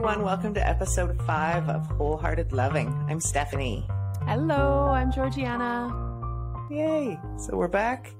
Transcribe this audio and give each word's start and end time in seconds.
everyone. 0.00 0.24
Welcome 0.24 0.54
to 0.54 0.66
episode 0.66 1.20
five 1.26 1.68
of 1.68 1.84
Wholehearted 1.84 2.54
Loving. 2.54 2.88
I'm 3.10 3.20
Stephanie. 3.20 3.86
Hello, 4.22 4.86
I'm 4.88 5.12
Georgianna. 5.12 5.92
Yay. 6.70 7.18
So 7.36 7.54
we're 7.58 7.68
back. 7.68 8.14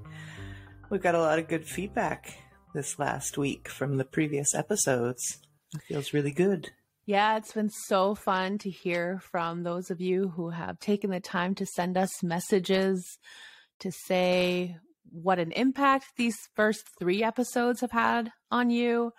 We've 0.91 1.01
got 1.01 1.15
a 1.15 1.19
lot 1.19 1.39
of 1.39 1.47
good 1.47 1.67
feedback 1.67 2.35
this 2.75 2.99
last 2.99 3.35
week 3.35 3.67
from 3.67 3.97
the 3.97 4.05
previous 4.05 4.53
episodes. 4.53 5.39
It 5.73 5.81
feels 5.81 6.13
really 6.13 6.29
good. 6.29 6.69
Yeah, 7.07 7.37
it's 7.37 7.53
been 7.53 7.71
so 7.71 8.13
fun 8.13 8.59
to 8.59 8.69
hear 8.69 9.19
from 9.31 9.63
those 9.63 9.89
of 9.89 9.99
you 9.99 10.29
who 10.35 10.51
have 10.51 10.77
taken 10.79 11.09
the 11.09 11.19
time 11.19 11.55
to 11.55 11.65
send 11.65 11.97
us 11.97 12.21
messages 12.21 13.17
to 13.79 13.91
say 13.91 14.77
what 15.11 15.39
an 15.39 15.51
impact 15.53 16.05
these 16.15 16.37
first 16.55 16.83
three 16.99 17.23
episodes 17.23 17.81
have 17.81 17.91
had 17.91 18.31
on 18.51 18.69
you. 18.69 19.13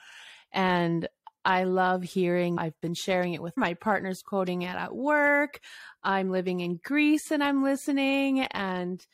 And 0.52 1.08
I 1.44 1.64
love 1.64 2.02
hearing, 2.02 2.58
I've 2.58 2.80
been 2.80 2.94
sharing 2.94 3.34
it 3.34 3.42
with 3.42 3.56
my 3.56 3.74
partners, 3.74 4.22
quoting 4.22 4.62
it 4.62 4.74
at 4.74 4.94
work. 4.94 5.60
I'm 6.02 6.30
living 6.30 6.60
in 6.60 6.80
Greece 6.82 7.30
and 7.30 7.42
I'm 7.42 7.62
listening. 7.62 8.40
And 8.40 9.04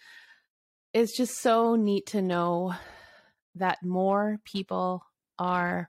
it's 0.93 1.17
just 1.17 1.41
so 1.41 1.75
neat 1.75 2.07
to 2.09 2.23
know 2.23 2.75
that 3.55 3.79
more 3.83 4.39
people 4.45 5.05
are 5.39 5.89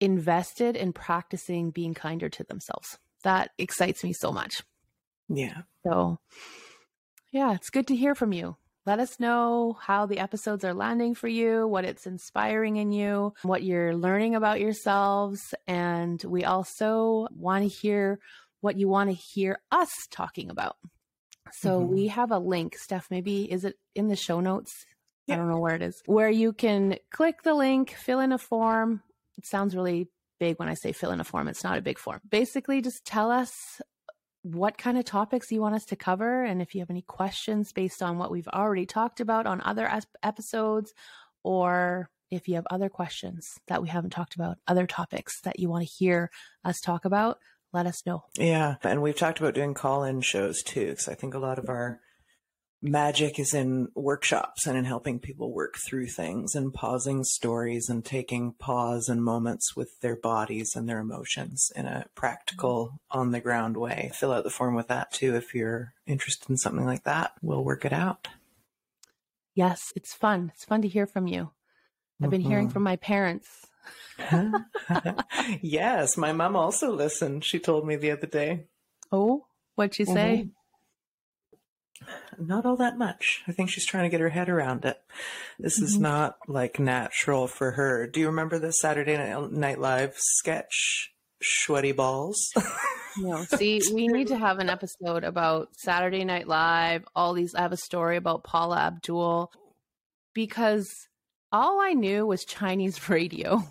invested 0.00 0.76
in 0.76 0.92
practicing 0.92 1.70
being 1.70 1.94
kinder 1.94 2.28
to 2.28 2.44
themselves. 2.44 2.98
That 3.24 3.50
excites 3.58 4.04
me 4.04 4.12
so 4.12 4.32
much. 4.32 4.62
Yeah. 5.28 5.62
So, 5.84 6.20
yeah, 7.32 7.54
it's 7.54 7.70
good 7.70 7.88
to 7.88 7.96
hear 7.96 8.14
from 8.14 8.32
you. 8.32 8.56
Let 8.88 9.00
us 9.00 9.20
know 9.20 9.76
how 9.78 10.06
the 10.06 10.18
episodes 10.18 10.64
are 10.64 10.72
landing 10.72 11.14
for 11.14 11.28
you, 11.28 11.68
what 11.68 11.84
it's 11.84 12.06
inspiring 12.06 12.76
in 12.76 12.90
you, 12.90 13.34
what 13.42 13.62
you're 13.62 13.94
learning 13.94 14.34
about 14.34 14.60
yourselves. 14.60 15.52
And 15.66 16.24
we 16.24 16.46
also 16.46 17.28
want 17.30 17.64
to 17.64 17.68
hear 17.68 18.18
what 18.62 18.78
you 18.78 18.88
want 18.88 19.10
to 19.10 19.14
hear 19.14 19.60
us 19.70 19.90
talking 20.10 20.48
about. 20.48 20.76
So 21.52 21.82
mm-hmm. 21.82 21.92
we 21.92 22.06
have 22.06 22.30
a 22.30 22.38
link, 22.38 22.78
Steph, 22.78 23.10
maybe 23.10 23.52
is 23.52 23.66
it 23.66 23.74
in 23.94 24.08
the 24.08 24.16
show 24.16 24.40
notes? 24.40 24.86
Yeah. 25.26 25.34
I 25.34 25.36
don't 25.36 25.50
know 25.50 25.60
where 25.60 25.74
it 25.74 25.82
is, 25.82 26.02
where 26.06 26.30
you 26.30 26.54
can 26.54 26.96
click 27.10 27.42
the 27.42 27.52
link, 27.52 27.90
fill 27.90 28.20
in 28.20 28.32
a 28.32 28.38
form. 28.38 29.02
It 29.36 29.44
sounds 29.44 29.76
really 29.76 30.08
big 30.40 30.58
when 30.58 30.70
I 30.70 30.74
say 30.74 30.92
fill 30.92 31.10
in 31.10 31.20
a 31.20 31.24
form. 31.24 31.48
It's 31.48 31.62
not 31.62 31.76
a 31.76 31.82
big 31.82 31.98
form. 31.98 32.22
Basically, 32.26 32.80
just 32.80 33.04
tell 33.04 33.30
us 33.30 33.82
what 34.42 34.78
kind 34.78 34.96
of 34.96 35.04
topics 35.04 35.50
you 35.50 35.60
want 35.60 35.74
us 35.74 35.84
to 35.86 35.96
cover 35.96 36.44
and 36.44 36.62
if 36.62 36.74
you 36.74 36.80
have 36.80 36.90
any 36.90 37.02
questions 37.02 37.72
based 37.72 38.02
on 38.02 38.18
what 38.18 38.30
we've 38.30 38.48
already 38.48 38.86
talked 38.86 39.20
about 39.20 39.46
on 39.46 39.60
other 39.62 39.90
episodes 40.22 40.94
or 41.42 42.08
if 42.30 42.46
you 42.46 42.54
have 42.54 42.66
other 42.70 42.88
questions 42.88 43.58
that 43.68 43.82
we 43.82 43.88
haven't 43.88 44.10
talked 44.10 44.34
about, 44.34 44.58
other 44.66 44.86
topics 44.86 45.40
that 45.42 45.58
you 45.58 45.68
want 45.68 45.86
to 45.86 45.92
hear 45.92 46.30
us 46.64 46.80
talk 46.80 47.04
about, 47.04 47.38
let 47.72 47.86
us 47.86 48.04
know. 48.06 48.24
Yeah. 48.36 48.76
And 48.82 49.02
we've 49.02 49.16
talked 49.16 49.40
about 49.40 49.54
doing 49.54 49.74
call 49.74 50.04
in 50.04 50.20
shows 50.20 50.62
too, 50.62 50.90
because 50.90 51.08
I 51.08 51.14
think 51.14 51.34
a 51.34 51.38
lot 51.38 51.58
of 51.58 51.68
our 51.68 52.00
magic 52.80 53.38
is 53.38 53.54
in 53.54 53.88
workshops 53.94 54.66
and 54.66 54.78
in 54.78 54.84
helping 54.84 55.18
people 55.18 55.52
work 55.52 55.76
through 55.76 56.06
things 56.06 56.54
and 56.54 56.72
pausing 56.72 57.24
stories 57.24 57.88
and 57.88 58.04
taking 58.04 58.52
pause 58.52 59.08
and 59.08 59.22
moments 59.22 59.74
with 59.74 60.00
their 60.00 60.16
bodies 60.16 60.72
and 60.76 60.88
their 60.88 61.00
emotions 61.00 61.72
in 61.74 61.86
a 61.86 62.06
practical 62.14 63.00
on 63.10 63.32
the 63.32 63.40
ground 63.40 63.76
way. 63.76 64.10
Fill 64.14 64.32
out 64.32 64.44
the 64.44 64.50
form 64.50 64.74
with 64.74 64.88
that 64.88 65.12
too 65.12 65.34
if 65.34 65.54
you're 65.54 65.92
interested 66.06 66.48
in 66.50 66.56
something 66.56 66.86
like 66.86 67.04
that. 67.04 67.32
We'll 67.42 67.64
work 67.64 67.84
it 67.84 67.92
out. 67.92 68.28
Yes, 69.54 69.92
it's 69.96 70.14
fun. 70.14 70.52
It's 70.54 70.64
fun 70.64 70.82
to 70.82 70.88
hear 70.88 71.06
from 71.06 71.26
you. 71.26 71.50
I've 72.22 72.30
been 72.30 72.40
mm-hmm. 72.40 72.50
hearing 72.50 72.68
from 72.68 72.82
my 72.82 72.96
parents. 72.96 73.66
yes, 75.60 76.16
my 76.16 76.32
mom 76.32 76.56
also 76.56 76.92
listened. 76.92 77.44
She 77.44 77.58
told 77.58 77.86
me 77.86 77.96
the 77.96 78.10
other 78.10 78.26
day. 78.26 78.64
Oh, 79.10 79.46
what'd 79.74 79.94
she 79.94 80.04
say? 80.04 80.42
Mm-hmm. 80.42 80.48
Not 82.38 82.66
all 82.66 82.76
that 82.76 82.98
much. 82.98 83.42
I 83.46 83.52
think 83.52 83.70
she's 83.70 83.86
trying 83.86 84.04
to 84.04 84.08
get 84.08 84.20
her 84.20 84.28
head 84.28 84.48
around 84.48 84.84
it. 84.84 85.00
This 85.58 85.76
mm-hmm. 85.76 85.84
is 85.86 85.98
not 85.98 86.38
like 86.46 86.78
natural 86.78 87.46
for 87.46 87.72
her. 87.72 88.06
Do 88.06 88.20
you 88.20 88.26
remember 88.26 88.58
the 88.58 88.72
Saturday 88.72 89.16
Night 89.16 89.80
Live 89.80 90.14
sketch, 90.16 91.12
Sweaty 91.42 91.92
Balls? 91.92 92.52
no. 93.18 93.42
See, 93.44 93.80
we 93.92 94.06
need 94.06 94.28
to 94.28 94.38
have 94.38 94.58
an 94.58 94.70
episode 94.70 95.24
about 95.24 95.68
Saturday 95.76 96.24
Night 96.24 96.46
Live, 96.46 97.04
all 97.14 97.34
these. 97.34 97.54
I 97.54 97.62
have 97.62 97.72
a 97.72 97.76
story 97.76 98.16
about 98.16 98.44
Paula 98.44 98.78
Abdul 98.78 99.50
because 100.34 101.08
all 101.50 101.80
I 101.80 101.94
knew 101.94 102.26
was 102.26 102.44
Chinese 102.44 103.08
radio, 103.08 103.62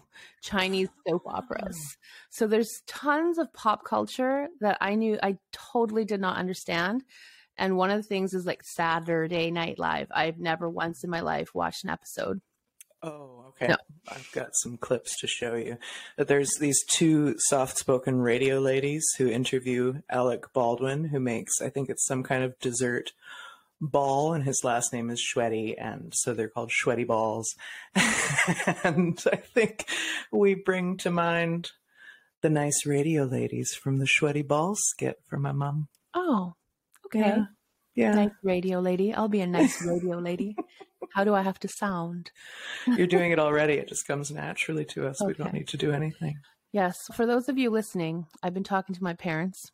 Chinese 0.41 0.89
soap 1.07 1.23
operas. 1.25 1.97
So 2.29 2.47
there's 2.47 2.81
tons 2.87 3.37
of 3.37 3.53
pop 3.53 3.85
culture 3.85 4.47
that 4.61 4.77
I 4.81 4.95
knew 4.95 5.17
I 5.21 5.37
totally 5.51 6.05
did 6.05 6.19
not 6.19 6.37
understand. 6.37 7.03
And 7.57 7.77
one 7.77 7.89
of 7.89 7.97
the 7.97 8.07
things 8.07 8.33
is 8.33 8.45
like 8.45 8.63
Saturday 8.63 9.51
Night 9.51 9.79
Live. 9.79 10.07
I've 10.11 10.39
never 10.39 10.69
once 10.69 11.03
in 11.03 11.09
my 11.09 11.21
life 11.21 11.55
watched 11.55 11.83
an 11.83 11.89
episode. 11.89 12.41
Oh, 13.01 13.45
okay. 13.49 13.67
No. 13.67 13.77
I've 14.09 14.31
got 14.31 14.49
some 14.53 14.77
clips 14.77 15.19
to 15.19 15.27
show 15.27 15.55
you. 15.55 15.77
There's 16.17 16.51
these 16.59 16.83
two 16.89 17.35
soft 17.37 17.77
spoken 17.77 18.19
radio 18.19 18.59
ladies 18.59 19.05
who 19.17 19.27
interview 19.27 20.01
Alec 20.09 20.51
Baldwin, 20.53 21.05
who 21.05 21.19
makes, 21.19 21.61
I 21.61 21.69
think 21.69 21.89
it's 21.89 22.05
some 22.05 22.23
kind 22.23 22.43
of 22.43 22.57
dessert 22.59 23.11
ball, 23.79 24.33
and 24.33 24.43
his 24.43 24.63
last 24.63 24.91
name 24.93 25.09
is 25.09 25.21
Schweddy, 25.23 25.75
and 25.77 26.11
so 26.15 26.33
they're 26.33 26.49
called 26.49 26.71
Schweddy 26.71 27.05
Balls. 27.05 27.53
and 28.83 29.23
I 29.31 29.37
think 29.37 29.87
we 30.31 30.55
bring 30.55 30.97
to 30.97 31.11
mind 31.11 31.71
the 32.41 32.49
nice 32.49 32.85
radio 32.85 33.23
ladies 33.23 33.73
from 33.73 33.99
the 33.99 34.07
Schweddy 34.07 34.45
Balls 34.45 34.79
skit 34.85 35.19
for 35.27 35.37
my 35.37 35.51
mom. 35.51 35.87
Oh, 36.13 36.53
Okay. 37.07 37.19
Yeah. 37.19 37.45
yeah. 37.95 38.13
Nice 38.13 38.31
radio 38.43 38.79
lady. 38.79 39.13
I'll 39.13 39.27
be 39.27 39.41
a 39.41 39.47
nice 39.47 39.85
radio 39.85 40.19
lady. 40.19 40.55
How 41.13 41.23
do 41.23 41.33
I 41.33 41.41
have 41.41 41.59
to 41.59 41.67
sound? 41.67 42.31
You're 42.85 43.07
doing 43.07 43.31
it 43.31 43.39
already. 43.39 43.73
It 43.73 43.87
just 43.87 44.07
comes 44.07 44.31
naturally 44.31 44.85
to 44.85 45.07
us. 45.07 45.21
Okay. 45.21 45.27
We 45.27 45.33
don't 45.33 45.53
need 45.53 45.67
to 45.69 45.77
do 45.77 45.91
anything. 45.91 46.35
Yes. 46.73 47.09
For 47.13 47.25
those 47.25 47.49
of 47.49 47.57
you 47.57 47.69
listening, 47.69 48.25
I've 48.43 48.53
been 48.53 48.63
talking 48.63 48.95
to 48.95 49.03
my 49.03 49.13
parents. 49.13 49.71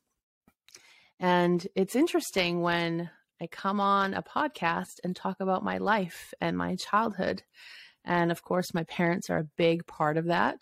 And 1.20 1.66
it's 1.76 1.96
interesting 1.96 2.62
when 2.62 3.10
I 3.42 3.48
come 3.48 3.80
on 3.80 4.14
a 4.14 4.22
podcast 4.22 5.00
and 5.04 5.16
talk 5.16 5.38
about 5.40 5.64
my 5.64 5.78
life 5.78 6.34
and 6.40 6.58
my 6.58 6.76
childhood. 6.76 7.44
And 8.06 8.32
of 8.32 8.44
course, 8.44 8.74
my 8.74 8.84
parents 8.84 9.30
are 9.30 9.40
a 9.40 9.50
big 9.58 9.86
part 9.88 10.18
of 10.18 10.26
that. 10.26 10.58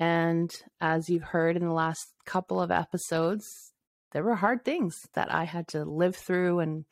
And 0.00 0.54
as 0.80 1.08
you've 1.08 1.22
heard 1.22 1.56
in 1.56 1.64
the 1.64 1.72
last 1.72 2.08
couple 2.24 2.60
of 2.60 2.70
episodes, 2.70 3.72
there 4.14 4.22
were 4.22 4.36
hard 4.36 4.64
things 4.64 4.96
that 5.14 5.34
I 5.34 5.44
had 5.44 5.68
to 5.68 5.84
live 5.84 6.14
through 6.14 6.60
and 6.60 6.84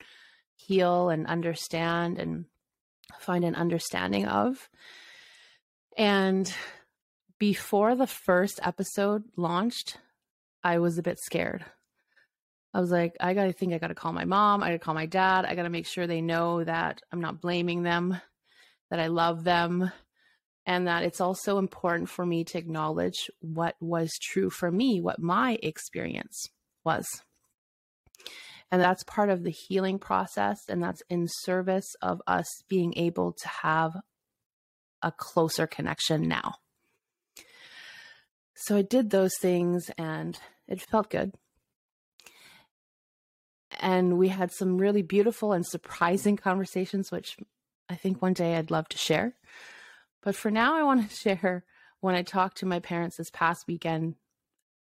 heal 0.57 1.09
and 1.09 1.27
understand 1.27 2.19
and 2.19 2.47
find 3.21 3.45
an 3.45 3.55
understanding 3.55 4.27
of. 4.27 4.69
And 5.97 6.53
before 7.39 7.95
the 7.95 8.09
first 8.09 8.59
episode 8.63 9.23
launched, 9.37 9.99
I 10.65 10.81
was 10.81 10.99
a 10.99 11.03
bit 11.03 11.19
scared. 11.21 11.65
I 12.75 12.81
was 12.81 12.91
like, 12.91 13.17
I 13.21 13.35
got 13.35 13.45
to 13.45 13.53
think 13.53 13.73
I 13.73 13.79
got 13.79 13.89
to 13.89 13.95
call 13.95 14.13
my 14.13 14.25
mom. 14.25 14.63
I 14.63 14.69
got 14.69 14.73
to 14.73 14.79
call 14.81 14.95
my 14.95 15.07
dad. 15.07 15.45
I 15.45 15.55
got 15.55 15.63
to 15.63 15.71
make 15.71 15.87
sure 15.87 16.07
they 16.07 16.23
know 16.23 16.65
that 16.65 17.03
I'm 17.13 17.21
not 17.21 17.41
blaming 17.41 17.85
them, 17.85 18.21
that 18.91 18.99
I 18.99 19.07
love 19.07 19.45
them, 19.45 19.93
and 20.67 20.89
that 20.89 21.05
it's 21.05 21.21
also 21.21 21.59
important 21.59 22.09
for 22.09 22.27
me 22.27 22.43
to 22.45 22.59
acknowledge 22.59 23.31
what 23.41 23.77
was 23.81 24.19
true 24.19 24.51
for 24.51 24.73
me, 24.73 25.01
what 25.01 25.21
my 25.21 25.59
experience 25.63 26.49
was. 26.85 27.07
And 28.71 28.81
that's 28.81 29.05
part 29.05 29.29
of 29.29 29.45
the 29.45 29.51
healing 29.51 29.99
process. 29.99 30.61
And 30.69 30.83
that's 30.83 31.03
in 31.11 31.29
service 31.29 31.95
of 32.01 32.23
us 32.27 32.47
being 32.69 32.95
able 32.97 33.33
to 33.33 33.49
have 33.49 33.93
a 35.03 35.13
closer 35.13 35.67
connection 35.67 36.27
now. 36.27 36.55
So 38.55 38.77
I 38.77 38.83
did 38.83 39.11
those 39.11 39.37
things 39.41 39.91
and 39.99 40.39
it 40.69 40.81
felt 40.81 41.11
good. 41.11 41.35
And 43.81 44.17
we 44.17 44.29
had 44.29 44.53
some 44.53 44.79
really 44.79 45.03
beautiful 45.03 45.53
and 45.53 45.67
surprising 45.67 46.37
conversations, 46.37 47.11
which 47.11 47.37
I 47.89 47.97
think 47.97 48.23
one 48.23 48.35
day 48.35 48.57
I'd 48.57 48.71
love 48.71 48.89
to 48.91 48.99
share. 48.99 49.35
But 50.23 50.37
for 50.37 50.51
now, 50.51 50.77
I 50.77 50.85
want 50.85 51.11
to 51.11 51.17
share 51.39 51.65
when 52.01 52.15
I 52.15 52.23
talked 52.23 52.59
to 52.59 52.67
my 52.67 52.79
parents 52.79 53.17
this 53.17 53.31
past 53.31 53.67
weekend 53.67 54.15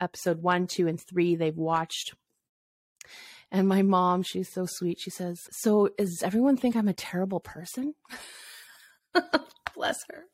episode 0.03 0.43
one, 0.43 0.67
two, 0.67 0.89
and 0.89 1.01
three 1.01 1.37
they've 1.37 1.57
watched. 1.57 2.15
And 3.51 3.69
my 3.69 3.83
mom, 3.83 4.23
she's 4.23 4.53
so 4.53 4.67
sweet. 4.67 4.99
She 4.99 5.11
says, 5.11 5.41
So, 5.53 5.91
does 5.99 6.23
everyone 6.23 6.57
think 6.57 6.75
I'm 6.75 6.89
a 6.89 6.95
terrible 6.95 7.41
person? 7.41 7.95
Bless 9.75 10.05
her. 10.09 10.25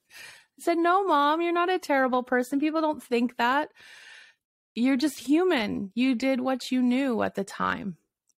I 0.58 0.62
said, 0.62 0.78
No, 0.78 1.04
mom, 1.04 1.40
you're 1.40 1.52
not 1.52 1.70
a 1.70 1.78
terrible 1.78 2.22
person. 2.22 2.60
People 2.60 2.80
don't 2.80 3.02
think 3.02 3.36
that. 3.36 3.70
You're 4.74 4.96
just 4.96 5.18
human. 5.18 5.90
You 5.94 6.14
did 6.14 6.40
what 6.40 6.70
you 6.70 6.80
knew 6.80 7.22
at 7.22 7.34
the 7.34 7.44
time 7.44 7.96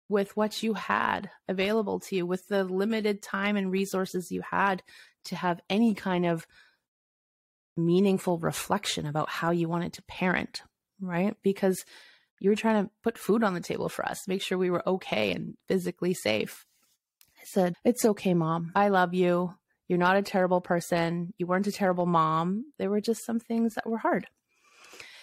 with 0.08 0.36
what 0.36 0.62
you 0.62 0.74
had 0.74 1.30
available 1.48 2.00
to 2.00 2.16
you, 2.16 2.26
with 2.26 2.46
the 2.48 2.64
limited 2.64 3.22
time 3.22 3.56
and 3.56 3.70
resources 3.70 4.32
you 4.32 4.42
had 4.42 4.82
to 5.26 5.36
have 5.36 5.60
any 5.68 5.94
kind 5.94 6.26
of 6.26 6.46
meaningful 7.76 8.38
reflection 8.38 9.06
about 9.06 9.28
how 9.28 9.50
you 9.50 9.68
wanted 9.68 9.92
to 9.94 10.02
parent, 10.02 10.62
right? 11.00 11.36
Because 11.42 11.84
you 12.40 12.50
were 12.50 12.56
trying 12.56 12.84
to 12.84 12.90
put 13.02 13.18
food 13.18 13.44
on 13.44 13.54
the 13.54 13.60
table 13.60 13.88
for 13.88 14.04
us, 14.04 14.26
make 14.26 14.42
sure 14.42 14.58
we 14.58 14.70
were 14.70 14.86
okay 14.88 15.32
and 15.32 15.56
physically 15.68 16.14
safe. 16.14 16.64
I 17.38 17.44
said, 17.44 17.74
It's 17.84 18.04
okay, 18.04 18.34
mom. 18.34 18.72
I 18.74 18.88
love 18.88 19.14
you. 19.14 19.54
You're 19.88 19.98
not 19.98 20.16
a 20.16 20.22
terrible 20.22 20.60
person. 20.60 21.34
You 21.36 21.46
weren't 21.46 21.66
a 21.66 21.72
terrible 21.72 22.06
mom. 22.06 22.64
There 22.78 22.90
were 22.90 23.00
just 23.00 23.24
some 23.24 23.40
things 23.40 23.74
that 23.74 23.88
were 23.88 23.98
hard. 23.98 24.26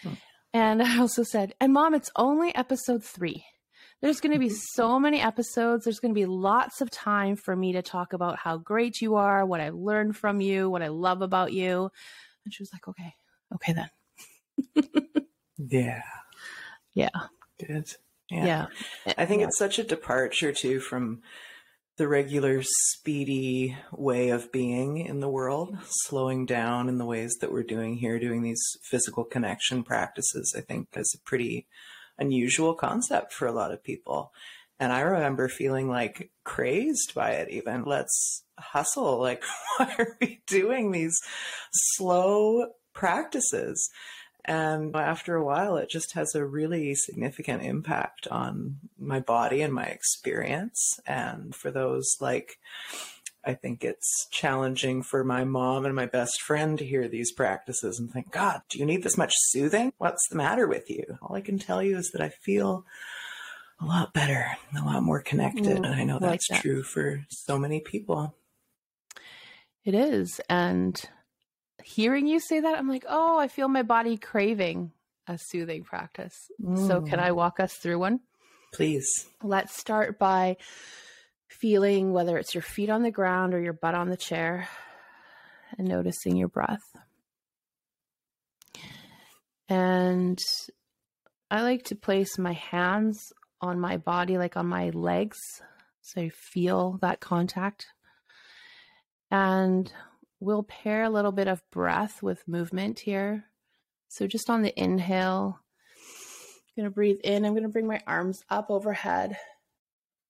Hmm. 0.03 0.13
And 0.53 0.83
I 0.83 0.99
also 0.99 1.23
said, 1.23 1.53
And 1.59 1.73
mom, 1.73 1.93
it's 1.93 2.11
only 2.15 2.55
episode 2.55 3.03
three. 3.03 3.45
There's 4.01 4.19
going 4.19 4.33
to 4.33 4.39
be 4.39 4.49
so 4.75 4.99
many 4.99 5.19
episodes. 5.19 5.85
There's 5.85 5.99
going 5.99 6.13
to 6.13 6.19
be 6.19 6.25
lots 6.25 6.81
of 6.81 6.91
time 6.91 7.35
for 7.35 7.55
me 7.55 7.73
to 7.73 7.81
talk 7.81 8.13
about 8.13 8.37
how 8.37 8.57
great 8.57 9.01
you 9.01 9.15
are, 9.15 9.45
what 9.45 9.61
I 9.61 9.69
learned 9.69 10.15
from 10.15 10.39
you, 10.39 10.69
what 10.69 10.83
I 10.83 10.89
love 10.89 11.21
about 11.21 11.53
you. 11.53 11.89
And 12.45 12.53
she 12.53 12.61
was 12.61 12.71
like, 12.73 12.87
okay, 12.87 13.13
okay 13.55 13.73
then. 13.73 14.93
yeah. 15.57 16.01
Yeah. 16.93 17.09
Good. 17.59 17.93
Yeah. 18.29 18.45
yeah. 19.05 19.13
I 19.17 19.25
think 19.25 19.41
yeah. 19.41 19.47
it's 19.47 19.57
such 19.57 19.79
a 19.79 19.83
departure 19.83 20.51
too 20.51 20.79
from 20.79 21.21
the 21.97 22.07
regular 22.07 22.61
speedy 22.63 23.75
way 23.91 24.29
of 24.29 24.51
being 24.51 24.99
in 24.99 25.19
the 25.19 25.29
world, 25.29 25.75
slowing 25.87 26.45
down 26.45 26.89
in 26.89 26.99
the 26.99 27.05
ways 27.05 27.35
that 27.41 27.51
we're 27.51 27.63
doing 27.63 27.97
here, 27.97 28.19
doing 28.19 28.43
these 28.43 28.61
physical 28.83 29.23
connection 29.23 29.83
practices, 29.83 30.53
I 30.55 30.61
think 30.61 30.89
is 30.95 31.15
a 31.17 31.27
pretty 31.27 31.67
unusual 32.19 32.75
concept 32.75 33.33
for 33.33 33.47
a 33.47 33.51
lot 33.51 33.71
of 33.71 33.83
people. 33.83 34.31
And 34.79 34.93
I 34.93 34.99
remember 34.99 35.49
feeling 35.49 35.89
like 35.89 36.29
crazed 36.43 37.13
by 37.15 37.31
it 37.31 37.49
even. 37.49 37.83
Let's 37.83 38.43
hustle. 38.59 39.19
Like, 39.19 39.43
why 39.77 39.95
are 39.97 40.17
we 40.21 40.41
doing 40.45 40.91
these 40.91 41.19
slow 41.71 42.67
practices? 42.93 43.89
And 44.45 44.95
after 44.95 45.35
a 45.35 45.43
while, 45.43 45.75
it 45.77 45.89
just 45.89 46.13
has 46.13 46.33
a 46.33 46.45
really 46.45 46.95
significant 46.95 47.63
impact 47.63 48.27
on 48.29 48.77
my 48.97 49.19
body 49.19 49.61
and 49.61 49.73
my 49.73 49.83
experience. 49.83 50.99
And 51.05 51.53
for 51.53 51.69
those 51.69 52.15
like, 52.21 52.57
I 53.43 53.53
think 53.53 53.83
it's 53.83 54.27
challenging 54.31 55.03
for 55.03 55.23
my 55.23 55.43
mom 55.43 55.85
and 55.85 55.95
my 55.95 56.05
best 56.05 56.41
friend 56.41 56.77
to 56.79 56.85
hear 56.85 57.07
these 57.07 57.31
practices 57.31 57.99
and 57.99 58.11
think, 58.11 58.31
God, 58.31 58.61
do 58.69 58.79
you 58.79 58.85
need 58.85 59.03
this 59.03 59.17
much 59.17 59.33
soothing? 59.35 59.93
What's 59.97 60.27
the 60.29 60.35
matter 60.35 60.67
with 60.67 60.89
you? 60.89 61.17
All 61.21 61.35
I 61.35 61.41
can 61.41 61.59
tell 61.59 61.81
you 61.81 61.97
is 61.97 62.11
that 62.11 62.21
I 62.21 62.29
feel 62.29 62.85
a 63.79 63.85
lot 63.85 64.13
better, 64.13 64.57
a 64.77 64.83
lot 64.83 65.03
more 65.03 65.21
connected. 65.21 65.77
Mm, 65.77 65.85
and 65.85 65.87
I 65.87 66.03
know 66.03 66.19
that's 66.19 66.49
like 66.49 66.57
that. 66.57 66.61
true 66.61 66.83
for 66.83 67.25
so 67.29 67.57
many 67.57 67.79
people. 67.79 68.35
It 69.85 69.93
is. 69.93 70.41
And 70.49 71.01
hearing 71.87 72.27
you 72.27 72.39
say 72.39 72.59
that, 72.59 72.77
I'm 72.77 72.89
like, 72.89 73.05
oh, 73.07 73.39
I 73.39 73.47
feel 73.47 73.67
my 73.67 73.83
body 73.83 74.17
craving 74.17 74.91
a 75.27 75.37
soothing 75.37 75.83
practice. 75.83 76.35
Mm. 76.61 76.87
So, 76.87 77.01
can 77.01 77.19
I 77.19 77.29
mm. 77.29 77.35
walk 77.35 77.59
us 77.59 77.73
through 77.73 77.99
one? 77.99 78.19
Please. 78.73 79.07
Let's 79.41 79.77
start 79.77 80.19
by 80.19 80.57
feeling 81.47 82.11
whether 82.11 82.37
it's 82.37 82.53
your 82.53 82.61
feet 82.61 82.89
on 82.89 83.03
the 83.03 83.11
ground 83.11 83.53
or 83.53 83.61
your 83.61 83.73
butt 83.73 83.95
on 83.95 84.09
the 84.09 84.17
chair 84.17 84.67
and 85.77 85.87
noticing 85.87 86.35
your 86.35 86.49
breath. 86.49 86.83
And 89.69 90.39
I 91.49 91.61
like 91.63 91.83
to 91.85 91.95
place 91.95 92.37
my 92.37 92.53
hands 92.53 93.31
on 93.61 93.79
my 93.79 93.97
body, 93.97 94.37
like 94.37 94.57
on 94.57 94.67
my 94.67 94.89
legs, 94.89 95.37
so 96.01 96.21
I 96.21 96.29
feel 96.29 96.99
that 97.01 97.19
contact. 97.19 97.87
And 99.31 99.91
we'll 100.39 100.63
pair 100.63 101.03
a 101.03 101.09
little 101.09 101.31
bit 101.31 101.47
of 101.47 101.63
breath 101.71 102.21
with 102.21 102.47
movement 102.47 102.99
here. 102.99 103.45
So 104.07 104.27
just 104.27 104.49
on 104.49 104.61
the 104.61 104.77
inhale, 104.81 105.59
I'm 106.77 106.83
going 106.83 106.91
to 106.91 106.93
breathe 106.93 107.19
in. 107.23 107.45
I'm 107.45 107.53
going 107.53 107.63
to 107.63 107.69
bring 107.69 107.87
my 107.87 108.01
arms 108.07 108.43
up 108.49 108.67
overhead 108.69 109.37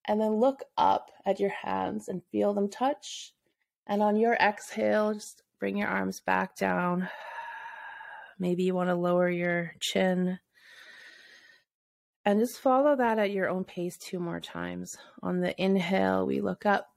and 0.08 0.20
then 0.20 0.36
look 0.36 0.64
up 0.78 1.12
at 1.26 1.40
your 1.40 1.50
hands 1.50 2.08
and 2.08 2.22
feel 2.32 2.54
them 2.54 2.70
touch. 2.70 3.34
And 3.86 4.02
on 4.02 4.16
your 4.16 4.34
exhale, 4.34 5.14
just 5.14 5.44
bring 5.60 5.78
your 5.78 5.90
arms 5.90 6.22
back 6.22 6.56
down. 6.56 7.10
Maybe 8.40 8.64
you 8.64 8.74
want 8.74 8.90
to 8.90 8.96
lower 8.96 9.30
your 9.30 9.74
chin. 9.80 10.40
And 12.24 12.40
just 12.40 12.60
follow 12.60 12.96
that 12.96 13.20
at 13.20 13.32
your 13.32 13.50
own 13.50 13.64
pace 13.64 13.98
two 13.98 14.20
more 14.20 14.40
times. 14.40 14.98
On 15.24 15.40
the 15.40 15.60
inhale, 15.62 16.26
we 16.26 16.42
look 16.42 16.66
up. 16.66 16.88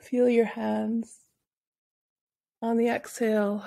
Feel 0.00 0.28
your 0.28 0.46
hands. 0.46 1.18
On 2.62 2.76
the 2.76 2.88
exhale, 2.88 3.64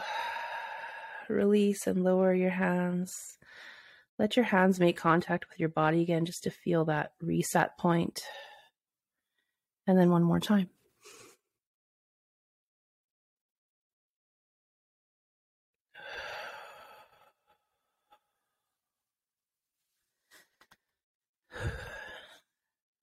release 1.29 1.87
and 1.87 2.03
lower 2.03 2.33
your 2.33 2.49
hands. 2.49 3.37
Let 4.19 4.35
your 4.35 4.45
hands 4.45 4.79
make 4.79 4.97
contact 4.97 5.49
with 5.49 5.59
your 5.59 5.69
body 5.69 6.01
again 6.01 6.25
just 6.25 6.43
to 6.43 6.51
feel 6.51 6.85
that 6.85 7.13
reset 7.21 7.77
point. 7.77 8.23
And 9.87 9.97
then 9.97 10.09
one 10.09 10.23
more 10.23 10.39
time. 10.39 10.69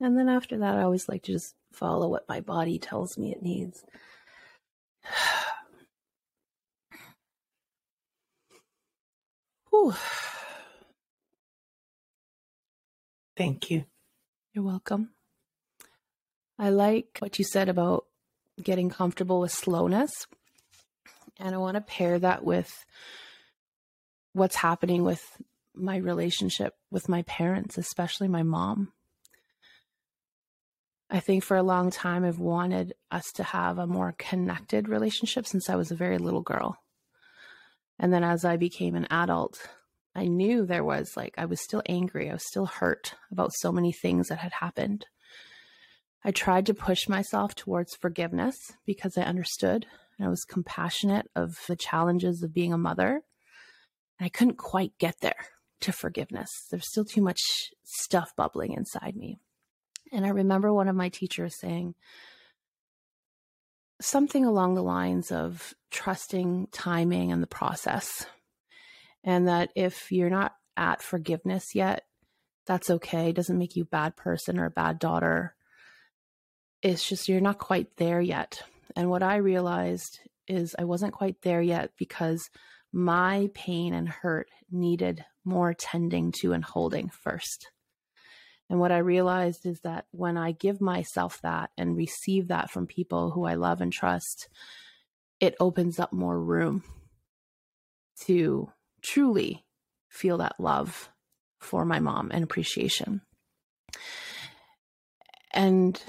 And 0.00 0.16
then 0.16 0.28
after 0.28 0.58
that, 0.58 0.76
I 0.76 0.82
always 0.82 1.08
like 1.08 1.24
to 1.24 1.32
just 1.32 1.56
follow 1.72 2.08
what 2.08 2.28
my 2.28 2.40
body 2.40 2.78
tells 2.78 3.18
me 3.18 3.32
it 3.32 3.42
needs. 3.42 3.84
Whew. 9.70 9.94
Thank 13.36 13.70
you. 13.70 13.84
You're 14.52 14.64
welcome. 14.64 15.10
I 16.58 16.70
like 16.70 17.18
what 17.20 17.38
you 17.38 17.44
said 17.44 17.68
about 17.68 18.04
getting 18.62 18.90
comfortable 18.90 19.40
with 19.40 19.52
slowness. 19.52 20.10
And 21.38 21.54
I 21.54 21.58
want 21.58 21.76
to 21.76 21.80
pair 21.80 22.18
that 22.18 22.44
with 22.44 22.70
what's 24.32 24.56
happening 24.56 25.04
with 25.04 25.22
my 25.74 25.96
relationship 25.96 26.74
with 26.90 27.08
my 27.08 27.22
parents, 27.22 27.78
especially 27.78 28.28
my 28.28 28.42
mom. 28.42 28.92
I 31.12 31.18
think 31.18 31.42
for 31.42 31.56
a 31.56 31.62
long 31.62 31.90
time, 31.90 32.24
I've 32.24 32.38
wanted 32.38 32.94
us 33.10 33.32
to 33.32 33.42
have 33.42 33.78
a 33.78 33.86
more 33.86 34.14
connected 34.16 34.88
relationship 34.88 35.44
since 35.44 35.68
I 35.68 35.74
was 35.74 35.90
a 35.90 35.96
very 35.96 36.18
little 36.18 36.42
girl. 36.42 36.76
And 37.98 38.12
then 38.12 38.22
as 38.22 38.44
I 38.44 38.56
became 38.56 38.94
an 38.94 39.08
adult, 39.10 39.68
I 40.14 40.26
knew 40.26 40.64
there 40.64 40.84
was 40.84 41.16
like, 41.16 41.34
I 41.36 41.46
was 41.46 41.60
still 41.60 41.82
angry. 41.86 42.30
I 42.30 42.34
was 42.34 42.46
still 42.46 42.66
hurt 42.66 43.14
about 43.32 43.52
so 43.54 43.72
many 43.72 43.92
things 43.92 44.28
that 44.28 44.38
had 44.38 44.52
happened. 44.52 45.06
I 46.24 46.30
tried 46.30 46.66
to 46.66 46.74
push 46.74 47.08
myself 47.08 47.56
towards 47.56 47.96
forgiveness 47.96 48.56
because 48.86 49.18
I 49.18 49.22
understood 49.22 49.86
and 50.16 50.26
I 50.26 50.30
was 50.30 50.44
compassionate 50.44 51.26
of 51.34 51.56
the 51.66 51.76
challenges 51.76 52.42
of 52.42 52.54
being 52.54 52.72
a 52.72 52.78
mother. 52.78 53.22
And 54.18 54.26
I 54.26 54.28
couldn't 54.28 54.58
quite 54.58 54.92
get 54.98 55.16
there 55.20 55.46
to 55.80 55.92
forgiveness. 55.92 56.50
There's 56.70 56.88
still 56.88 57.04
too 57.04 57.22
much 57.22 57.40
stuff 57.82 58.30
bubbling 58.36 58.74
inside 58.74 59.16
me. 59.16 59.40
And 60.12 60.26
I 60.26 60.30
remember 60.30 60.72
one 60.72 60.88
of 60.88 60.96
my 60.96 61.08
teachers 61.08 61.54
saying 61.54 61.94
something 64.00 64.44
along 64.44 64.74
the 64.74 64.82
lines 64.82 65.30
of 65.30 65.74
trusting 65.90 66.68
timing 66.72 67.32
and 67.32 67.42
the 67.42 67.46
process 67.46 68.26
and 69.24 69.48
that 69.48 69.70
if 69.74 70.10
you're 70.10 70.30
not 70.30 70.54
at 70.76 71.02
forgiveness 71.02 71.74
yet, 71.74 72.04
that's 72.66 72.90
okay. 72.90 73.30
It 73.30 73.36
doesn't 73.36 73.58
make 73.58 73.76
you 73.76 73.82
a 73.82 73.86
bad 73.86 74.16
person 74.16 74.58
or 74.58 74.66
a 74.66 74.70
bad 74.70 74.98
daughter. 74.98 75.54
It's 76.82 77.06
just 77.06 77.28
you're 77.28 77.40
not 77.40 77.58
quite 77.58 77.96
there 77.96 78.20
yet. 78.20 78.62
And 78.96 79.10
what 79.10 79.22
I 79.22 79.36
realized 79.36 80.20
is 80.46 80.74
I 80.78 80.84
wasn't 80.84 81.12
quite 81.12 81.42
there 81.42 81.62
yet 81.62 81.90
because 81.98 82.50
my 82.92 83.50
pain 83.54 83.92
and 83.94 84.08
hurt 84.08 84.48
needed 84.70 85.24
more 85.44 85.74
tending 85.74 86.32
to 86.32 86.52
and 86.52 86.64
holding 86.64 87.08
first. 87.08 87.70
And 88.70 88.78
what 88.78 88.92
I 88.92 88.98
realized 88.98 89.66
is 89.66 89.80
that 89.80 90.06
when 90.12 90.38
I 90.38 90.52
give 90.52 90.80
myself 90.80 91.40
that 91.42 91.70
and 91.76 91.96
receive 91.96 92.48
that 92.48 92.70
from 92.70 92.86
people 92.86 93.32
who 93.32 93.44
I 93.44 93.54
love 93.54 93.80
and 93.80 93.92
trust, 93.92 94.48
it 95.40 95.56
opens 95.58 95.98
up 95.98 96.12
more 96.12 96.40
room 96.40 96.84
to 98.26 98.70
truly 99.02 99.64
feel 100.08 100.38
that 100.38 100.60
love 100.60 101.10
for 101.58 101.84
my 101.84 101.98
mom 101.98 102.30
and 102.32 102.44
appreciation. 102.44 103.22
And 105.52 106.00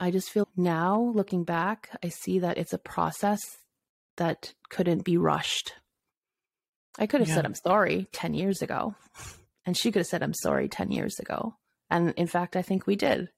I 0.00 0.10
just 0.10 0.30
feel 0.30 0.48
now, 0.56 1.12
looking 1.14 1.44
back, 1.44 1.96
I 2.02 2.08
see 2.08 2.40
that 2.40 2.58
it's 2.58 2.72
a 2.72 2.78
process 2.78 3.38
that 4.16 4.54
couldn't 4.70 5.04
be 5.04 5.16
rushed. 5.16 5.74
I 6.98 7.06
could 7.06 7.20
have 7.20 7.28
yeah. 7.28 7.36
said, 7.36 7.44
I'm 7.44 7.54
sorry 7.54 8.08
10 8.10 8.34
years 8.34 8.60
ago. 8.60 8.96
And 9.68 9.76
she 9.76 9.92
could 9.92 10.00
have 10.00 10.06
said, 10.06 10.22
I'm 10.22 10.32
sorry 10.32 10.66
10 10.66 10.92
years 10.92 11.18
ago. 11.18 11.54
And 11.90 12.14
in 12.16 12.26
fact, 12.26 12.56
I 12.56 12.62
think 12.62 12.86
we 12.86 12.96
did. 12.96 13.28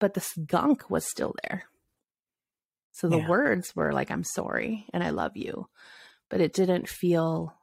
But 0.00 0.14
the 0.14 0.28
gunk 0.48 0.90
was 0.90 1.08
still 1.08 1.32
there. 1.44 1.66
So 2.90 3.08
the 3.08 3.18
Yeah. 3.18 3.28
words 3.28 3.76
were 3.76 3.92
like, 3.92 4.10
I'm 4.10 4.24
sorry 4.24 4.84
and 4.92 5.04
I 5.04 5.10
love 5.10 5.36
you, 5.36 5.68
but 6.28 6.40
it 6.40 6.52
didn't 6.52 6.88
feel 6.88 7.54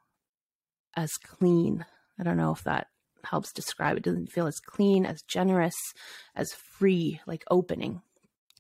as 0.96 1.12
clean. 1.18 1.86
I 2.18 2.24
don't 2.24 2.38
know 2.38 2.54
if 2.54 2.64
that 2.64 2.88
helps 3.26 3.52
describe 3.52 3.98
it. 3.98 4.04
Doesn't 4.04 4.32
feel 4.32 4.48
as 4.48 4.62
clean, 4.66 5.06
as 5.06 5.22
generous, 5.24 5.76
as 6.36 6.54
free, 6.54 7.20
like 7.28 7.44
opening, 7.52 8.04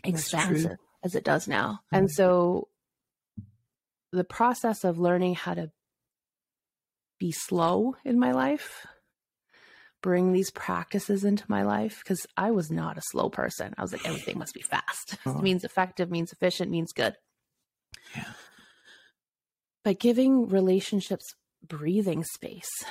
expansive 0.04 0.78
as 1.06 1.16
it 1.16 1.24
does 1.24 1.48
now. 1.48 1.80
And 1.90 2.10
mm. 2.10 2.12
so 2.12 2.68
the 4.12 4.26
process 4.26 4.84
of 4.84 5.00
learning 5.00 5.36
how 5.36 5.54
to 5.54 5.72
be 7.24 7.32
slow 7.32 7.96
in 8.04 8.20
my 8.20 8.34
life, 8.34 8.86
bring 10.02 10.34
these 10.34 10.52
practices 10.52 11.24
into 11.24 11.46
my 11.48 11.64
life, 11.64 12.02
because 12.04 12.28
I 12.36 12.52
was 12.52 12.70
not 12.70 12.98
a 12.98 13.02
slow 13.12 13.30
person. 13.30 13.74
I 13.78 13.82
was 13.82 13.94
like, 13.94 14.06
everything 14.06 14.38
must 14.38 14.54
be 14.54 14.62
fast. 14.62 15.16
Oh. 15.26 15.38
it 15.38 15.42
means 15.42 15.64
effective, 15.64 16.12
means 16.12 16.34
efficient, 16.34 16.70
means 16.70 16.92
good. 16.92 17.16
Yeah. 18.14 18.34
But 19.86 20.02
giving 20.02 20.50
relationships 20.50 21.34
breathing 21.66 22.26
space, 22.26 22.84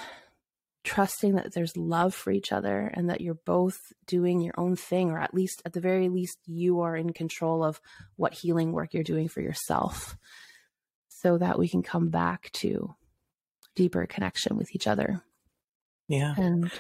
trusting 0.82 1.34
that 1.34 1.52
there's 1.52 1.76
love 1.76 2.14
for 2.14 2.30
each 2.30 2.52
other 2.52 2.90
and 2.94 3.10
that 3.10 3.20
you're 3.20 3.34
both 3.34 3.76
doing 4.06 4.40
your 4.40 4.54
own 4.56 4.76
thing, 4.76 5.10
or 5.10 5.18
at 5.18 5.34
least, 5.34 5.60
at 5.66 5.74
the 5.74 5.80
very 5.80 6.08
least, 6.08 6.38
you 6.46 6.80
are 6.80 6.96
in 6.96 7.12
control 7.12 7.62
of 7.62 7.82
what 8.16 8.32
healing 8.32 8.72
work 8.72 8.94
you're 8.94 9.02
doing 9.02 9.28
for 9.28 9.42
yourself 9.42 10.16
so 11.10 11.36
that 11.36 11.58
we 11.58 11.68
can 11.68 11.82
come 11.82 12.08
back 12.08 12.50
to 12.52 12.94
deeper 13.74 14.06
connection 14.06 14.56
with 14.56 14.74
each 14.74 14.86
other. 14.86 15.22
Yeah. 16.08 16.34
And 16.36 16.70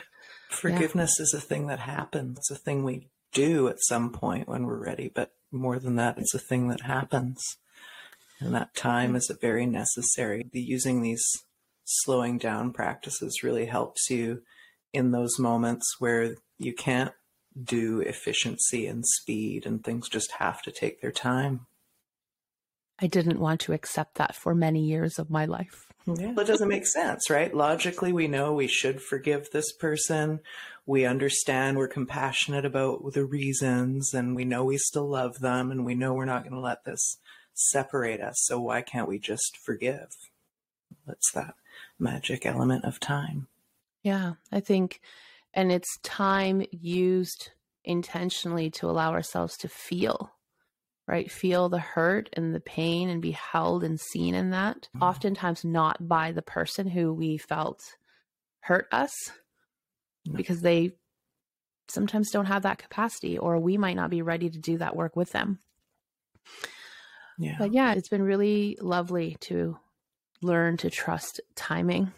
Forgiveness 0.52 1.18
is 1.18 1.32
a 1.34 1.40
thing 1.40 1.66
that 1.68 1.80
happens. 1.80 2.38
It's 2.38 2.50
a 2.50 2.56
thing 2.56 2.84
we 2.84 3.08
do 3.32 3.68
at 3.68 3.82
some 3.82 4.12
point 4.12 4.48
when 4.48 4.66
we're 4.66 4.84
ready, 4.84 5.10
but 5.12 5.32
more 5.50 5.78
than 5.78 5.96
that, 5.96 6.18
it's 6.18 6.34
a 6.34 6.38
thing 6.38 6.68
that 6.68 6.82
happens. 6.82 7.42
And 8.38 8.54
that 8.54 8.74
time 8.74 9.16
is 9.16 9.30
very 9.40 9.66
necessary. 9.66 10.48
The 10.52 10.60
using 10.60 11.00
these 11.00 11.24
slowing 11.84 12.38
down 12.38 12.72
practices 12.72 13.42
really 13.42 13.66
helps 13.66 14.10
you 14.10 14.42
in 14.92 15.10
those 15.10 15.38
moments 15.38 15.96
where 15.98 16.36
you 16.58 16.74
can't 16.74 17.12
do 17.60 18.00
efficiency 18.00 18.86
and 18.86 19.04
speed 19.06 19.66
and 19.66 19.82
things 19.82 20.08
just 20.08 20.32
have 20.32 20.62
to 20.62 20.70
take 20.70 21.00
their 21.00 21.12
time. 21.12 21.66
I 23.00 23.06
didn't 23.06 23.40
want 23.40 23.60
to 23.62 23.72
accept 23.72 24.16
that 24.16 24.36
for 24.36 24.54
many 24.54 24.84
years 24.84 25.18
of 25.18 25.30
my 25.30 25.44
life. 25.44 25.91
Yeah. 26.06 26.34
It 26.36 26.46
doesn't 26.46 26.68
make 26.68 26.86
sense, 26.86 27.30
right? 27.30 27.54
Logically, 27.54 28.12
we 28.12 28.28
know 28.28 28.52
we 28.52 28.66
should 28.66 29.00
forgive 29.00 29.50
this 29.50 29.72
person. 29.72 30.40
We 30.84 31.04
understand 31.04 31.76
we're 31.76 31.88
compassionate 31.88 32.64
about 32.64 33.12
the 33.12 33.24
reasons 33.24 34.12
and 34.12 34.34
we 34.34 34.44
know 34.44 34.64
we 34.64 34.78
still 34.78 35.08
love 35.08 35.38
them 35.38 35.70
and 35.70 35.84
we 35.84 35.94
know 35.94 36.12
we're 36.12 36.24
not 36.24 36.42
going 36.42 36.54
to 36.54 36.60
let 36.60 36.84
this 36.84 37.18
separate 37.54 38.20
us. 38.20 38.34
So 38.38 38.60
why 38.60 38.82
can't 38.82 39.08
we 39.08 39.18
just 39.18 39.56
forgive? 39.64 40.08
It's 41.06 41.30
that 41.32 41.54
magic 41.98 42.44
element 42.46 42.84
of 42.84 42.98
time. 42.98 43.46
Yeah, 44.02 44.34
I 44.50 44.58
think, 44.58 45.00
and 45.54 45.70
it's 45.70 45.98
time 46.02 46.64
used 46.72 47.50
intentionally 47.84 48.70
to 48.70 48.90
allow 48.90 49.12
ourselves 49.12 49.56
to 49.58 49.68
feel, 49.68 50.32
right? 51.06 51.30
Feel 51.30 51.68
the 51.68 51.78
hurt 51.78 52.28
and 52.32 52.54
the 52.54 52.60
pain 52.60 53.08
and 53.08 53.20
be 53.20 53.32
held 53.32 53.84
and 53.84 54.00
seen 54.00 54.34
in 54.34 54.50
that. 54.50 54.88
Mhm. 54.96 55.02
Oftentimes, 55.02 55.64
not 55.64 56.08
by 56.08 56.32
the 56.32 56.42
person 56.42 56.86
who 56.86 57.12
we 57.12 57.38
felt 57.38 57.82
hurt 58.60 58.86
us, 58.92 59.12
because 60.32 60.60
they 60.60 60.92
sometimes 61.88 62.30
don't 62.30 62.46
have 62.46 62.62
that 62.62 62.78
capacity, 62.78 63.36
or 63.36 63.58
we 63.58 63.76
might 63.76 63.96
not 63.96 64.10
be 64.10 64.22
ready 64.22 64.48
to 64.48 64.58
do 64.58 64.78
that 64.78 64.96
work 64.96 65.16
with 65.16 65.32
them. 65.32 65.58
Yeah. 67.38 67.56
But 67.58 67.72
yeah, 67.72 67.92
it's 67.94 68.08
been 68.08 68.22
really 68.22 68.78
lovely 68.80 69.36
to 69.40 69.78
learn 70.40 70.76
to 70.78 70.90
trust 70.90 71.40
timing. 71.54 72.12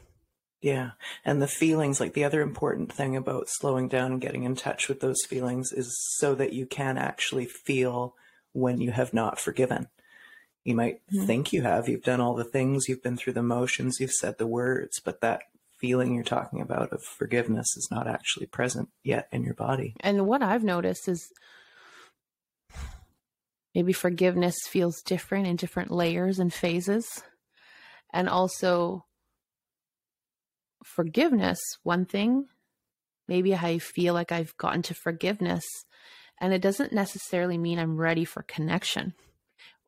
Yeah. 0.60 0.92
And 1.24 1.42
the 1.42 1.48
feelings, 1.48 2.00
like 2.00 2.14
the 2.14 2.24
other 2.24 2.40
important 2.40 2.92
thing 2.92 3.16
about 3.16 3.48
slowing 3.48 3.88
down 3.88 4.12
and 4.12 4.20
getting 4.20 4.44
in 4.44 4.54
touch 4.54 4.88
with 4.88 5.00
those 5.00 5.22
feelings 5.26 5.72
is 5.72 5.94
so 6.16 6.34
that 6.34 6.52
you 6.52 6.66
can 6.66 6.96
actually 6.98 7.46
feel 7.46 8.14
when 8.54 8.80
you 8.80 8.90
have 8.92 9.12
not 9.12 9.38
forgiven. 9.38 9.88
You 10.64 10.75
might 10.75 11.02
Mhm. 11.12 11.26
think 11.26 11.52
you 11.52 11.61
have, 11.61 11.88
you've 11.88 12.02
done 12.02 12.23
all 12.23 12.34
the 12.34 12.42
things, 12.44 12.88
you've 12.88 13.02
been 13.02 13.18
through 13.18 13.34
the 13.34 13.42
motions, 13.42 14.00
you've 14.00 14.12
said 14.12 14.38
the 14.38 14.46
words, 14.46 14.99
but 15.04 15.20
that 15.20 15.42
feeling 15.78 16.14
you're 16.14 16.25
talking 16.25 16.62
about 16.62 16.90
of 16.92 17.02
forgiveness 17.02 17.66
is 17.76 17.88
not 17.90 18.06
actually 18.08 18.46
present 18.46 18.88
yet 19.02 19.28
in 19.30 19.42
your 19.42 19.52
body. 19.52 19.94
And 20.00 20.26
what 20.26 20.42
I've 20.42 20.64
noticed 20.64 21.06
is 21.08 21.30
maybe 23.75 23.92
forgiveness 23.92 24.56
feels 24.66 25.02
different 25.02 25.46
in 25.46 25.56
different 25.56 25.90
layers 25.90 26.38
and 26.38 26.54
phases. 26.54 27.23
And 28.12 28.28
also, 28.28 29.04
forgiveness, 30.84 31.58
one 31.82 32.06
thing, 32.06 32.46
maybe 33.26 33.54
I 33.54 33.78
feel 33.78 34.14
like 34.14 34.32
I've 34.32 34.56
gotten 34.56 34.82
to 34.82 34.94
forgiveness, 34.94 35.64
and 36.40 36.52
it 36.52 36.62
doesn't 36.62 36.92
necessarily 36.92 37.58
mean 37.58 37.78
I'm 37.78 37.96
ready 37.96 38.24
for 38.24 38.42
connection 38.42 39.14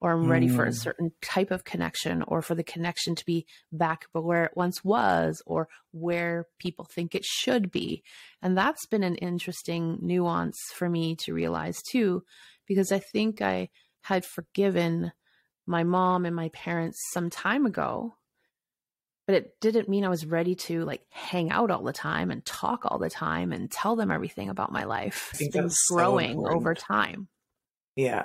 or 0.01 0.13
I'm 0.13 0.29
ready 0.31 0.47
for 0.47 0.65
a 0.65 0.69
Mm. 0.71 0.83
certain 0.83 1.13
type 1.23 1.51
of 1.51 1.65
connection 1.65 2.23
or 2.23 2.43
for 2.43 2.55
the 2.55 2.63
connection 2.63 3.15
to 3.15 3.25
be 3.25 3.47
back 3.73 4.05
where 4.13 4.45
it 4.45 4.57
once 4.57 4.85
was 4.85 5.43
or 5.47 5.69
where 5.93 6.47
people 6.59 6.85
think 6.85 7.15
it 7.15 7.25
should 7.25 7.71
be. 7.71 8.03
And 8.43 8.57
that's 8.57 8.87
been 8.87 9.03
an 9.03 9.17
interesting 9.17 9.99
nuance 10.03 10.59
for 10.75 10.89
me 10.91 11.17
to 11.21 11.33
realize 11.33 11.81
too, 11.83 12.25
because 12.67 12.93
I 12.93 12.99
think 12.99 13.41
I 13.41 13.71
had 14.03 14.25
forgiven 14.25 15.13
my 15.67 15.83
mom 15.83 16.27
and 16.27 16.37
my 16.37 16.51
parents 16.51 17.01
some 17.13 17.31
time 17.31 17.67
ago, 17.67 18.17
but 19.27 19.35
it 19.35 19.61
didn't 19.61 19.89
mean 19.89 20.05
I 20.05 20.09
was 20.09 20.25
ready 20.25 20.55
to 20.55 20.85
like 20.85 21.03
hang 21.11 21.51
out 21.51 21.71
all 21.71 21.83
the 21.83 21.93
time 21.93 22.31
and 22.31 22.45
talk 22.45 22.83
all 22.85 22.99
the 22.99 23.11
time 23.11 23.53
and 23.53 23.71
tell 23.71 23.97
them 23.97 24.11
everything 24.11 24.49
about 24.49 24.73
my 24.73 24.85
life. 24.85 25.31
I 25.35 25.37
think 25.37 25.49
It's 25.49 25.57
been 25.57 25.65
that's 25.65 25.87
so 25.89 25.97
growing 25.97 26.31
important. 26.31 26.57
over 26.61 26.75
time. 26.75 27.29
Yeah, 27.97 28.25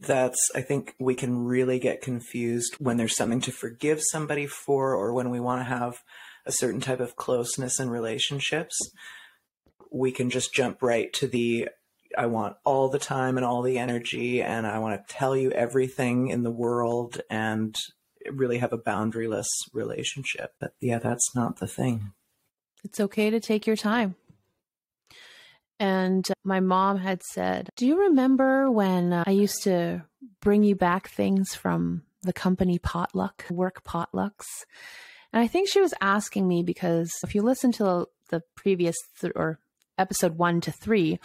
that's, 0.00 0.50
I 0.56 0.60
think 0.60 0.94
we 0.98 1.14
can 1.14 1.44
really 1.44 1.78
get 1.78 2.02
confused 2.02 2.74
when 2.80 2.96
there's 2.96 3.16
something 3.16 3.40
to 3.42 3.52
forgive 3.52 4.02
somebody 4.02 4.46
for 4.46 4.94
or 4.94 5.12
when 5.12 5.30
we 5.30 5.38
want 5.38 5.60
to 5.60 5.64
have 5.64 6.02
a 6.44 6.52
certain 6.52 6.80
type 6.80 6.98
of 7.00 7.14
closeness 7.14 7.78
in 7.78 7.90
relationships. 7.90 8.76
We 9.92 10.10
can 10.10 10.30
just 10.30 10.52
jump 10.52 10.82
right 10.82 11.12
to 11.14 11.28
the 11.28 11.68
I 12.18 12.26
want 12.26 12.56
all 12.64 12.88
the 12.88 12.98
time 12.98 13.36
and 13.36 13.46
all 13.46 13.62
the 13.62 13.78
energy, 13.78 14.42
and 14.42 14.66
I 14.66 14.78
want 14.78 15.00
to 15.00 15.14
tell 15.14 15.36
you 15.36 15.50
everything 15.50 16.28
in 16.28 16.42
the 16.42 16.50
world 16.50 17.20
and 17.30 17.74
really 18.32 18.58
have 18.58 18.72
a 18.72 18.78
boundaryless 18.78 19.46
relationship. 19.72 20.54
But 20.60 20.74
yeah, 20.80 20.98
that's 20.98 21.34
not 21.34 21.58
the 21.58 21.66
thing. 21.66 22.12
It's 22.84 23.00
okay 23.00 23.30
to 23.30 23.40
take 23.40 23.66
your 23.66 23.76
time. 23.76 24.16
And 25.80 26.26
my 26.44 26.60
mom 26.60 26.98
had 26.98 27.22
said, 27.22 27.68
Do 27.76 27.86
you 27.86 27.98
remember 28.02 28.70
when 28.70 29.12
uh, 29.12 29.24
I 29.26 29.32
used 29.32 29.62
to 29.64 30.04
bring 30.40 30.62
you 30.62 30.76
back 30.76 31.08
things 31.08 31.54
from 31.54 32.02
the 32.22 32.32
company 32.32 32.78
potluck, 32.78 33.44
work 33.50 33.82
potlucks? 33.82 34.46
And 35.32 35.42
I 35.42 35.48
think 35.48 35.68
she 35.68 35.80
was 35.80 35.94
asking 36.00 36.46
me 36.46 36.62
because 36.62 37.12
if 37.24 37.34
you 37.34 37.42
listen 37.42 37.72
to 37.72 38.06
the 38.30 38.42
previous 38.54 38.94
th- 39.20 39.32
or 39.34 39.58
episode 39.98 40.38
one 40.38 40.60
to 40.62 40.70
three, 40.70 41.18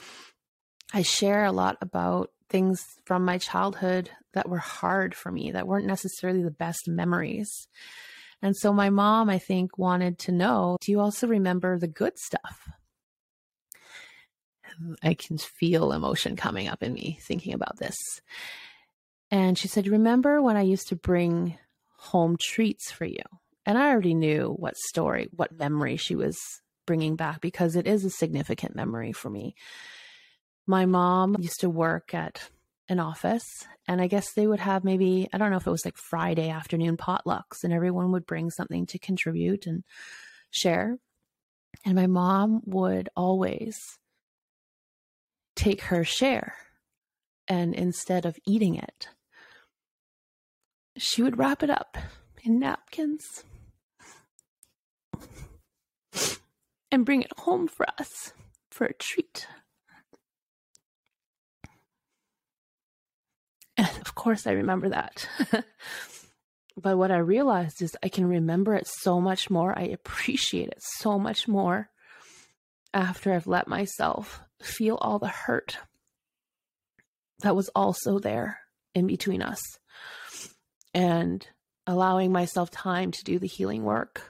I 0.94 1.04
share 1.04 1.46
a 1.46 1.52
lot 1.52 1.78
about 1.82 2.32
things 2.50 2.86
from 3.06 3.26
my 3.26 3.38
childhood 3.38 4.10
that 4.34 4.50
were 4.50 4.58
hard 4.58 5.16
for 5.16 5.32
me, 5.32 5.52
that 5.52 5.68
weren't 5.68 5.86
necessarily 5.86 6.44
the 6.44 6.52
best 6.52 6.88
memories. 6.88 7.68
And 8.42 8.56
so 8.56 8.72
my 8.72 8.90
mom, 8.90 9.30
I 9.30 9.38
think, 9.38 9.78
wanted 9.78 10.20
to 10.20 10.32
know 10.32 10.78
do 10.82 10.92
you 10.92 11.00
also 11.00 11.28
remember 11.28 11.78
the 11.78 11.88
good 11.88 12.18
stuff? 12.18 12.70
I 15.04 15.14
can 15.14 15.38
feel 15.38 15.92
emotion 15.92 16.36
coming 16.36 16.68
up 16.68 16.84
in 16.84 16.94
me 16.94 17.20
thinking 17.22 17.54
about 17.54 17.78
this. 17.78 17.98
And 19.32 19.58
she 19.58 19.68
said, 19.68 19.88
Remember 19.88 20.42
when 20.42 20.58
I 20.58 20.62
used 20.62 20.88
to 20.90 20.96
bring 20.96 21.58
home 21.98 22.38
treats 22.40 22.92
for 22.92 23.06
you? 23.06 23.24
And 23.66 23.78
I 23.78 23.90
already 23.90 24.14
knew 24.14 24.56
what 24.58 24.78
story, 24.78 25.28
what 25.36 25.58
memory 25.58 25.98
she 25.98 26.16
was 26.16 26.38
bringing 26.88 27.16
back 27.16 27.42
because 27.42 27.76
it 27.76 27.86
is 27.86 28.04
a 28.04 28.10
significant 28.10 28.76
memory 28.76 29.12
for 29.12 29.30
me. 29.30 29.54
My 30.70 30.86
mom 30.86 31.36
used 31.40 31.62
to 31.62 31.70
work 31.70 32.14
at 32.14 32.48
an 32.90 33.00
office, 33.00 33.66
and 33.88 34.00
I 34.00 34.06
guess 34.06 34.34
they 34.34 34.46
would 34.46 34.60
have 34.60 34.84
maybe, 34.84 35.28
I 35.34 35.40
don't 35.40 35.50
know 35.50 35.58
if 35.58 35.66
it 35.66 35.72
was 35.72 35.84
like 35.84 35.98
Friday 35.98 36.52
afternoon 36.52 36.96
potlucks, 36.96 37.64
and 37.64 37.74
everyone 37.74 38.12
would 38.12 38.28
bring 38.28 38.52
something 38.52 38.86
to 38.86 39.00
contribute 39.00 39.66
and 39.66 39.84
share. 40.52 41.00
And 41.84 41.96
my 41.96 42.06
mom 42.06 42.62
would 42.66 43.10
always 43.16 43.80
take 45.56 45.82
her 45.82 46.04
share. 46.04 46.54
And 47.48 47.74
instead 47.74 48.28
of 48.28 48.38
eating 48.46 48.76
it, 48.76 49.08
she 51.00 51.24
would 51.24 51.40
wrap 51.40 51.64
it 51.64 51.72
up 51.72 51.98
in 52.44 52.60
napkins 52.60 53.44
and 56.92 57.06
bring 57.08 57.24
it 57.24 57.32
home 57.40 57.68
for 57.68 57.88
us 57.98 58.34
for 58.70 58.86
a 58.86 58.94
treat. 58.94 59.48
And 63.78 63.88
of 64.02 64.09
course 64.20 64.46
I 64.46 64.52
remember 64.52 64.90
that. 64.90 65.28
but 66.78 66.98
what 66.98 67.10
I 67.10 67.18
realized 67.18 67.82
is 67.82 67.96
I 68.04 68.10
can 68.10 68.26
remember 68.26 68.76
it 68.76 68.86
so 68.86 69.22
much 69.22 69.50
more. 69.50 69.78
I 69.78 69.84
appreciate 69.84 70.68
it 70.68 70.80
so 70.82 71.18
much 71.18 71.48
more 71.48 71.90
after 72.94 73.34
I've 73.34 73.48
let 73.48 73.68
myself 73.68 74.42
feel 74.62 74.98
all 75.00 75.20
the 75.20 75.30
hurt 75.30 75.78
that 77.44 77.56
was 77.56 77.70
also 77.70 78.20
there 78.20 78.60
in 78.94 79.08
between 79.08 79.42
us 79.42 79.62
and 80.94 81.48
allowing 81.88 82.34
myself 82.34 82.70
time 82.70 83.12
to 83.12 83.24
do 83.24 83.40
the 83.40 83.48
healing 83.48 83.84
work, 83.84 84.22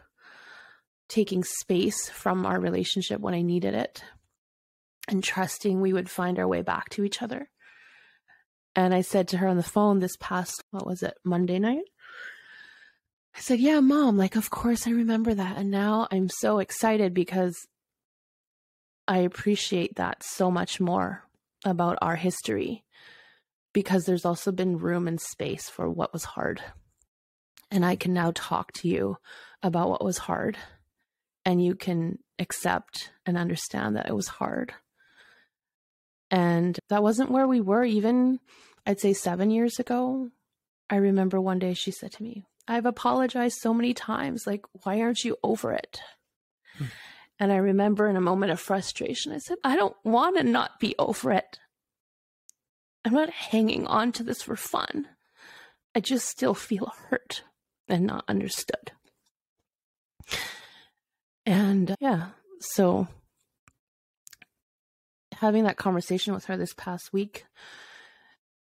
taking 1.07 1.43
space 1.43 2.09
from 2.09 2.45
our 2.45 2.59
relationship 2.59 3.19
when 3.19 3.33
I 3.33 3.41
needed 3.41 3.73
it, 3.73 4.03
and 5.07 5.23
trusting 5.23 5.81
we 5.81 5.93
would 5.93 6.11
find 6.11 6.37
our 6.37 6.47
way 6.47 6.61
back 6.61 6.89
to 6.89 7.03
each 7.03 7.23
other. 7.23 7.49
And 8.75 8.93
I 8.93 9.01
said 9.01 9.27
to 9.29 9.37
her 9.37 9.47
on 9.47 9.57
the 9.57 9.63
phone 9.63 9.99
this 9.99 10.15
past, 10.19 10.63
what 10.71 10.85
was 10.85 11.03
it, 11.03 11.15
Monday 11.23 11.59
night? 11.59 11.83
I 13.35 13.39
said, 13.41 13.59
Yeah, 13.59 13.79
mom, 13.79 14.17
like, 14.17 14.35
of 14.35 14.49
course 14.49 14.87
I 14.87 14.91
remember 14.91 15.33
that. 15.33 15.57
And 15.57 15.71
now 15.71 16.07
I'm 16.11 16.29
so 16.29 16.59
excited 16.59 17.13
because 17.13 17.55
I 19.07 19.19
appreciate 19.19 19.95
that 19.95 20.23
so 20.23 20.51
much 20.51 20.79
more 20.79 21.23
about 21.65 21.97
our 22.01 22.15
history 22.15 22.83
because 23.73 24.05
there's 24.05 24.25
also 24.25 24.51
been 24.51 24.77
room 24.77 25.07
and 25.07 25.19
space 25.19 25.69
for 25.69 25.89
what 25.89 26.13
was 26.13 26.23
hard. 26.23 26.61
And 27.71 27.85
I 27.85 27.95
can 27.95 28.13
now 28.13 28.31
talk 28.33 28.71
to 28.73 28.87
you 28.87 29.17
about 29.61 29.89
what 29.89 30.03
was 30.03 30.17
hard, 30.17 30.57
and 31.45 31.63
you 31.63 31.75
can 31.75 32.19
accept 32.39 33.11
and 33.25 33.37
understand 33.37 33.95
that 33.95 34.07
it 34.07 34.15
was 34.15 34.27
hard. 34.27 34.73
And 36.31 36.77
that 36.89 37.03
wasn't 37.03 37.31
where 37.31 37.47
we 37.47 37.61
were 37.61 37.83
even, 37.83 38.39
I'd 38.85 38.99
say, 38.99 39.13
seven 39.13 39.49
years 39.49 39.79
ago. 39.79 40.29
I 40.89 40.97
remember 40.97 41.39
one 41.39 41.59
day 41.59 41.73
she 41.73 41.91
said 41.91 42.11
to 42.13 42.23
me, 42.23 42.45
I've 42.67 42.85
apologized 42.85 43.59
so 43.59 43.73
many 43.73 43.93
times. 43.93 44.45
Like, 44.45 44.65
why 44.83 45.01
aren't 45.01 45.23
you 45.23 45.37
over 45.43 45.71
it? 45.73 46.01
Hmm. 46.77 46.85
And 47.39 47.51
I 47.51 47.57
remember 47.57 48.07
in 48.07 48.15
a 48.15 48.21
moment 48.21 48.51
of 48.51 48.59
frustration, 48.59 49.31
I 49.31 49.37
said, 49.37 49.57
I 49.63 49.75
don't 49.75 49.95
want 50.03 50.37
to 50.37 50.43
not 50.43 50.79
be 50.79 50.93
over 50.99 51.31
it. 51.31 51.57
I'm 53.05 53.13
not 53.13 53.29
hanging 53.29 53.87
on 53.87 54.11
to 54.13 54.23
this 54.23 54.41
for 54.41 54.55
fun. 54.55 55.07
I 55.95 55.99
just 56.01 56.27
still 56.27 56.53
feel 56.53 56.91
hurt 57.09 57.43
and 57.87 58.05
not 58.05 58.25
understood. 58.27 58.91
And 61.45 61.91
uh, 61.91 61.95
yeah, 61.99 62.27
so 62.59 63.07
having 65.39 65.63
that 65.63 65.77
conversation 65.77 66.33
with 66.33 66.45
her 66.45 66.57
this 66.57 66.73
past 66.73 67.13
week 67.13 67.45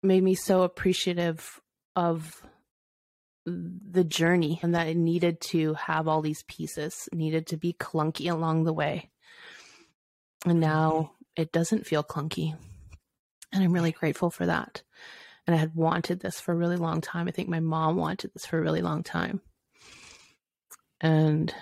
made 0.02 0.23
me 0.23 0.35
so 0.35 0.62
appreciative 0.62 1.61
of 1.94 2.42
the 3.47 4.04
journey 4.04 4.59
and 4.62 4.75
that 4.75 4.88
it 4.88 4.97
needed 4.97 5.40
to 5.40 5.75
have 5.75 6.09
all 6.09 6.23
these 6.23 6.42
pieces, 6.44 7.09
needed 7.12 7.47
to 7.49 7.59
be 7.59 7.75
clunky 7.75 8.30
along 8.30 8.64
the 8.64 8.73
way. 8.73 9.11
And 10.47 10.61
now 10.61 10.90
mm-hmm. 10.92 11.42
it 11.42 11.52
doesn't 11.52 11.87
feel 11.87 12.02
clunky. 12.02 12.56
And 13.52 13.62
I'm 13.62 13.73
really 13.73 13.92
grateful 13.92 14.30
for 14.30 14.47
that. 14.47 14.83
And 15.47 15.54
I 15.54 15.59
had 15.59 15.75
wanted 15.75 16.21
this 16.21 16.40
for 16.40 16.52
a 16.52 16.56
really 16.56 16.76
long 16.76 17.02
time. 17.02 17.28
I 17.28 17.30
think 17.30 17.50
my 17.50 17.61
mom 17.61 17.97
wanted 17.97 18.33
this 18.33 18.47
for 18.47 18.59
a 18.59 18.62
really 18.62 18.80
long 18.80 19.02
time. 19.02 19.42
And 21.02 21.54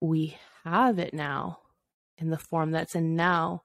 we 0.00 0.36
have 0.62 1.00
it 1.00 1.12
now 1.12 1.58
in 2.16 2.30
the 2.30 2.38
form 2.38 2.70
that's 2.70 2.94
in 2.94 3.16
now 3.16 3.62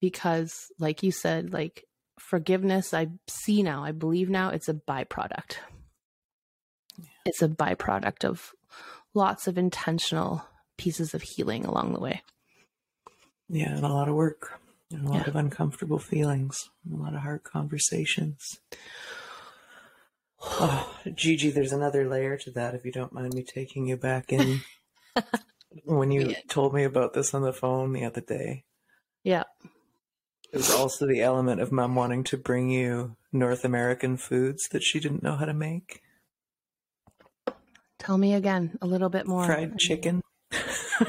because 0.00 0.66
like 0.78 1.02
you 1.02 1.10
said 1.10 1.52
like 1.52 1.84
forgiveness 2.18 2.92
i 2.92 3.06
see 3.28 3.62
now 3.62 3.84
i 3.84 3.92
believe 3.92 4.28
now 4.28 4.50
it's 4.50 4.68
a 4.68 4.74
byproduct 4.74 5.56
it's 7.24 7.42
a 7.42 7.48
byproduct 7.48 8.24
of 8.24 8.52
lots 9.14 9.46
of 9.46 9.56
intentional 9.56 10.44
pieces 10.76 11.14
of 11.14 11.22
healing 11.22 11.64
along 11.64 11.92
the 11.92 12.00
way 12.00 12.22
yeah 13.48 13.74
and 13.74 13.84
a 13.84 13.88
lot 13.88 14.08
of 14.08 14.14
work 14.14 14.58
and 14.90 15.06
a 15.06 15.10
lot 15.10 15.22
yeah. 15.22 15.28
of 15.28 15.36
uncomfortable 15.36 15.98
feelings, 15.98 16.70
a 16.90 16.96
lot 16.96 17.14
of 17.14 17.20
hard 17.20 17.44
conversations. 17.44 18.60
Oh, 20.40 20.96
Gigi, 21.16 21.50
there's 21.50 21.72
another 21.72 22.08
layer 22.08 22.36
to 22.36 22.52
that 22.52 22.76
if 22.76 22.84
you 22.84 22.92
don't 22.92 23.12
mind 23.12 23.34
me 23.34 23.42
taking 23.42 23.88
you 23.88 23.96
back 23.96 24.32
in. 24.32 24.60
when 25.84 26.12
you 26.12 26.28
yeah. 26.28 26.36
told 26.48 26.72
me 26.72 26.84
about 26.84 27.12
this 27.12 27.34
on 27.34 27.42
the 27.42 27.52
phone 27.52 27.92
the 27.92 28.04
other 28.04 28.20
day. 28.20 28.62
It 30.52 30.56
was 30.56 30.70
also 30.70 31.06
the 31.06 31.20
element 31.20 31.60
of 31.60 31.72
mom 31.72 31.94
wanting 31.94 32.24
to 32.24 32.36
bring 32.36 32.70
you 32.70 33.16
North 33.32 33.64
American 33.64 34.16
foods 34.16 34.68
that 34.70 34.82
she 34.82 34.98
didn't 34.98 35.22
know 35.22 35.36
how 35.36 35.44
to 35.44 35.54
make. 35.54 36.02
Tell 37.98 38.16
me 38.16 38.34
again 38.34 38.78
a 38.80 38.86
little 38.86 39.10
bit 39.10 39.26
more. 39.26 39.44
Fried 39.44 39.78
chicken 39.78 40.22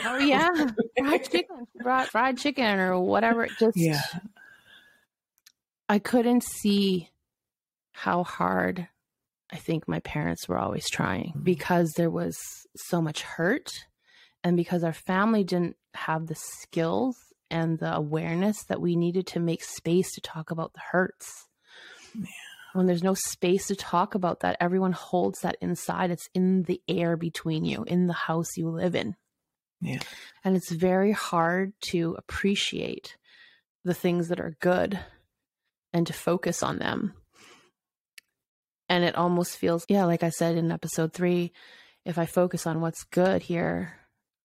oh 0.05 0.17
yeah, 0.17 0.49
fried 0.97 1.29
chicken, 1.29 1.67
fried, 1.81 2.07
fried 2.07 2.37
chicken, 2.37 2.79
or 2.79 2.99
whatever. 2.99 3.47
Just 3.59 3.77
yeah. 3.77 4.01
I 5.87 5.99
couldn't 5.99 6.43
see 6.43 7.09
how 7.91 8.23
hard 8.23 8.87
I 9.51 9.57
think 9.57 9.87
my 9.87 9.99
parents 10.01 10.47
were 10.47 10.57
always 10.57 10.89
trying 10.89 11.29
mm-hmm. 11.29 11.43
because 11.43 11.93
there 11.95 12.09
was 12.09 12.37
so 12.75 13.01
much 13.01 13.21
hurt, 13.21 13.71
and 14.43 14.55
because 14.55 14.83
our 14.83 14.93
family 14.93 15.43
didn't 15.43 15.75
have 15.95 16.27
the 16.27 16.35
skills 16.35 17.17
and 17.49 17.79
the 17.79 17.95
awareness 17.95 18.63
that 18.65 18.81
we 18.81 18.95
needed 18.95 19.27
to 19.27 19.39
make 19.39 19.63
space 19.63 20.13
to 20.13 20.21
talk 20.21 20.51
about 20.51 20.73
the 20.73 20.81
hurts. 20.91 21.47
Yeah. 22.13 22.25
When 22.73 22.85
there's 22.85 23.03
no 23.03 23.15
space 23.15 23.67
to 23.67 23.75
talk 23.75 24.13
about 24.13 24.41
that, 24.41 24.57
everyone 24.59 24.91
holds 24.91 25.39
that 25.39 25.57
inside. 25.59 26.11
It's 26.11 26.29
in 26.35 26.63
the 26.63 26.81
air 26.87 27.17
between 27.17 27.65
you, 27.65 27.83
in 27.83 28.07
the 28.07 28.13
house 28.13 28.57
you 28.57 28.69
live 28.69 28.95
in. 28.95 29.15
Yeah. 29.81 29.99
And 30.43 30.55
it's 30.55 30.71
very 30.71 31.11
hard 31.11 31.73
to 31.91 32.15
appreciate 32.17 33.17
the 33.83 33.93
things 33.93 34.27
that 34.27 34.39
are 34.39 34.55
good 34.59 34.99
and 35.93 36.05
to 36.07 36.13
focus 36.13 36.61
on 36.61 36.77
them. 36.77 37.13
And 38.87 39.03
it 39.03 39.15
almost 39.15 39.57
feels, 39.57 39.85
yeah, 39.87 40.05
like 40.05 40.23
I 40.23 40.29
said 40.29 40.55
in 40.55 40.71
episode 40.71 41.13
three, 41.13 41.51
if 42.05 42.17
I 42.17 42.25
focus 42.25 42.67
on 42.67 42.81
what's 42.81 43.03
good 43.03 43.41
here, 43.43 43.98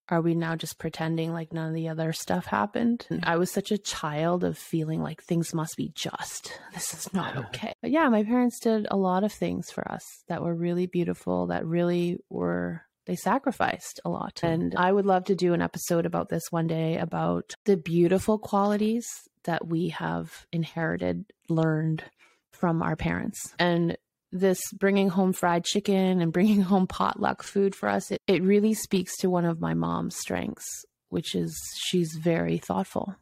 are 0.09 0.21
we 0.21 0.35
now 0.35 0.55
just 0.57 0.79
pretending 0.79 1.33
like 1.33 1.53
none 1.53 1.69
of 1.69 1.75
the 1.75 1.89
other 1.89 2.13
stuff 2.13 2.47
happened? 2.47 3.07
And 3.11 3.25
I 3.25 3.37
was 3.37 3.51
such 3.51 3.73
a 3.73 3.79
child 3.79 4.45
of 4.45 4.59
feeling 4.59 5.03
like 5.03 5.23
things 5.23 5.55
must 5.55 5.77
be 5.77 5.91
just. 5.95 6.59
This 6.75 6.93
is 6.93 7.13
not 7.15 7.37
okay. 7.37 7.73
But 7.81 7.93
yeah, 7.93 8.09
my 8.09 8.25
parents 8.25 8.59
did 8.59 8.89
a 8.91 8.97
lot 8.97 9.23
of 9.23 9.33
things 9.33 9.71
for 9.71 9.89
us 9.91 10.25
that 10.29 10.43
were 10.43 10.55
really 10.55 10.87
beautiful, 10.87 11.47
that 11.47 11.65
really 11.65 12.19
were 12.29 12.83
they 13.07 13.17
sacrificed 13.17 14.01
a 14.05 14.09
lot. 14.09 14.41
And 14.43 14.75
I 14.77 14.91
would 14.91 15.07
love 15.07 15.25
to 15.25 15.35
do 15.35 15.53
an 15.53 15.63
episode 15.63 16.07
about 16.07 16.31
this 16.31 16.51
one 16.51 16.67
day 16.67 16.97
about 16.97 17.55
the 17.65 17.77
beautiful 17.77 18.39
qualities 18.39 19.07
that 19.45 19.67
we 19.67 19.91
have 19.91 20.47
inherited, 20.53 21.27
learned 21.49 22.03
from 22.51 22.83
our 22.83 22.97
parents. 22.97 23.55
And 23.59 23.97
this 24.35 24.61
bringing 24.73 25.09
home 25.09 25.33
fried 25.33 25.65
chicken 25.65 26.21
and 26.21 26.33
bringing 26.33 26.61
home 26.73 26.87
potluck 26.87 27.43
food 27.43 27.75
for 27.75 27.89
us, 27.89 28.11
it, 28.11 28.21
it 28.27 28.43
really 28.43 28.75
speaks 28.75 29.17
to 29.19 29.31
one 29.31 29.45
of 29.45 29.61
my 29.61 29.73
mom's 29.73 30.17
strengths, 30.17 30.85
which 31.09 31.35
is 31.35 31.57
she's 31.79 32.13
very 32.21 32.59
thoughtful. 32.59 33.15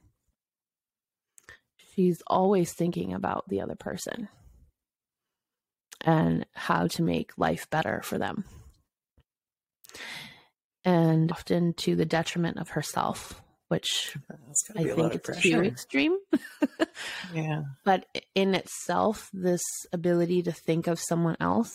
She's 1.94 2.22
always 2.26 2.72
thinking 2.72 3.12
about 3.12 3.48
the 3.48 3.60
other 3.60 3.76
person 3.76 4.28
and 6.00 6.46
how 6.54 6.86
to 6.88 7.02
make 7.02 7.36
life 7.36 7.68
better 7.70 8.00
for 8.02 8.18
them 8.18 8.44
and 10.84 11.30
often 11.30 11.74
to 11.74 11.94
the 11.94 12.06
detriment 12.06 12.58
of 12.58 12.70
herself, 12.70 13.40
which 13.72 14.14
I 14.76 14.84
think 14.84 15.14
it's 15.14 15.40
too 15.40 15.62
extreme. 15.62 16.18
yeah. 17.34 17.62
But 17.86 18.04
in 18.34 18.54
itself, 18.54 19.30
this 19.32 19.62
ability 19.94 20.42
to 20.42 20.52
think 20.52 20.88
of 20.88 21.00
someone 21.00 21.38
else 21.40 21.72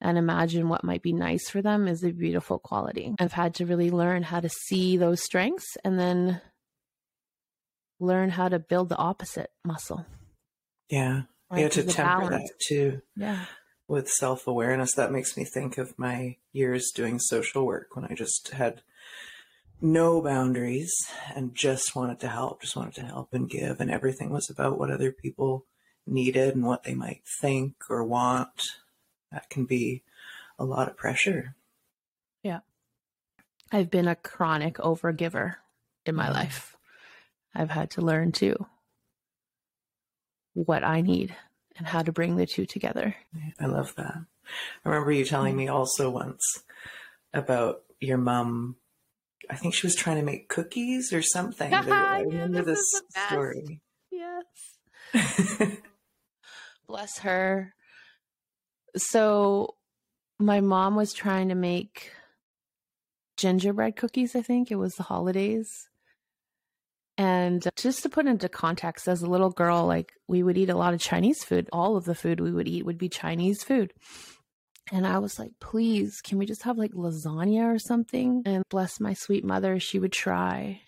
and 0.00 0.16
imagine 0.16 0.68
what 0.68 0.84
might 0.84 1.02
be 1.02 1.12
nice 1.12 1.50
for 1.50 1.62
them 1.62 1.88
is 1.88 2.04
a 2.04 2.12
beautiful 2.12 2.60
quality. 2.60 3.16
I've 3.18 3.32
had 3.32 3.56
to 3.56 3.66
really 3.66 3.90
learn 3.90 4.22
how 4.22 4.38
to 4.38 4.48
see 4.48 4.96
those 4.96 5.20
strengths 5.20 5.76
and 5.82 5.98
then 5.98 6.40
learn 7.98 8.30
how 8.30 8.48
to 8.48 8.60
build 8.60 8.88
the 8.88 8.96
opposite 8.96 9.50
muscle. 9.64 10.06
Yeah. 10.88 11.22
Right? 11.50 11.62
Yeah, 11.62 11.68
to 11.70 11.82
temper 11.82 12.28
balance. 12.28 12.50
that 12.50 12.60
too. 12.68 13.02
Yeah 13.16 13.46
with 13.88 14.08
self 14.08 14.46
awareness, 14.46 14.94
that 14.94 15.10
makes 15.10 15.36
me 15.36 15.44
think 15.44 15.76
of 15.76 15.98
my 15.98 16.36
years 16.52 16.92
doing 16.94 17.18
social 17.18 17.66
work 17.66 17.96
when 17.96 18.04
I 18.04 18.14
just 18.14 18.50
had 18.50 18.82
no 19.80 20.20
boundaries 20.20 20.92
and 21.34 21.54
just 21.54 21.96
wanted 21.96 22.20
to 22.20 22.28
help, 22.28 22.62
just 22.62 22.76
wanted 22.76 22.94
to 22.94 23.02
help 23.06 23.32
and 23.32 23.48
give. 23.48 23.80
And 23.80 23.90
everything 23.90 24.30
was 24.30 24.50
about 24.50 24.78
what 24.78 24.90
other 24.90 25.12
people 25.12 25.66
needed 26.06 26.54
and 26.54 26.64
what 26.64 26.84
they 26.84 26.94
might 26.94 27.22
think 27.40 27.74
or 27.88 28.04
want. 28.04 28.72
That 29.32 29.48
can 29.48 29.64
be 29.64 30.02
a 30.58 30.64
lot 30.64 30.88
of 30.88 30.96
pressure. 30.96 31.54
Yeah. 32.42 32.60
I've 33.72 33.90
been 33.90 34.08
a 34.08 34.16
chronic 34.16 34.76
overgiver 34.76 35.56
in 36.04 36.14
my 36.14 36.24
mm-hmm. 36.24 36.34
life. 36.34 36.76
I've 37.54 37.70
had 37.70 37.90
to 37.92 38.00
learn 38.00 38.32
too 38.32 38.66
what 40.54 40.84
I 40.84 41.00
need 41.00 41.34
and 41.76 41.86
how 41.86 42.02
to 42.02 42.12
bring 42.12 42.36
the 42.36 42.46
two 42.46 42.66
together. 42.66 43.14
I 43.58 43.66
love 43.66 43.94
that. 43.96 44.24
I 44.84 44.88
remember 44.88 45.12
you 45.12 45.24
telling 45.24 45.56
me 45.56 45.68
also 45.68 46.10
once 46.10 46.62
about 47.32 47.82
your 48.00 48.18
mom. 48.18 48.76
I 49.50 49.56
think 49.56 49.74
she 49.74 49.86
was 49.86 49.96
trying 49.96 50.16
to 50.16 50.22
make 50.22 50.48
cookies 50.48 51.12
or 51.12 51.22
something. 51.22 51.74
I 51.74 52.20
remember 52.20 52.58
yeah, 52.58 52.64
this, 52.64 52.92
this 52.92 53.02
story. 53.26 53.80
Yes. 54.12 54.44
Bless 56.88 57.18
her. 57.18 57.74
So, 58.96 59.74
my 60.38 60.60
mom 60.60 60.96
was 60.96 61.12
trying 61.12 61.48
to 61.48 61.54
make 61.54 62.12
gingerbread 63.36 63.96
cookies, 63.96 64.36
I 64.36 64.42
think. 64.42 64.70
It 64.70 64.76
was 64.76 64.94
the 64.94 65.04
holidays. 65.04 65.88
And 67.18 67.66
uh, 67.66 67.70
just 67.76 68.02
to 68.04 68.08
put 68.08 68.26
into 68.26 68.48
context, 68.48 69.08
as 69.08 69.22
a 69.22 69.28
little 69.28 69.50
girl, 69.50 69.86
like 69.86 70.12
we 70.28 70.42
would 70.42 70.56
eat 70.56 70.70
a 70.70 70.76
lot 70.76 70.94
of 70.94 71.00
Chinese 71.00 71.44
food. 71.44 71.68
All 71.72 71.96
of 71.96 72.04
the 72.04 72.14
food 72.14 72.40
we 72.40 72.52
would 72.52 72.68
eat 72.68 72.86
would 72.86 72.98
be 72.98 73.08
Chinese 73.08 73.62
food. 73.62 73.92
And 74.92 75.06
I 75.06 75.18
was 75.18 75.38
like, 75.38 75.52
please, 75.60 76.20
can 76.20 76.38
we 76.38 76.46
just 76.46 76.62
have 76.64 76.76
like 76.76 76.92
lasagna 76.92 77.74
or 77.74 77.78
something? 77.78 78.42
And 78.44 78.64
bless 78.68 78.98
my 78.98 79.14
sweet 79.14 79.44
mother, 79.44 79.78
she 79.78 79.98
would 79.98 80.12
try. 80.12 80.82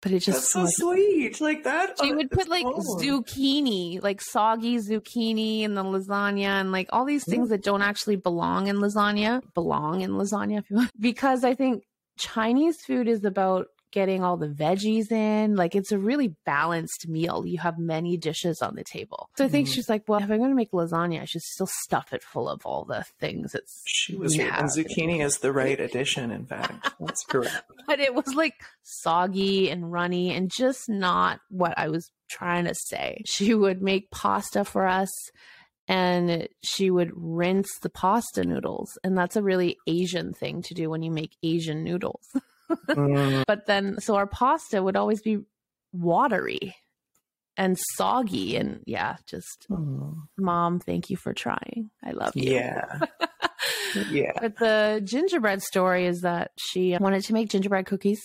But 0.00 0.10
it 0.10 0.20
just 0.20 0.52
That's 0.52 0.52
so 0.52 0.88
like, 0.88 0.98
sweet. 0.98 1.40
Like 1.40 1.64
that. 1.64 1.96
She 2.02 2.12
would 2.12 2.30
put 2.30 2.48
like 2.48 2.64
cool. 2.64 2.98
zucchini, 3.00 4.02
like 4.02 4.20
soggy 4.20 4.78
zucchini 4.78 5.62
in 5.62 5.74
the 5.74 5.84
lasagna 5.84 6.60
and 6.60 6.72
like 6.72 6.88
all 6.92 7.04
these 7.04 7.24
things 7.24 7.46
mm. 7.46 7.50
that 7.50 7.62
don't 7.62 7.82
actually 7.82 8.16
belong 8.16 8.66
in 8.66 8.78
lasagna, 8.78 9.42
belong 9.54 10.00
in 10.00 10.12
lasagna 10.12 10.58
if 10.58 10.70
you 10.70 10.76
want. 10.76 10.90
Because 11.00 11.44
I 11.44 11.54
think 11.54 11.84
Chinese 12.18 12.78
food 12.84 13.06
is 13.06 13.24
about 13.24 13.68
getting 13.92 14.24
all 14.24 14.36
the 14.36 14.48
veggies 14.48 15.12
in. 15.12 15.54
Like 15.54 15.74
it's 15.74 15.92
a 15.92 15.98
really 15.98 16.34
balanced 16.44 17.06
meal. 17.08 17.46
You 17.46 17.58
have 17.58 17.78
many 17.78 18.16
dishes 18.16 18.62
on 18.62 18.74
the 18.74 18.84
table. 18.84 19.30
So 19.36 19.44
I 19.44 19.48
think 19.48 19.68
mm. 19.68 19.72
she's 19.72 19.88
like, 19.88 20.04
well, 20.08 20.20
if 20.20 20.30
I'm 20.30 20.38
going 20.38 20.50
to 20.50 20.56
make 20.56 20.72
lasagna, 20.72 21.20
I 21.20 21.24
should 21.24 21.42
still 21.42 21.68
stuff 21.68 22.12
it 22.12 22.22
full 22.22 22.48
of 22.48 22.66
all 22.66 22.84
the 22.84 23.04
things 23.20 23.54
it's. 23.54 23.82
She 23.86 24.16
was 24.16 24.38
right. 24.38 24.52
And 24.52 24.68
zucchini 24.68 25.24
is 25.24 25.38
the 25.38 25.52
right 25.52 25.78
addition, 25.78 26.30
in 26.30 26.46
fact. 26.46 26.92
That's 26.98 27.24
correct. 27.24 27.64
but 27.86 28.00
it 28.00 28.14
was 28.14 28.34
like 28.34 28.54
soggy 28.82 29.70
and 29.70 29.92
runny 29.92 30.34
and 30.34 30.50
just 30.50 30.88
not 30.88 31.40
what 31.48 31.74
I 31.76 31.88
was 31.88 32.10
trying 32.30 32.64
to 32.64 32.74
say. 32.74 33.22
She 33.26 33.54
would 33.54 33.82
make 33.82 34.10
pasta 34.10 34.64
for 34.64 34.86
us 34.86 35.10
and 35.88 36.48
she 36.62 36.90
would 36.90 37.10
rinse 37.14 37.78
the 37.78 37.90
pasta 37.90 38.44
noodles. 38.44 38.98
And 39.04 39.16
that's 39.16 39.36
a 39.36 39.42
really 39.42 39.76
Asian 39.86 40.32
thing 40.32 40.62
to 40.62 40.74
do 40.74 40.88
when 40.88 41.02
you 41.02 41.10
make 41.10 41.36
Asian 41.42 41.84
noodles. 41.84 42.26
mm. 42.88 43.44
But 43.46 43.66
then, 43.66 44.00
so 44.00 44.16
our 44.16 44.26
pasta 44.26 44.82
would 44.82 44.96
always 44.96 45.22
be 45.22 45.38
watery 45.92 46.74
and 47.56 47.78
soggy. 47.96 48.56
And 48.56 48.80
yeah, 48.86 49.16
just 49.26 49.66
mm. 49.70 50.14
mom, 50.38 50.80
thank 50.80 51.10
you 51.10 51.16
for 51.16 51.32
trying. 51.32 51.90
I 52.04 52.12
love 52.12 52.32
you. 52.34 52.54
Yeah. 52.54 53.00
yeah. 54.10 54.32
But 54.40 54.58
the 54.58 55.02
gingerbread 55.04 55.62
story 55.62 56.06
is 56.06 56.22
that 56.22 56.52
she 56.58 56.96
wanted 56.98 57.24
to 57.24 57.32
make 57.32 57.50
gingerbread 57.50 57.86
cookies 57.86 58.22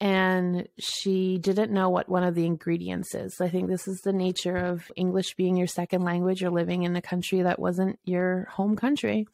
and 0.00 0.66
she 0.78 1.38
didn't 1.38 1.72
know 1.72 1.90
what 1.90 2.08
one 2.08 2.24
of 2.24 2.34
the 2.34 2.46
ingredients 2.46 3.14
is. 3.14 3.38
I 3.40 3.48
think 3.48 3.68
this 3.68 3.86
is 3.86 4.00
the 4.00 4.14
nature 4.14 4.56
of 4.56 4.90
English 4.96 5.34
being 5.34 5.56
your 5.56 5.66
second 5.66 6.02
language. 6.02 6.40
You're 6.40 6.50
living 6.50 6.84
in 6.84 6.96
a 6.96 7.02
country 7.02 7.42
that 7.42 7.58
wasn't 7.58 7.98
your 8.04 8.48
home 8.50 8.76
country. 8.76 9.26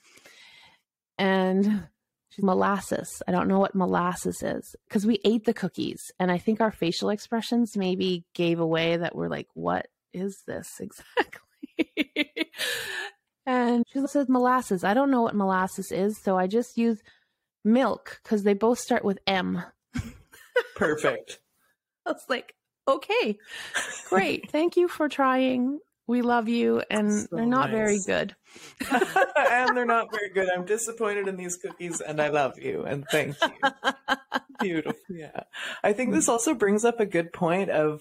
And 1.18 1.86
molasses. 2.42 3.22
I 3.26 3.32
don't 3.32 3.48
know 3.48 3.58
what 3.58 3.74
molasses 3.74 4.42
is 4.42 4.76
because 4.88 5.06
we 5.06 5.20
ate 5.24 5.44
the 5.44 5.54
cookies 5.54 6.10
and 6.18 6.30
I 6.30 6.38
think 6.38 6.60
our 6.60 6.72
facial 6.72 7.10
expressions 7.10 7.76
maybe 7.76 8.24
gave 8.34 8.60
away 8.60 8.96
that 8.96 9.14
we're 9.14 9.28
like, 9.28 9.48
what 9.54 9.88
is 10.12 10.42
this 10.46 10.80
exactly? 10.80 11.40
and 13.46 13.84
she 13.92 14.06
said 14.06 14.28
molasses. 14.28 14.84
I 14.84 14.94
don't 14.94 15.10
know 15.10 15.22
what 15.22 15.34
molasses 15.34 15.92
is, 15.92 16.18
so 16.18 16.36
I 16.36 16.46
just 16.46 16.76
use 16.76 17.02
milk 17.64 18.20
because 18.22 18.42
they 18.42 18.54
both 18.54 18.78
start 18.78 19.04
with 19.04 19.18
M. 19.26 19.62
Perfect. 20.74 21.40
I 22.06 22.12
was 22.12 22.24
like, 22.28 22.54
okay, 22.88 23.38
great. 24.08 24.50
Thank 24.50 24.76
you 24.76 24.88
for 24.88 25.08
trying 25.08 25.80
we 26.06 26.22
love 26.22 26.48
you, 26.48 26.82
and 26.90 27.12
so 27.12 27.28
they're 27.32 27.46
not 27.46 27.70
nice. 27.70 27.76
very 27.76 27.98
good. 28.06 28.36
and 28.90 29.76
they're 29.76 29.84
not 29.84 30.10
very 30.12 30.30
good. 30.30 30.48
I'm 30.48 30.64
disappointed 30.64 31.28
in 31.28 31.36
these 31.36 31.56
cookies, 31.56 32.00
and 32.00 32.20
I 32.20 32.28
love 32.28 32.58
you, 32.58 32.84
and 32.84 33.04
thank 33.10 33.36
you. 33.40 33.70
Beautiful. 34.60 35.00
Yeah. 35.08 35.42
I 35.82 35.92
think 35.92 36.12
this 36.12 36.28
also 36.28 36.54
brings 36.54 36.84
up 36.84 37.00
a 37.00 37.06
good 37.06 37.32
point 37.32 37.70
of 37.70 38.00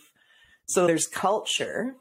so 0.66 0.88
there's 0.88 1.08
culture, 1.08 1.96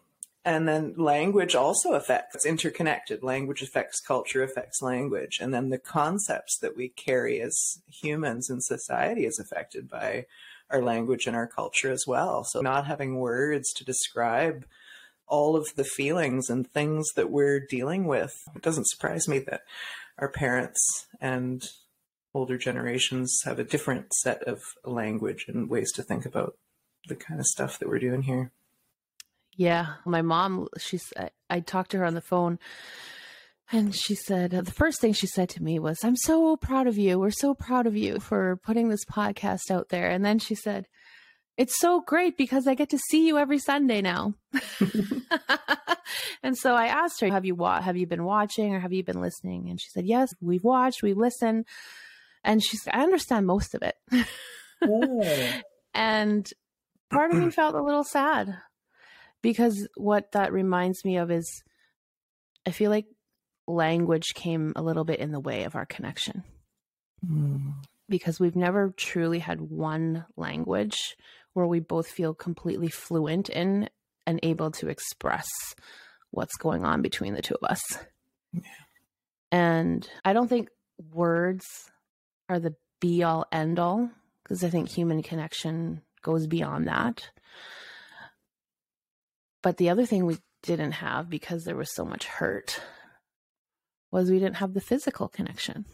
and 0.45 0.69
then 0.69 0.95
language 0.97 1.55
also 1.55 1.93
affects, 1.93 2.35
it's 2.35 2.47
interconnected. 2.47 3.23
Language 3.23 3.63
affects 3.63 4.01
culture, 4.01 4.43
affects 4.43 4.83
language. 4.83 5.39
And 5.41 5.53
then 5.55 5.71
the 5.71 5.79
concepts 5.79 6.59
that 6.59 6.77
we 6.77 6.89
carry 6.89 7.41
as 7.41 7.81
humans 7.91 8.51
in 8.51 8.61
society 8.61 9.25
is 9.25 9.39
affected 9.39 9.89
by 9.89 10.27
our 10.71 10.83
language 10.83 11.27
and 11.27 11.37
our 11.37 11.47
culture 11.47 11.91
as 11.91 12.07
well. 12.07 12.45
So 12.45 12.61
not 12.61 12.87
having 12.87 13.19
words 13.19 13.73
to 13.75 13.85
describe 13.85 14.67
all 15.27 15.57
of 15.57 15.67
the 15.77 15.85
feelings 15.85 16.51
and 16.51 16.71
things 16.71 17.13
that 17.17 17.31
we're 17.31 17.61
dealing 17.61 18.07
with. 18.07 18.35
It 18.55 18.63
doesn't 18.63 18.89
surprise 18.89 19.29
me 19.29 19.39
that 19.41 19.63
our 20.19 20.29
parents 20.29 21.07
and 21.21 21.63
older 22.35 22.59
generations 22.59 23.41
have 23.45 23.59
a 23.59 23.65
different 23.65 24.13
set 24.15 24.43
of 24.45 24.61
language 24.85 25.47
and 25.49 25.71
ways 25.71 25.93
to 25.93 26.03
think 26.03 26.27
about 26.27 26.57
the 27.09 27.17
kind 27.17 27.41
of 27.41 27.47
stuff 27.47 27.79
that 27.79 27.89
we're 27.89 27.99
doing 27.99 28.23
here. 28.23 28.51
Yeah, 29.57 29.95
my 30.05 30.23
mom, 30.23 30.69
she's 30.79 31.13
I 31.49 31.61
talked 31.61 31.93
to 31.93 31.99
her 31.99 32.05
on 32.05 32.15
the 32.15 32.21
phone 32.21 32.59
and 33.71 33.95
she 33.95 34.15
said 34.15 34.51
the 34.51 34.73
first 34.73 35.01
thing 35.01 35.13
she 35.13 35.27
said 35.27 35.49
to 35.51 35.63
me 35.63 35.79
was, 35.79 36.03
"I'm 36.03 36.17
so 36.17 36.57
proud 36.57 36.87
of 36.87 36.99
you. 36.99 37.19
We're 37.19 37.31
so 37.31 37.55
proud 37.55 37.87
of 37.87 37.97
you 37.97 38.19
for 38.19 38.57
putting 38.57 38.89
this 38.89 39.05
podcast 39.05 39.71
out 39.71 39.89
there." 39.91 40.11
And 40.11 40.25
then 40.25 40.39
she 40.39 40.55
said, 40.55 40.87
it's 41.57 41.79
so 41.79 42.01
great 42.01 42.37
because 42.37 42.67
I 42.67 42.75
get 42.75 42.91
to 42.91 42.99
see 43.11 43.27
you 43.27 43.39
every 43.39 43.59
Sunday 43.59 44.03
now. 44.03 44.35
and 46.43 46.57
so 46.57 46.75
I 46.75 46.87
asked 46.87 47.21
her, 47.21 47.29
"Have 47.29 47.45
you 47.45 47.55
wa- 47.55 47.81
have 47.81 47.97
you 47.97 48.07
been 48.07 48.25
watching 48.25 48.75
or 48.75 48.81
have 48.81 48.93
you 48.93 49.05
been 49.05 49.21
listening?" 49.21 49.71
And 49.71 49.81
she 49.81 49.89
said, 49.91 50.07
"Yes, 50.07 50.31
we've 50.41 50.65
watched, 50.65 51.03
we 51.03 51.15
listen." 51.15 51.65
And 52.43 52.63
she 52.63 52.77
said, 52.77 52.95
"I 52.95 53.03
understand 53.03 53.47
most 53.47 53.75
of 53.75 53.83
it." 53.83 53.97
And 55.95 56.49
part 57.11 57.31
of 57.33 57.39
me 57.39 57.51
felt 57.51 57.75
a 57.75 57.83
little 57.83 58.05
sad 58.05 58.57
because 59.43 59.89
what 59.97 60.33
that 60.33 60.53
reminds 60.53 61.05
me 61.05 61.17
of 61.17 61.31
is 61.31 61.63
I 62.67 62.71
feel 62.71 62.91
like 62.91 63.07
language 63.67 64.35
came 64.35 64.73
a 64.77 64.83
little 64.83 65.05
bit 65.05 65.21
in 65.21 65.33
the 65.33 65.41
way 65.41 65.65
of 65.65 65.77
our 65.77 65.87
connection. 65.87 66.43
Mm. 67.27 67.75
Because 68.09 68.39
we've 68.39 68.57
never 68.57 68.93
truly 68.97 69.39
had 69.39 69.61
one 69.61 70.27
language 70.37 71.17
where 71.55 71.67
we 71.67 71.81
both 71.81 72.09
feel 72.09 72.35
completely 72.35 72.89
fluent 72.89 73.49
in 73.49 73.89
and 74.27 74.41
able 74.43 74.71
to 74.73 74.89
express 74.89 75.49
what's 76.31 76.57
going 76.57 76.85
on 76.85 77.01
between 77.01 77.35
the 77.35 77.43
two 77.43 77.55
of 77.55 77.71
us. 77.71 77.83
Yeah. 78.53 78.61
And 79.51 80.09
I 80.25 80.33
don't 80.33 80.49
think 80.49 80.69
words 81.13 81.65
are 82.49 82.59
the 82.59 82.75
be 83.01 83.23
all 83.23 83.47
end 83.53 83.79
all 83.79 84.11
because 84.43 84.65
I 84.65 84.69
think 84.69 84.89
human 84.89 85.23
connection 85.23 86.03
goes 86.23 86.47
beyond 86.47 86.89
that. 86.89 87.31
But 89.63 89.77
the 89.77 89.91
other 89.91 90.07
thing 90.07 90.27
we 90.27 90.39
didn't 90.63 90.93
have 90.93 91.31
because 91.31 91.65
there 91.65 91.77
was 91.77 91.95
so 91.95 92.05
much 92.05 92.27
hurt 92.27 92.81
was 94.11 94.31
we 94.31 94.39
didn't 94.39 94.57
have 94.57 94.75
the 94.75 94.81
physical 94.81 95.29
connection 95.29 95.85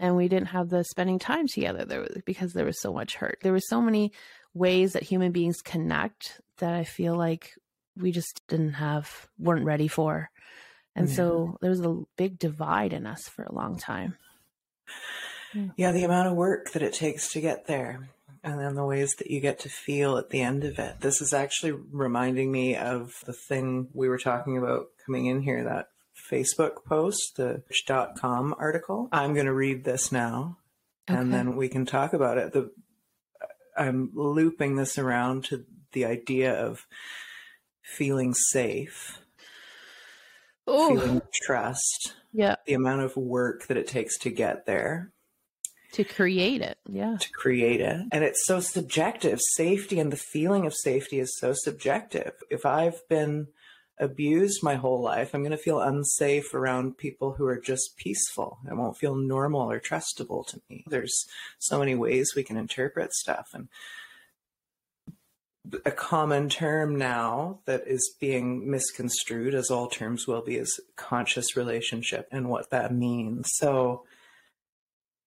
and 0.00 0.16
we 0.16 0.28
didn't 0.28 0.48
have 0.48 0.70
the 0.70 0.82
spending 0.82 1.18
time 1.18 1.46
together 1.46 1.84
there 1.84 2.00
was, 2.00 2.22
because 2.24 2.54
there 2.54 2.64
was 2.64 2.80
so 2.80 2.92
much 2.92 3.14
hurt. 3.14 3.38
There 3.42 3.52
were 3.52 3.60
so 3.60 3.80
many 3.80 4.12
ways 4.54 4.94
that 4.94 5.02
human 5.04 5.30
beings 5.30 5.60
connect 5.62 6.40
that 6.58 6.74
I 6.74 6.84
feel 6.84 7.14
like 7.14 7.52
we 7.96 8.10
just 8.10 8.40
didn't 8.48 8.72
have, 8.72 9.28
weren't 9.38 9.66
ready 9.66 9.88
for. 9.88 10.30
And 10.96 11.08
yeah. 11.08 11.14
so 11.14 11.58
there 11.60 11.70
was 11.70 11.84
a 11.84 12.02
big 12.16 12.38
divide 12.38 12.94
in 12.94 13.06
us 13.06 13.28
for 13.28 13.44
a 13.44 13.54
long 13.54 13.78
time. 13.78 14.16
Yeah, 15.76 15.92
the 15.92 16.04
amount 16.04 16.28
of 16.28 16.34
work 16.34 16.72
that 16.72 16.82
it 16.82 16.94
takes 16.94 17.32
to 17.32 17.40
get 17.40 17.66
there 17.66 18.08
and 18.42 18.58
then 18.58 18.74
the 18.74 18.84
ways 18.84 19.14
that 19.18 19.30
you 19.30 19.40
get 19.40 19.60
to 19.60 19.68
feel 19.68 20.16
at 20.16 20.30
the 20.30 20.40
end 20.40 20.64
of 20.64 20.78
it. 20.78 21.00
This 21.00 21.20
is 21.20 21.34
actually 21.34 21.72
reminding 21.72 22.50
me 22.50 22.74
of 22.74 23.12
the 23.26 23.34
thing 23.34 23.88
we 23.92 24.08
were 24.08 24.18
talking 24.18 24.56
about 24.56 24.86
coming 25.04 25.26
in 25.26 25.42
here 25.42 25.64
that 25.64 25.88
Facebook 26.30 26.84
post, 26.86 27.36
the 27.36 27.62
com 28.18 28.54
article. 28.58 29.08
I'm 29.12 29.34
going 29.34 29.46
to 29.46 29.52
read 29.52 29.84
this 29.84 30.12
now 30.12 30.58
okay. 31.10 31.20
and 31.20 31.32
then 31.32 31.56
we 31.56 31.68
can 31.68 31.86
talk 31.86 32.12
about 32.12 32.38
it. 32.38 32.52
The, 32.52 32.70
I'm 33.76 34.10
looping 34.14 34.76
this 34.76 34.98
around 34.98 35.44
to 35.46 35.64
the 35.92 36.04
idea 36.04 36.52
of 36.52 36.86
feeling 37.82 38.34
safe, 38.34 39.20
Ooh. 40.68 40.88
feeling 40.88 41.22
trust, 41.42 42.14
yeah, 42.32 42.56
the 42.66 42.74
amount 42.74 43.02
of 43.02 43.16
work 43.16 43.66
that 43.66 43.76
it 43.76 43.88
takes 43.88 44.18
to 44.18 44.30
get 44.30 44.66
there. 44.66 45.12
To 45.94 46.04
create 46.04 46.62
it, 46.62 46.78
yeah. 46.88 47.16
To 47.18 47.32
create 47.32 47.80
it. 47.80 48.00
And 48.12 48.22
it's 48.22 48.46
so 48.46 48.60
subjective. 48.60 49.40
Safety 49.40 49.98
and 49.98 50.12
the 50.12 50.16
feeling 50.16 50.64
of 50.64 50.72
safety 50.72 51.18
is 51.18 51.36
so 51.36 51.52
subjective. 51.52 52.32
If 52.48 52.64
I've 52.64 53.00
been 53.08 53.48
abused 54.00 54.62
my 54.62 54.74
whole 54.74 55.00
life, 55.00 55.34
I'm 55.34 55.42
going 55.42 55.50
to 55.52 55.56
feel 55.56 55.80
unsafe 55.80 56.54
around 56.54 56.96
people 56.96 57.32
who 57.32 57.46
are 57.46 57.60
just 57.60 57.96
peaceful. 57.96 58.58
It 58.68 58.76
won't 58.76 58.96
feel 58.96 59.14
normal 59.14 59.70
or 59.70 59.78
trustable 59.78 60.46
to 60.48 60.60
me. 60.68 60.84
There's 60.88 61.26
so 61.58 61.78
many 61.78 61.94
ways 61.94 62.32
we 62.34 62.42
can 62.42 62.56
interpret 62.56 63.12
stuff. 63.12 63.50
And 63.52 63.68
a 65.84 65.90
common 65.90 66.48
term 66.48 66.96
now 66.96 67.60
that 67.66 67.86
is 67.86 68.14
being 68.18 68.68
misconstrued, 68.70 69.54
as 69.54 69.70
all 69.70 69.88
terms 69.88 70.26
will 70.26 70.42
be, 70.42 70.56
is 70.56 70.80
conscious 70.96 71.56
relationship 71.56 72.26
and 72.32 72.48
what 72.48 72.70
that 72.70 72.94
means. 72.94 73.50
So 73.56 74.04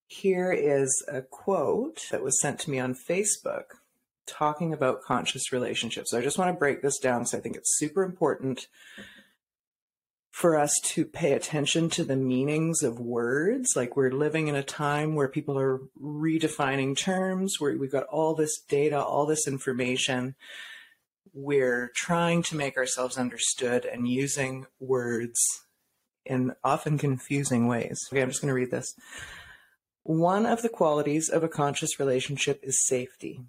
here 0.07 0.51
is 0.51 1.05
a 1.07 1.21
quote 1.21 2.07
that 2.11 2.23
was 2.23 2.41
sent 2.41 2.59
to 2.61 2.71
me 2.71 2.79
on 2.79 2.95
Facebook 2.95 3.65
talking 4.25 4.73
about 4.73 5.01
conscious 5.01 5.51
relationships. 5.51 6.11
So 6.11 6.17
I 6.17 6.21
just 6.21 6.37
want 6.37 6.49
to 6.49 6.59
break 6.59 6.81
this 6.81 6.99
down 6.99 7.19
because 7.19 7.33
I 7.33 7.39
think 7.39 7.55
it's 7.55 7.77
super 7.77 8.03
important 8.03 8.67
for 10.31 10.57
us 10.57 10.73
to 10.83 11.05
pay 11.05 11.33
attention 11.33 11.89
to 11.91 12.03
the 12.03 12.15
meanings 12.15 12.81
of 12.81 12.99
words. 12.99 13.73
Like 13.75 13.95
we're 13.95 14.11
living 14.11 14.47
in 14.47 14.55
a 14.55 14.63
time 14.63 15.13
where 15.13 15.27
people 15.27 15.59
are 15.59 15.79
redefining 16.01 16.97
terms, 16.97 17.57
where 17.59 17.77
we've 17.77 17.91
got 17.91 18.05
all 18.05 18.33
this 18.33 18.59
data, 18.67 18.99
all 18.99 19.27
this 19.27 19.47
information. 19.47 20.35
We're 21.33 21.91
trying 21.95 22.41
to 22.43 22.55
make 22.55 22.77
ourselves 22.77 23.17
understood 23.17 23.85
and 23.85 24.07
using 24.07 24.65
words 24.79 25.39
in 26.25 26.53
often 26.63 26.97
confusing 26.97 27.67
ways. 27.67 27.99
Okay, 28.11 28.21
I'm 28.21 28.29
just 28.29 28.41
going 28.41 28.49
to 28.49 28.55
read 28.55 28.71
this. 28.71 28.95
One 30.01 30.45
of 30.47 30.63
the 30.63 30.69
qualities 30.69 31.29
of 31.29 31.43
a 31.43 31.49
conscious 31.49 31.99
relationship 31.99 32.59
is 32.63 32.85
safety. 32.87 33.41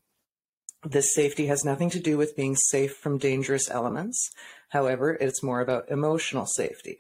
This 0.84 1.14
safety 1.14 1.46
has 1.46 1.64
nothing 1.64 1.88
to 1.90 2.00
do 2.00 2.18
with 2.18 2.36
being 2.36 2.56
safe 2.56 2.96
from 2.96 3.16
dangerous 3.16 3.70
elements. 3.70 4.30
However, 4.68 5.14
it's 5.14 5.42
more 5.42 5.60
about 5.60 5.90
emotional 5.90 6.44
safety. 6.44 6.98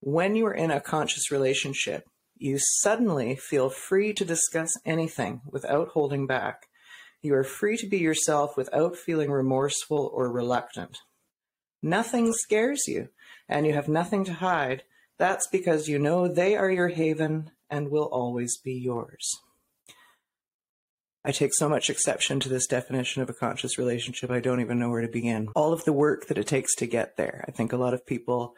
When 0.00 0.36
you 0.36 0.46
are 0.46 0.54
in 0.54 0.70
a 0.70 0.80
conscious 0.80 1.32
relationship, 1.32 2.04
you 2.36 2.58
suddenly 2.60 3.34
feel 3.34 3.68
free 3.68 4.12
to 4.12 4.24
discuss 4.24 4.70
anything 4.86 5.40
without 5.50 5.88
holding 5.88 6.28
back. 6.28 6.66
You 7.20 7.34
are 7.34 7.42
free 7.42 7.76
to 7.78 7.88
be 7.88 7.98
yourself 7.98 8.56
without 8.56 8.96
feeling 8.96 9.32
remorseful 9.32 10.08
or 10.14 10.30
reluctant. 10.30 10.98
Nothing 11.82 12.32
scares 12.32 12.86
you, 12.86 13.08
and 13.48 13.66
you 13.66 13.72
have 13.72 13.88
nothing 13.88 14.22
to 14.26 14.34
hide. 14.34 14.84
That's 15.18 15.48
because 15.48 15.88
you 15.88 15.98
know 15.98 16.28
they 16.28 16.54
are 16.54 16.70
your 16.70 16.88
haven 16.88 17.50
and 17.68 17.90
will 17.90 18.08
always 18.12 18.56
be 18.56 18.74
yours. 18.74 19.36
I 21.28 21.30
take 21.30 21.52
so 21.52 21.68
much 21.68 21.90
exception 21.90 22.40
to 22.40 22.48
this 22.48 22.66
definition 22.66 23.20
of 23.20 23.28
a 23.28 23.34
conscious 23.34 23.76
relationship, 23.76 24.30
I 24.30 24.40
don't 24.40 24.62
even 24.62 24.78
know 24.78 24.88
where 24.88 25.02
to 25.02 25.08
begin. 25.08 25.50
All 25.54 25.74
of 25.74 25.84
the 25.84 25.92
work 25.92 26.26
that 26.28 26.38
it 26.38 26.46
takes 26.46 26.74
to 26.76 26.86
get 26.86 27.18
there. 27.18 27.44
I 27.46 27.50
think 27.50 27.70
a 27.70 27.76
lot 27.76 27.92
of 27.92 28.06
people 28.06 28.54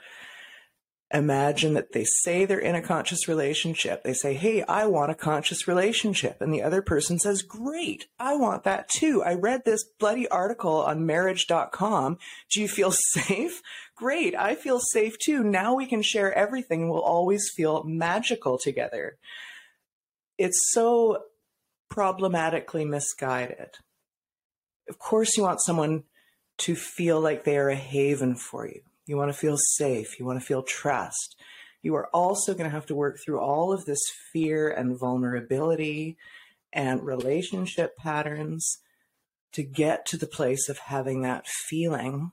imagine 1.12 1.74
that 1.74 1.90
they 1.92 2.04
say 2.04 2.44
they're 2.44 2.60
in 2.60 2.76
a 2.76 2.80
conscious 2.80 3.26
relationship. 3.26 4.04
They 4.04 4.12
say, 4.12 4.34
Hey, 4.34 4.62
I 4.62 4.86
want 4.86 5.10
a 5.10 5.16
conscious 5.16 5.66
relationship. 5.66 6.40
And 6.40 6.54
the 6.54 6.62
other 6.62 6.80
person 6.80 7.18
says, 7.18 7.42
Great, 7.42 8.06
I 8.20 8.36
want 8.36 8.62
that 8.62 8.88
too. 8.88 9.20
I 9.20 9.34
read 9.34 9.64
this 9.64 9.82
bloody 9.98 10.28
article 10.28 10.76
on 10.76 11.04
marriage.com. 11.04 12.18
Do 12.52 12.60
you 12.60 12.68
feel 12.68 12.92
safe? 13.14 13.62
Great, 13.96 14.36
I 14.36 14.54
feel 14.54 14.78
safe 14.78 15.18
too. 15.18 15.42
Now 15.42 15.74
we 15.74 15.86
can 15.86 16.02
share 16.02 16.32
everything. 16.32 16.88
We'll 16.88 17.00
always 17.00 17.50
feel 17.52 17.82
magical 17.82 18.58
together. 18.58 19.18
It's 20.38 20.70
so 20.70 21.24
problematically 21.90 22.84
misguided. 22.84 23.76
Of 24.88 24.98
course, 24.98 25.36
you 25.36 25.42
want 25.42 25.60
someone 25.60 26.04
to 26.58 26.74
feel 26.74 27.20
like 27.20 27.44
they 27.44 27.58
are 27.58 27.68
a 27.68 27.76
haven 27.76 28.36
for 28.36 28.66
you. 28.66 28.80
You 29.06 29.16
want 29.16 29.30
to 29.30 29.38
feel 29.38 29.56
safe. 29.76 30.18
You 30.18 30.24
want 30.24 30.40
to 30.40 30.46
feel 30.46 30.62
trust. 30.62 31.36
You 31.82 31.94
are 31.96 32.08
also 32.14 32.54
going 32.54 32.68
to 32.68 32.74
have 32.74 32.86
to 32.86 32.94
work 32.94 33.18
through 33.18 33.40
all 33.40 33.72
of 33.72 33.84
this 33.84 34.02
fear 34.32 34.68
and 34.68 34.98
vulnerability 34.98 36.16
and 36.72 37.02
relationship 37.02 37.96
patterns 37.96 38.78
to 39.52 39.62
get 39.62 40.06
to 40.06 40.16
the 40.16 40.26
place 40.26 40.68
of 40.68 40.78
having 40.78 41.22
that 41.22 41.46
feeling, 41.46 42.30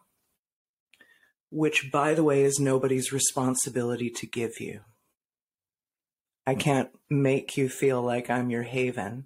which, 1.50 1.92
by 1.92 2.14
the 2.14 2.24
way, 2.24 2.44
is 2.44 2.60
nobody's 2.60 3.12
responsibility 3.12 4.10
to 4.10 4.28
give 4.28 4.60
you. 4.60 4.82
I 6.48 6.56
can't 6.56 6.90
make 7.10 7.58
you 7.58 7.68
feel 7.68 8.02
like 8.02 8.30
I'm 8.30 8.50
your 8.50 8.64
haven. 8.64 9.26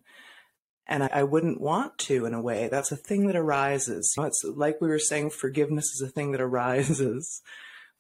And 0.88 1.04
I, 1.04 1.24
wouldn't 1.24 1.62
want 1.62 1.98
to 2.00 2.26
in 2.26 2.34
a 2.34 2.42
way. 2.42 2.68
That's 2.68 2.92
a 2.92 2.98
thing 2.98 3.28
that 3.28 3.36
arises. 3.36 4.14
It's 4.18 4.44
like 4.44 4.82
we 4.82 4.90
were 4.90 5.00
saying, 5.00 5.30
forgiveness 5.30 5.86
is 5.86 6.02
a 6.02 6.12
thing 6.12 6.32
that 6.32 6.42
arises. 6.42 7.42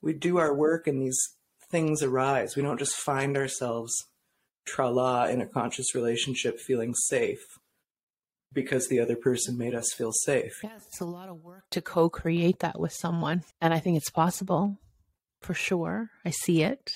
We 0.01 0.13
do 0.13 0.39
our 0.39 0.53
work 0.53 0.87
and 0.87 1.01
these 1.01 1.21
things 1.69 2.03
arise. 2.03 2.55
We 2.55 2.63
don't 2.63 2.79
just 2.79 2.95
find 2.95 3.37
ourselves 3.37 3.93
tra 4.65 4.89
la 4.89 5.25
in 5.25 5.39
a 5.39 5.47
conscious 5.47 5.95
relationship 5.95 6.59
feeling 6.59 6.93
safe 6.95 7.43
because 8.51 8.87
the 8.87 8.99
other 8.99 9.15
person 9.15 9.57
made 9.57 9.75
us 9.75 9.93
feel 9.93 10.11
safe. 10.11 10.59
Yes, 10.63 10.85
it's 10.87 10.99
a 10.99 11.05
lot 11.05 11.29
of 11.29 11.41
work 11.41 11.63
to 11.71 11.81
co 11.81 12.09
create 12.09 12.59
that 12.59 12.79
with 12.79 12.91
someone. 12.91 13.43
And 13.61 13.73
I 13.73 13.79
think 13.79 13.97
it's 13.97 14.09
possible 14.09 14.77
for 15.41 15.53
sure. 15.53 16.09
I 16.25 16.31
see 16.31 16.63
it. 16.63 16.91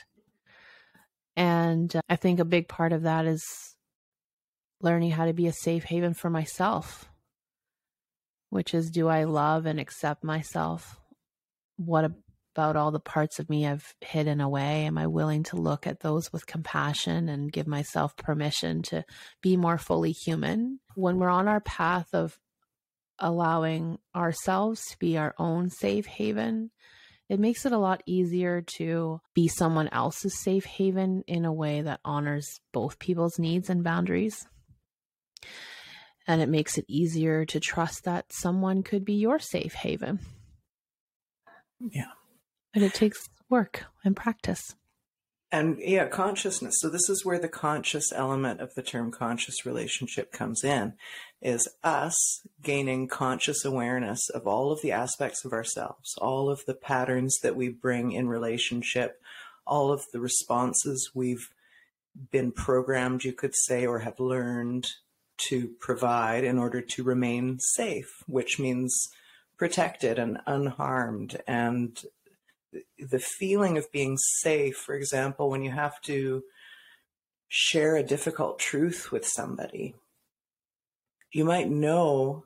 And 1.35 1.95
uh, 1.95 2.01
I 2.09 2.15
think 2.15 2.39
a 2.39 2.45
big 2.45 2.67
part 2.67 2.93
of 2.93 3.03
that 3.03 3.25
is 3.25 3.43
learning 4.81 5.11
how 5.11 5.25
to 5.25 5.33
be 5.33 5.47
a 5.47 5.53
safe 5.53 5.83
haven 5.83 6.13
for 6.13 6.29
myself, 6.29 7.09
which 8.49 8.73
is 8.73 8.89
do 8.89 9.07
I 9.07 9.23
love 9.23 9.65
and 9.65 9.79
accept 9.79 10.23
myself? 10.23 10.99
What 11.77 12.11
about 12.55 12.77
all 12.77 12.91
the 12.91 12.99
parts 12.99 13.39
of 13.39 13.49
me 13.49 13.67
I've 13.67 13.95
hidden 13.99 14.39
away? 14.39 14.85
Am 14.85 14.97
I 14.97 15.07
willing 15.07 15.43
to 15.43 15.57
look 15.57 15.85
at 15.87 15.99
those 15.99 16.31
with 16.31 16.45
compassion 16.45 17.27
and 17.27 17.51
give 17.51 17.67
myself 17.67 18.15
permission 18.15 18.81
to 18.83 19.03
be 19.41 19.57
more 19.57 19.77
fully 19.77 20.11
human? 20.11 20.79
When 20.95 21.17
we're 21.17 21.29
on 21.29 21.49
our 21.49 21.61
path 21.61 22.07
of 22.13 22.37
allowing 23.19 23.97
ourselves 24.15 24.81
to 24.91 24.97
be 24.99 25.17
our 25.17 25.33
own 25.37 25.69
safe 25.69 26.05
haven, 26.05 26.71
it 27.27 27.39
makes 27.39 27.65
it 27.65 27.71
a 27.71 27.77
lot 27.77 28.03
easier 28.05 28.61
to 28.77 29.19
be 29.33 29.47
someone 29.47 29.89
else's 29.89 30.39
safe 30.39 30.65
haven 30.65 31.23
in 31.27 31.45
a 31.45 31.53
way 31.53 31.81
that 31.81 31.99
honors 32.05 32.59
both 32.71 32.99
people's 32.99 33.39
needs 33.39 33.69
and 33.69 33.83
boundaries. 33.83 34.47
And 36.27 36.41
it 36.41 36.49
makes 36.49 36.77
it 36.77 36.85
easier 36.87 37.45
to 37.45 37.59
trust 37.59 38.03
that 38.05 38.25
someone 38.31 38.83
could 38.83 39.05
be 39.05 39.13
your 39.13 39.39
safe 39.39 39.73
haven. 39.73 40.19
Yeah. 41.79 42.11
But 42.73 42.83
it 42.83 42.93
takes 42.93 43.27
work 43.49 43.85
and 44.03 44.15
practice. 44.15 44.75
And 45.55 45.77
yeah, 45.79 46.07
consciousness. 46.07 46.75
So 46.81 46.89
this 46.89 47.07
is 47.07 47.23
where 47.23 47.39
the 47.39 47.47
conscious 47.47 48.11
element 48.11 48.59
of 48.59 48.75
the 48.75 48.81
term 48.81 49.09
conscious 49.09 49.65
relationship 49.65 50.33
comes 50.33 50.65
in 50.65 50.95
is 51.41 51.69
us 51.81 52.45
gaining 52.61 53.07
conscious 53.07 53.63
awareness 53.63 54.27
of 54.29 54.45
all 54.45 54.73
of 54.73 54.81
the 54.81 54.91
aspects 54.91 55.45
of 55.45 55.53
ourselves, 55.53 56.13
all 56.17 56.49
of 56.49 56.65
the 56.67 56.73
patterns 56.73 57.39
that 57.41 57.55
we 57.55 57.69
bring 57.69 58.11
in 58.11 58.27
relationship, 58.27 59.21
all 59.65 59.93
of 59.93 60.03
the 60.11 60.19
responses 60.19 61.11
we've 61.13 61.47
been 62.31 62.51
programmed, 62.51 63.23
you 63.23 63.31
could 63.31 63.55
say, 63.55 63.85
or 63.85 63.99
have 63.99 64.19
learned 64.19 64.85
to 65.37 65.69
provide 65.79 66.43
in 66.43 66.57
order 66.57 66.81
to 66.81 67.01
remain 67.01 67.59
safe, 67.59 68.11
which 68.27 68.59
means 68.59 69.07
protected 69.57 70.19
and 70.19 70.37
unharmed. 70.45 71.41
And 71.47 71.97
the 72.99 73.19
feeling 73.19 73.77
of 73.77 73.91
being 73.91 74.17
safe, 74.17 74.75
for 74.75 74.95
example, 74.95 75.49
when 75.49 75.63
you 75.63 75.71
have 75.71 75.99
to 76.01 76.43
share 77.47 77.95
a 77.95 78.03
difficult 78.03 78.59
truth 78.59 79.11
with 79.11 79.25
somebody, 79.25 79.95
you 81.31 81.45
might 81.45 81.69
know 81.69 82.45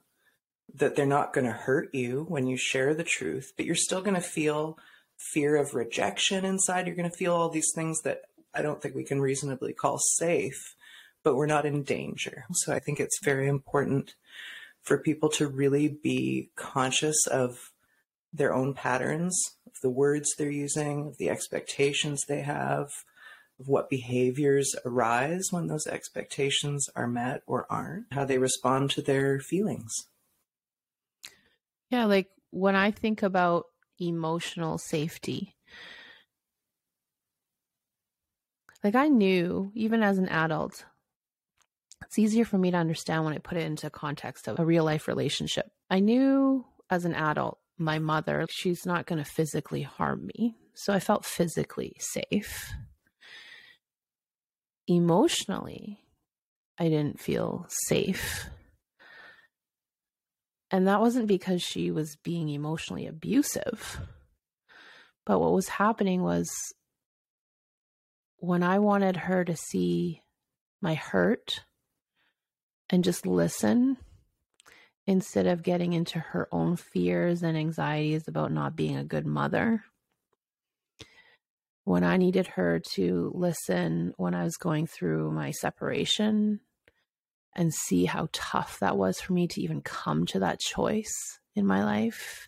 that 0.74 0.96
they're 0.96 1.06
not 1.06 1.34
going 1.34 1.46
to 1.46 1.52
hurt 1.52 1.94
you 1.94 2.26
when 2.28 2.48
you 2.48 2.58
share 2.58 2.94
the 2.94 3.04
truth, 3.04 3.54
but 3.58 3.66
you're 3.66 3.76
still 3.76 4.02
going 4.02 4.16
to 4.16 4.22
feel 4.22 4.78
fear 5.18 5.56
of 5.56 5.74
rejection 5.74 6.46
inside. 6.46 6.86
You're 6.86 6.96
going 6.96 7.10
to 7.10 7.18
feel 7.18 7.34
all 7.34 7.50
these 7.50 7.72
things 7.74 8.02
that 8.02 8.22
I 8.54 8.62
don't 8.62 8.82
think 8.82 8.96
we 8.96 9.04
can 9.04 9.22
reasonably 9.22 9.74
call 9.74 9.98
safe 10.00 10.76
but 11.24 11.36
we're 11.36 11.46
not 11.46 11.66
in 11.66 11.84
danger. 11.84 12.46
So 12.54 12.74
I 12.74 12.80
think 12.80 13.00
it's 13.00 13.24
very 13.24 13.48
important 13.48 14.16
for 14.82 14.98
people 14.98 15.30
to 15.30 15.48
really 15.48 15.88
be 15.88 16.50
conscious 16.56 17.28
of 17.28 17.72
their 18.32 18.54
own 18.54 18.74
patterns, 18.74 19.58
the 19.82 19.90
words 19.90 20.36
they're 20.38 20.50
using, 20.50 21.08
of 21.08 21.18
the 21.18 21.30
expectations 21.30 22.24
they 22.28 22.42
have, 22.42 22.90
of 23.60 23.68
what 23.68 23.90
behaviors 23.90 24.76
arise 24.86 25.48
when 25.52 25.68
those 25.68 25.88
expectations 25.88 26.88
are 26.96 27.08
met 27.08 27.42
or 27.46 27.66
aren't, 27.70 28.06
how 28.12 28.26
they 28.26 28.38
respond 28.38 28.92
to 28.92 29.02
their 29.02 29.40
feelings. 29.40 29.94
Yeah, 31.90 32.06
like 32.06 32.30
when 32.52 32.76
I 32.76 32.92
think 32.92 33.24
about 33.24 33.66
emotional 34.00 34.78
safety, 34.78 35.56
like 38.84 38.96
I 38.96 39.08
knew 39.08 39.72
even 39.74 40.04
as 40.04 40.18
an 40.18 40.30
adult 40.30 40.86
it's 42.06 42.18
easier 42.18 42.46
for 42.46 42.58
me 42.58 42.72
to 42.72 42.78
understand 42.78 43.26
when 43.26 43.34
I 43.34 43.38
put 43.38 43.58
it 43.58 43.66
into 43.66 43.90
context 43.90 44.48
of 44.48 44.60
a 44.60 44.66
real 44.66 44.84
life 44.84 45.08
relationship. 45.08 45.72
I 45.90 46.00
knew 46.00 46.66
as 46.90 47.06
an 47.06 47.14
adult, 47.14 47.60
my 47.80 47.98
mother, 48.00 48.46
she's 48.50 48.86
not 48.86 49.06
going 49.06 49.24
to 49.24 49.30
physically 49.30 49.82
harm 49.82 50.30
me. 50.36 50.56
So 50.74 50.94
I 50.94 51.00
felt 51.00 51.26
physically 51.26 51.96
safe. 52.00 52.74
Emotionally, 54.88 56.00
I 56.78 56.90
didn't 56.90 57.20
feel 57.20 57.66
safe. 57.88 58.50
And 60.72 60.88
that 60.88 61.02
wasn't 61.02 61.28
because 61.28 61.62
she 61.62 61.90
was 61.90 62.18
being 62.24 62.50
emotionally 62.50 63.08
abusive. 63.08 64.00
But 65.26 65.40
what 65.40 65.54
was 65.54 65.70
happening 65.70 66.22
was 66.22 66.48
when 68.38 68.64
I 68.64 68.80
wanted 68.80 69.16
her 69.16 69.44
to 69.44 69.56
see 69.56 70.22
my 70.82 70.96
hurt 70.96 71.64
and 72.90 73.04
just 73.04 73.26
listen 73.26 73.98
instead 75.10 75.48
of 75.48 75.64
getting 75.64 75.94
into 75.94 76.20
her 76.20 76.48
own 76.52 76.76
fears 76.76 77.42
and 77.42 77.58
anxieties 77.58 78.28
about 78.28 78.52
not 78.52 78.76
being 78.76 78.96
a 78.96 79.04
good 79.04 79.26
mother. 79.26 79.84
When 81.84 82.04
I 82.04 82.18
needed 82.18 82.46
her 82.46 82.80
to 82.92 83.32
listen 83.34 84.14
when 84.18 84.36
I 84.36 84.44
was 84.44 84.56
going 84.58 84.86
through 84.86 85.32
my 85.32 85.50
separation 85.50 86.60
and 87.56 87.74
see 87.74 88.06
how 88.06 88.28
tough 88.32 88.78
that 88.82 88.98
was 88.98 89.20
for 89.20 89.34
me 89.34 89.48
to 89.48 89.62
even 89.64 89.82
come 89.82 90.28
to 90.28 90.42
that 90.42 90.60
choice 90.60 91.40
in 91.56 91.66
my 91.66 91.84
life, 91.84 92.48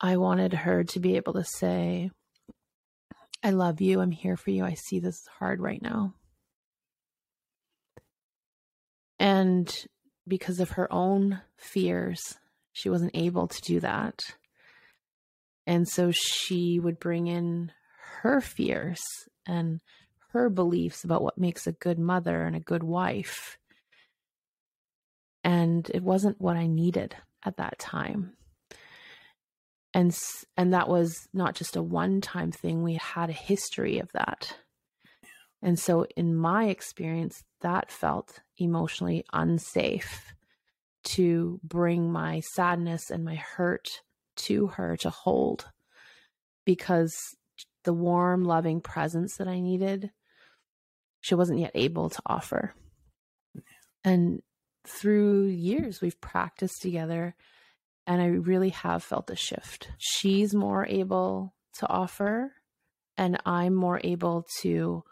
I 0.00 0.16
wanted 0.16 0.52
her 0.52 0.82
to 0.82 0.98
be 0.98 1.14
able 1.14 1.34
to 1.34 1.44
say, 1.44 2.10
I 3.44 3.50
love 3.50 3.80
you. 3.80 4.00
I'm 4.00 4.10
here 4.10 4.36
for 4.36 4.50
you. 4.50 4.64
I 4.64 4.74
see 4.74 4.98
this 4.98 5.22
hard 5.38 5.60
right 5.60 5.80
now. 5.80 6.14
And 9.20 9.72
because 10.28 10.60
of 10.60 10.70
her 10.70 10.92
own 10.92 11.40
fears, 11.56 12.20
she 12.72 12.90
wasn't 12.90 13.12
able 13.14 13.48
to 13.48 13.62
do 13.62 13.80
that. 13.80 14.20
And 15.66 15.88
so 15.88 16.10
she 16.12 16.78
would 16.78 16.98
bring 16.98 17.26
in 17.26 17.72
her 18.22 18.40
fears 18.40 19.00
and 19.46 19.80
her 20.32 20.50
beliefs 20.50 21.04
about 21.04 21.22
what 21.22 21.38
makes 21.38 21.66
a 21.66 21.72
good 21.72 21.98
mother 21.98 22.42
and 22.42 22.54
a 22.54 22.60
good 22.60 22.82
wife. 22.82 23.58
And 25.44 25.90
it 25.92 26.02
wasn't 26.02 26.40
what 26.40 26.56
I 26.56 26.66
needed 26.66 27.16
at 27.44 27.56
that 27.56 27.78
time. 27.78 28.34
And 29.94 30.16
and 30.56 30.74
that 30.74 30.88
was 30.88 31.28
not 31.32 31.54
just 31.54 31.76
a 31.76 31.82
one-time 31.82 32.52
thing. 32.52 32.82
We 32.82 32.94
had 32.94 33.30
a 33.30 33.34
history 33.34 33.98
of 33.98 34.10
that. 34.12 34.54
And 35.62 35.78
so 35.78 36.06
in 36.16 36.36
my 36.36 36.66
experience, 36.66 37.42
that 37.62 37.90
felt 37.90 38.40
emotionally 38.58 39.24
unsafe 39.32 40.34
to 41.04 41.60
bring 41.62 42.10
my 42.12 42.40
sadness 42.40 43.10
and 43.10 43.24
my 43.24 43.36
hurt 43.36 44.02
to 44.36 44.68
her 44.68 44.96
to 44.96 45.10
hold 45.10 45.70
because 46.64 47.16
the 47.84 47.92
warm, 47.92 48.44
loving 48.44 48.80
presence 48.80 49.36
that 49.36 49.48
I 49.48 49.60
needed, 49.60 50.10
she 51.20 51.34
wasn't 51.34 51.60
yet 51.60 51.72
able 51.74 52.10
to 52.10 52.22
offer. 52.26 52.74
And 54.04 54.42
through 54.86 55.46
years, 55.46 56.00
we've 56.00 56.20
practiced 56.20 56.82
together, 56.82 57.34
and 58.06 58.20
I 58.20 58.26
really 58.26 58.70
have 58.70 59.02
felt 59.02 59.30
a 59.30 59.36
shift. 59.36 59.88
She's 59.98 60.54
more 60.54 60.86
able 60.86 61.54
to 61.78 61.88
offer, 61.88 62.52
and 63.16 63.38
I'm 63.44 63.74
more 63.74 64.00
able 64.04 64.46
to 64.60 65.04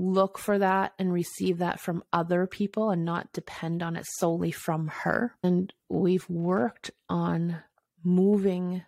look 0.00 0.38
for 0.38 0.58
that 0.58 0.94
and 0.98 1.12
receive 1.12 1.58
that 1.58 1.78
from 1.78 2.02
other 2.12 2.46
people 2.46 2.90
and 2.90 3.04
not 3.04 3.32
depend 3.32 3.82
on 3.82 3.96
it 3.96 4.06
solely 4.06 4.50
from 4.50 4.88
her. 4.88 5.36
And 5.42 5.72
we've 5.88 6.28
worked 6.28 6.90
on 7.08 7.58
moving 8.02 8.82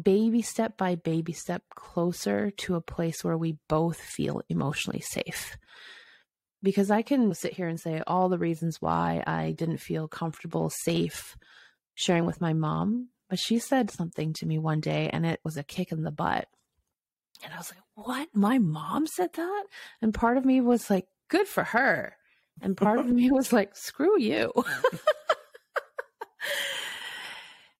baby 0.00 0.42
step 0.42 0.76
by 0.76 0.94
baby 0.94 1.32
step 1.32 1.62
closer 1.74 2.50
to 2.52 2.76
a 2.76 2.80
place 2.80 3.24
where 3.24 3.36
we 3.36 3.56
both 3.68 3.98
feel 3.98 4.42
emotionally 4.48 5.00
safe. 5.00 5.56
Because 6.62 6.90
I 6.90 7.02
can 7.02 7.34
sit 7.34 7.54
here 7.54 7.68
and 7.68 7.78
say 7.78 8.02
all 8.06 8.28
the 8.28 8.38
reasons 8.38 8.80
why 8.80 9.22
I 9.26 9.52
didn't 9.52 9.78
feel 9.78 10.08
comfortable, 10.08 10.70
safe 10.70 11.36
sharing 11.94 12.26
with 12.26 12.40
my 12.40 12.52
mom. 12.52 13.08
But 13.28 13.38
she 13.38 13.58
said 13.58 13.90
something 13.90 14.32
to 14.34 14.46
me 14.46 14.58
one 14.58 14.80
day 14.80 15.10
and 15.12 15.26
it 15.26 15.40
was 15.44 15.56
a 15.56 15.62
kick 15.62 15.92
in 15.92 16.02
the 16.02 16.10
butt. 16.10 16.48
And 17.44 17.52
I 17.54 17.58
was 17.58 17.70
like, 17.70 17.82
what? 18.06 18.28
My 18.34 18.58
mom 18.58 19.06
said 19.06 19.30
that? 19.34 19.64
And 20.02 20.12
part 20.12 20.36
of 20.36 20.44
me 20.44 20.60
was 20.60 20.90
like, 20.90 21.06
good 21.28 21.46
for 21.46 21.64
her. 21.64 22.16
And 22.60 22.76
part 22.76 22.98
of 22.98 23.06
me 23.10 23.30
was 23.30 23.52
like, 23.52 23.76
screw 23.76 24.20
you. 24.20 24.52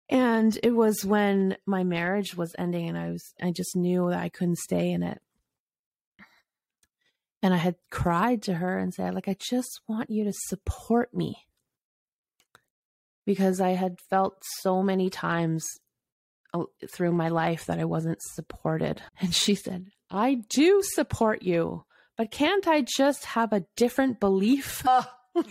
and 0.08 0.58
it 0.62 0.72
was 0.72 1.04
when 1.04 1.56
my 1.66 1.84
marriage 1.84 2.36
was 2.36 2.54
ending 2.58 2.88
and 2.88 2.98
I 2.98 3.10
was, 3.10 3.24
I 3.42 3.50
just 3.50 3.76
knew 3.76 4.10
that 4.10 4.20
I 4.20 4.28
couldn't 4.28 4.58
stay 4.58 4.90
in 4.90 5.02
it. 5.02 5.20
And 7.42 7.54
I 7.54 7.58
had 7.58 7.76
cried 7.90 8.42
to 8.42 8.54
her 8.54 8.78
and 8.78 8.92
said, 8.92 9.14
like, 9.14 9.28
I 9.28 9.36
just 9.38 9.80
want 9.86 10.10
you 10.10 10.24
to 10.24 10.32
support 10.32 11.14
me. 11.14 11.46
Because 13.24 13.60
I 13.60 13.70
had 13.70 14.00
felt 14.10 14.42
so 14.60 14.82
many 14.82 15.10
times 15.10 15.64
through 16.90 17.12
my 17.12 17.28
life 17.28 17.66
that 17.66 17.78
I 17.78 17.84
wasn't 17.84 18.22
supported. 18.22 19.02
And 19.20 19.34
she 19.34 19.54
said, 19.54 19.86
I 20.10 20.42
do 20.48 20.82
support 20.82 21.42
you, 21.42 21.84
but 22.16 22.30
can't 22.30 22.66
I 22.66 22.82
just 22.82 23.24
have 23.26 23.52
a 23.52 23.64
different 23.76 24.20
belief? 24.20 24.84
Oh. 25.34 25.44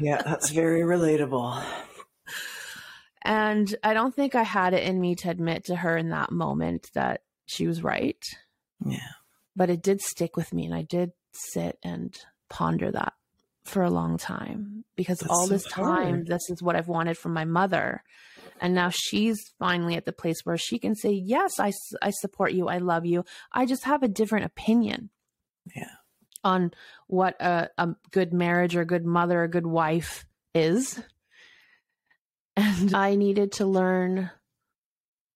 yeah, 0.00 0.20
that's 0.24 0.50
very 0.50 0.80
relatable. 0.80 1.64
And 3.22 3.74
I 3.84 3.94
don't 3.94 4.14
think 4.14 4.34
I 4.34 4.42
had 4.42 4.74
it 4.74 4.82
in 4.82 5.00
me 5.00 5.14
to 5.16 5.30
admit 5.30 5.66
to 5.66 5.76
her 5.76 5.96
in 5.96 6.08
that 6.08 6.32
moment 6.32 6.90
that 6.94 7.20
she 7.46 7.68
was 7.68 7.84
right. 7.84 8.22
Yeah. 8.84 8.98
But 9.54 9.70
it 9.70 9.82
did 9.82 10.00
stick 10.00 10.36
with 10.36 10.52
me, 10.52 10.66
and 10.66 10.74
I 10.74 10.82
did 10.82 11.12
sit 11.32 11.78
and 11.84 12.12
ponder 12.50 12.90
that 12.90 13.12
for 13.64 13.82
a 13.82 13.90
long 13.90 14.18
time 14.18 14.84
because 14.96 15.20
That's 15.20 15.30
all 15.30 15.46
this 15.46 15.64
so 15.64 15.70
time, 15.70 16.24
this 16.24 16.50
is 16.50 16.62
what 16.62 16.76
I've 16.76 16.88
wanted 16.88 17.16
from 17.16 17.32
my 17.32 17.44
mother. 17.44 18.02
And 18.60 18.74
now 18.74 18.90
she's 18.90 19.38
finally 19.58 19.96
at 19.96 20.04
the 20.04 20.12
place 20.12 20.40
where 20.44 20.56
she 20.56 20.78
can 20.78 20.94
say, 20.94 21.10
Yes, 21.10 21.58
I, 21.58 21.72
I 22.00 22.10
support 22.10 22.52
you. 22.52 22.68
I 22.68 22.78
love 22.78 23.04
you. 23.04 23.24
I 23.52 23.66
just 23.66 23.84
have 23.84 24.02
a 24.02 24.08
different 24.08 24.46
opinion. 24.46 25.10
Yeah. 25.74 25.90
On 26.42 26.72
what 27.06 27.40
a, 27.40 27.70
a 27.78 27.94
good 28.10 28.32
marriage 28.32 28.76
or 28.76 28.82
a 28.82 28.86
good 28.86 29.04
mother, 29.04 29.42
a 29.42 29.48
good 29.48 29.66
wife 29.66 30.26
is. 30.54 31.02
And 32.56 32.94
I 32.94 33.16
needed 33.16 33.52
to 33.52 33.66
learn 33.66 34.30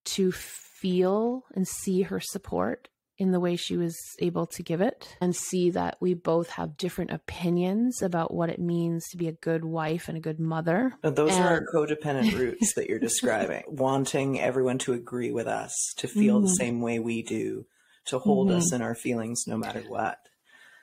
to 0.04 0.31
feel 0.31 1.44
and 1.54 1.66
see 1.66 2.02
her 2.02 2.20
support 2.20 2.88
in 3.18 3.33
the 3.33 3.40
way 3.40 3.57
she 3.57 3.76
was 3.76 3.96
able 4.20 4.46
to 4.46 4.62
give 4.62 4.81
it 4.81 5.16
and 5.20 5.35
see 5.35 5.70
that 5.70 5.96
we 6.00 6.14
both 6.14 6.50
have 6.50 6.76
different 6.76 7.11
opinions 7.11 8.00
about 8.00 8.33
what 8.33 8.48
it 8.48 8.61
means 8.61 9.09
to 9.09 9.16
be 9.16 9.26
a 9.26 9.33
good 9.33 9.64
wife 9.64 10.09
and 10.09 10.16
a 10.16 10.20
good 10.20 10.38
mother. 10.38 10.94
And 11.02 11.16
those 11.16 11.35
and... 11.35 11.44
are 11.44 11.48
our 11.48 11.66
codependent 11.72 12.33
roots 12.38 12.74
that 12.74 12.88
you're 12.88 13.00
describing, 13.00 13.64
wanting 13.66 14.40
everyone 14.40 14.78
to 14.78 14.92
agree 14.92 15.33
with 15.33 15.48
us, 15.48 15.74
to 15.96 16.07
feel 16.07 16.37
mm-hmm. 16.37 16.44
the 16.44 16.54
same 16.54 16.81
way 16.81 17.00
we 17.00 17.22
do, 17.22 17.66
to 18.07 18.20
hold 18.20 18.48
mm-hmm. 18.48 18.59
us 18.59 18.72
in 18.72 18.83
our 18.83 18.94
feelings 18.94 19.44
no 19.46 19.57
matter 19.57 19.83
what. 19.88 20.18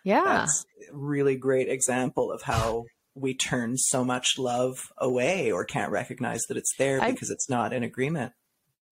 Yeah. 0.03 0.23
That's 0.23 0.65
a 0.91 0.95
really 0.95 1.37
great 1.37 1.69
example 1.69 2.31
of 2.31 2.43
how 2.43 2.85
we 3.15 3.33
turn 3.33 3.77
so 3.77 4.03
much 4.03 4.37
love 4.37 4.77
away 4.97 5.51
or 5.51 5.63
can't 5.63 5.91
recognize 5.91 6.41
that 6.43 6.57
it's 6.57 6.75
there 6.77 6.99
because 6.99 7.31
I've, 7.31 7.35
it's 7.35 7.49
not 7.49 7.71
in 7.71 7.81
agreement. 7.81 8.33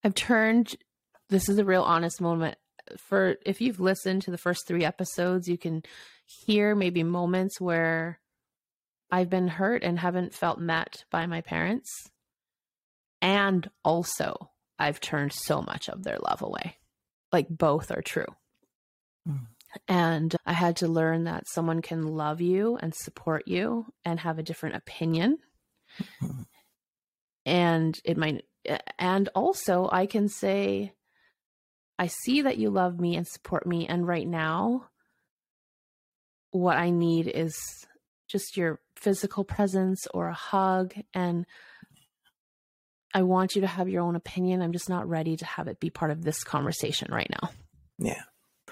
I've 0.01 0.15
turned 0.15 0.75
this 1.29 1.49
is 1.49 1.58
a 1.58 1.65
real 1.65 1.84
honest 1.84 2.21
moment 2.21 2.58
for 2.98 3.36
if 3.46 3.62
you've 3.62 3.80
listened 3.80 4.24
to 4.24 4.32
the 4.32 4.38
first 4.38 4.67
three 4.67 4.86
episodes, 4.86 5.48
you 5.48 5.58
can 5.58 5.84
hear 6.25 6.75
maybe 6.75 7.04
moments 7.04 7.60
where 7.60 8.19
I've 9.12 9.29
been 9.29 9.48
hurt 9.48 9.84
and 9.84 10.00
haven't 10.00 10.34
felt 10.34 10.60
met 10.60 11.04
by 11.12 11.25
my 11.27 11.42
parents. 11.42 11.90
And 13.21 13.69
also, 13.84 14.50
I've 14.79 15.00
turned 15.00 15.34
so 15.34 15.62
much 15.62 15.88
of 15.88 16.04
their 16.04 16.17
love 16.17 16.42
away. 16.42 16.77
Like 17.31 17.48
both 17.50 17.92
are 17.92 18.02
true. 18.02 18.27
Mm. 19.27 19.48
And 19.88 20.36
I 20.46 20.54
had 20.54 20.77
to 20.77 20.88
learn 20.88 21.23
that 21.23 21.48
someone 21.48 21.81
can 21.81 22.06
love 22.08 22.42
you 22.42 22.77
and 22.77 22.94
support 22.94 23.48
you 23.48 23.86
and 24.06 24.19
have 24.19 24.40
a 24.40 24.44
different 24.44 24.75
opinion. 24.75 25.38
Mm-hmm. 26.21 26.42
And 27.46 28.00
it 28.04 28.17
might, 28.17 28.46
and 28.98 29.29
also 29.36 29.90
I 29.92 30.06
can 30.06 30.29
say, 30.29 30.94
I 31.98 32.08
see 32.08 32.41
that 32.41 32.58
you 32.58 32.69
love 32.69 33.00
me 33.00 33.15
and 33.15 33.27
support 33.27 33.65
me. 33.65 33.87
And 33.87 34.08
right 34.08 34.27
now, 34.27 34.87
what 36.52 36.77
I 36.77 36.89
need 36.89 37.27
is 37.27 37.56
just 38.27 38.58
your 38.58 38.79
physical 38.96 39.44
presence 39.44 40.08
or 40.13 40.27
a 40.27 40.33
hug. 40.33 40.94
And 41.13 41.46
I 43.13 43.23
want 43.23 43.56
you 43.56 43.62
to 43.62 43.67
have 43.67 43.89
your 43.89 44.02
own 44.02 44.15
opinion. 44.15 44.62
I'm 44.62 44.73
just 44.73 44.89
not 44.89 45.08
ready 45.08 45.37
to 45.37 45.46
have 45.46 45.67
it 45.67 45.79
be 45.79 45.89
part 45.89 46.12
of 46.12 46.23
this 46.23 46.44
conversation 46.44 47.10
right 47.12 47.29
now. 47.29 47.50
Yeah. 48.00 48.21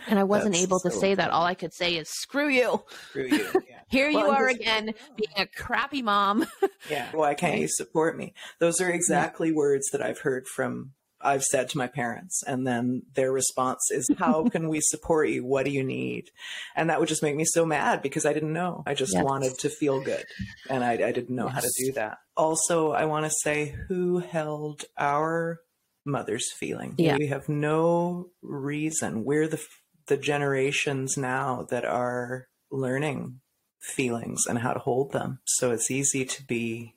And 0.08 0.18
I 0.18 0.24
wasn't 0.24 0.54
That's 0.54 0.64
able 0.64 0.80
to 0.80 0.92
so 0.92 1.00
say 1.00 1.16
that. 1.16 1.30
All 1.30 1.46
I 1.46 1.54
could 1.54 1.74
say 1.74 1.96
is 1.96 2.10
"screw 2.10 2.50
you." 2.50 2.84
Screw 3.10 3.28
you. 3.28 3.52
Yeah. 3.70 3.80
Here 3.90 4.12
well, 4.12 4.26
you 4.26 4.32
are 4.32 4.48
again, 4.48 4.86
being 5.16 5.34
a 5.36 5.46
crappy 5.46 6.02
mom. 6.02 6.48
yeah. 6.90 7.10
Why 7.12 7.34
can't 7.34 7.60
you 7.60 7.68
support 7.68 8.18
me? 8.18 8.34
Those 8.60 8.80
are 8.82 8.90
exactly 8.90 9.50
yeah. 9.50 9.56
words 9.56 9.90
that 9.92 10.02
I've 10.02 10.20
heard 10.20 10.48
from 10.48 10.94
I've 11.24 11.44
said 11.44 11.70
to 11.70 11.78
my 11.78 11.88
parents. 11.88 12.44
And 12.46 12.66
then 12.66 13.04
their 13.14 13.32
response 13.32 13.80
is, 13.92 14.10
How 14.18 14.44
can 14.52 14.70
we 14.70 14.80
support 14.82 15.30
you? 15.30 15.46
What 15.46 15.66
do 15.66 15.72
you 15.72 15.84
need? 15.84 16.30
And 16.76 16.90
that 16.90 17.00
would 17.00 17.10
just 17.10 17.24
make 17.24 17.36
me 17.36 17.46
so 17.46 17.66
mad 17.66 18.02
because 18.02 18.26
I 18.26 18.34
didn't 18.34 18.54
know. 18.54 18.84
I 18.86 18.94
just 18.94 19.14
yes. 19.14 19.24
wanted 19.24 19.58
to 19.60 19.70
feel 19.70 20.02
good. 20.02 20.26
And 20.70 20.84
I, 20.84 20.94
I 20.94 21.12
didn't 21.12 21.36
know 21.36 21.46
yes. 21.46 21.56
how 21.56 21.62
to 21.62 21.72
do 21.78 21.92
that. 21.94 22.18
Also, 22.36 22.92
I 22.92 23.06
want 23.06 23.26
to 23.26 23.32
say 23.44 23.76
who 23.88 24.20
held 24.20 24.86
our 24.98 25.60
mother's 26.06 26.52
feeling. 26.52 26.96
Yeah. 26.98 27.18
We 27.18 27.28
have 27.28 27.48
no 27.50 28.30
reason. 28.42 29.24
We're 29.24 29.48
the, 29.48 29.64
the 30.08 30.18
generations 30.18 31.18
now 31.18 31.68
that 31.70 31.86
are 31.86 32.48
learning 32.72 33.42
feelings 33.80 34.46
and 34.48 34.60
how 34.60 34.74
to 34.74 34.80
hold 34.80 35.12
them. 35.12 35.40
So 35.46 35.72
it's 35.72 35.92
easy 35.92 36.26
to 36.26 36.44
be 36.44 36.96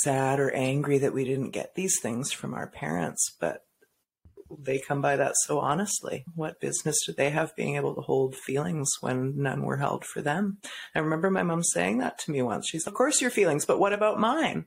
sad 0.00 0.40
or 0.40 0.50
angry 0.50 0.98
that 0.98 1.14
we 1.14 1.24
didn't 1.24 1.50
get 1.50 1.74
these 1.74 1.98
things 2.00 2.32
from 2.32 2.54
our 2.54 2.66
parents, 2.66 3.34
but 3.40 3.64
they 4.56 4.78
come 4.78 5.00
by 5.02 5.16
that 5.16 5.34
so 5.44 5.58
honestly. 5.58 6.24
What 6.34 6.60
business 6.60 6.96
do 7.04 7.12
they 7.12 7.30
have 7.30 7.54
being 7.54 7.76
able 7.76 7.94
to 7.94 8.00
hold 8.00 8.34
feelings 8.34 8.90
when 9.00 9.42
none 9.42 9.62
were 9.62 9.76
held 9.76 10.04
for 10.04 10.22
them? 10.22 10.58
I 10.94 11.00
remember 11.00 11.30
my 11.30 11.42
mom 11.42 11.62
saying 11.62 11.98
that 11.98 12.18
to 12.20 12.30
me 12.30 12.42
once. 12.42 12.68
She's, 12.68 12.86
of 12.86 12.94
course 12.94 13.20
your 13.20 13.30
feelings, 13.30 13.64
but 13.66 13.78
what 13.78 13.92
about 13.92 14.18
mine? 14.18 14.66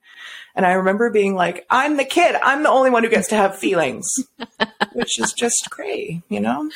And 0.55 0.65
I 0.65 0.73
remember 0.73 1.09
being 1.09 1.35
like, 1.35 1.65
I'm 1.69 1.97
the 1.97 2.05
kid. 2.05 2.35
I'm 2.35 2.63
the 2.63 2.69
only 2.69 2.89
one 2.89 3.03
who 3.03 3.09
gets 3.09 3.29
to 3.29 3.35
have 3.35 3.57
feelings, 3.57 4.07
which 4.93 5.19
is 5.19 5.33
just 5.33 5.69
crazy, 5.69 6.21
you 6.29 6.39
know? 6.39 6.69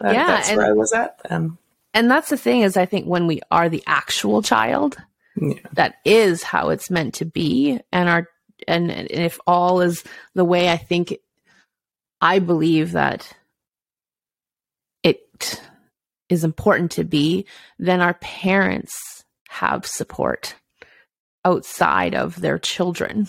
That, 0.00 0.14
yeah. 0.14 0.26
That's 0.26 0.52
where 0.52 0.66
I 0.66 0.72
was 0.72 0.92
at 0.92 1.22
then. 1.28 1.58
And 1.94 2.10
that's 2.10 2.30
the 2.30 2.36
thing 2.36 2.62
is, 2.62 2.76
I 2.76 2.86
think 2.86 3.06
when 3.06 3.26
we 3.26 3.40
are 3.50 3.68
the 3.68 3.84
actual 3.86 4.42
child, 4.42 4.96
yeah. 5.36 5.54
that 5.72 5.96
is 6.04 6.42
how 6.42 6.70
it's 6.70 6.90
meant 6.90 7.14
to 7.14 7.24
be 7.24 7.80
and 7.92 8.08
our 8.08 8.28
and, 8.68 8.90
and 8.90 9.10
if 9.10 9.40
all 9.46 9.80
is 9.80 10.04
the 10.34 10.44
way 10.44 10.68
i 10.68 10.76
think 10.76 11.16
i 12.20 12.38
believe 12.38 12.92
that 12.92 13.32
it 15.02 15.60
is 16.28 16.44
important 16.44 16.92
to 16.92 17.04
be 17.04 17.46
then 17.78 18.00
our 18.00 18.14
parents 18.14 19.24
have 19.48 19.86
support 19.86 20.54
outside 21.44 22.14
of 22.14 22.40
their 22.40 22.58
children 22.58 23.26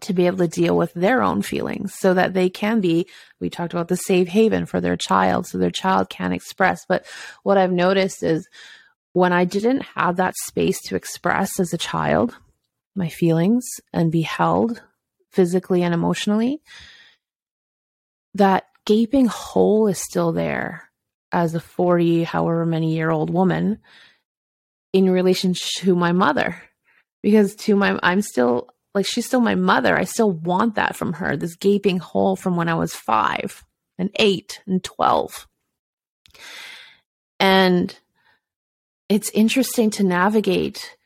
to 0.00 0.12
be 0.12 0.26
able 0.26 0.38
to 0.38 0.48
deal 0.48 0.76
with 0.76 0.92
their 0.94 1.22
own 1.22 1.42
feelings 1.42 1.94
so 1.94 2.14
that 2.14 2.34
they 2.34 2.50
can 2.50 2.80
be 2.80 3.06
we 3.40 3.48
talked 3.48 3.72
about 3.72 3.88
the 3.88 3.96
safe 3.96 4.28
haven 4.28 4.66
for 4.66 4.80
their 4.80 4.96
child 4.96 5.46
so 5.46 5.58
their 5.58 5.70
child 5.70 6.08
can 6.08 6.32
express 6.32 6.84
but 6.88 7.06
what 7.42 7.58
i've 7.58 7.72
noticed 7.72 8.22
is 8.22 8.48
when 9.12 9.32
I 9.32 9.44
didn't 9.44 9.82
have 9.94 10.16
that 10.16 10.34
space 10.36 10.80
to 10.82 10.96
express 10.96 11.60
as 11.60 11.72
a 11.72 11.78
child 11.78 12.36
my 12.94 13.08
feelings 13.08 13.64
and 13.92 14.12
be 14.12 14.22
held 14.22 14.82
physically 15.30 15.82
and 15.82 15.94
emotionally, 15.94 16.60
that 18.34 18.64
gaping 18.86 19.26
hole 19.26 19.86
is 19.86 19.98
still 19.98 20.32
there 20.32 20.90
as 21.30 21.54
a 21.54 21.60
40, 21.60 22.24
however 22.24 22.66
many 22.66 22.94
year 22.94 23.10
old 23.10 23.30
woman 23.30 23.78
in 24.92 25.10
relation 25.10 25.54
to 25.76 25.94
my 25.94 26.12
mother. 26.12 26.62
Because 27.22 27.54
to 27.56 27.76
my, 27.76 27.98
I'm 28.02 28.20
still 28.20 28.68
like, 28.94 29.06
she's 29.06 29.26
still 29.26 29.40
my 29.40 29.54
mother. 29.54 29.96
I 29.96 30.04
still 30.04 30.30
want 30.30 30.74
that 30.74 30.96
from 30.96 31.14
her, 31.14 31.36
this 31.36 31.56
gaping 31.56 31.98
hole 31.98 32.36
from 32.36 32.56
when 32.56 32.68
I 32.68 32.74
was 32.74 32.94
five 32.94 33.64
and 33.98 34.10
eight 34.16 34.60
and 34.66 34.82
12. 34.82 35.46
And 37.40 37.96
it's 39.12 39.30
interesting 39.34 39.90
to 39.90 40.02
navigate 40.02 40.96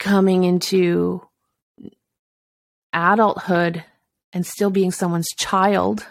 coming 0.00 0.42
into 0.42 1.22
adulthood 2.92 3.84
and 4.32 4.44
still 4.44 4.70
being 4.70 4.90
someone's 4.90 5.28
child 5.38 6.04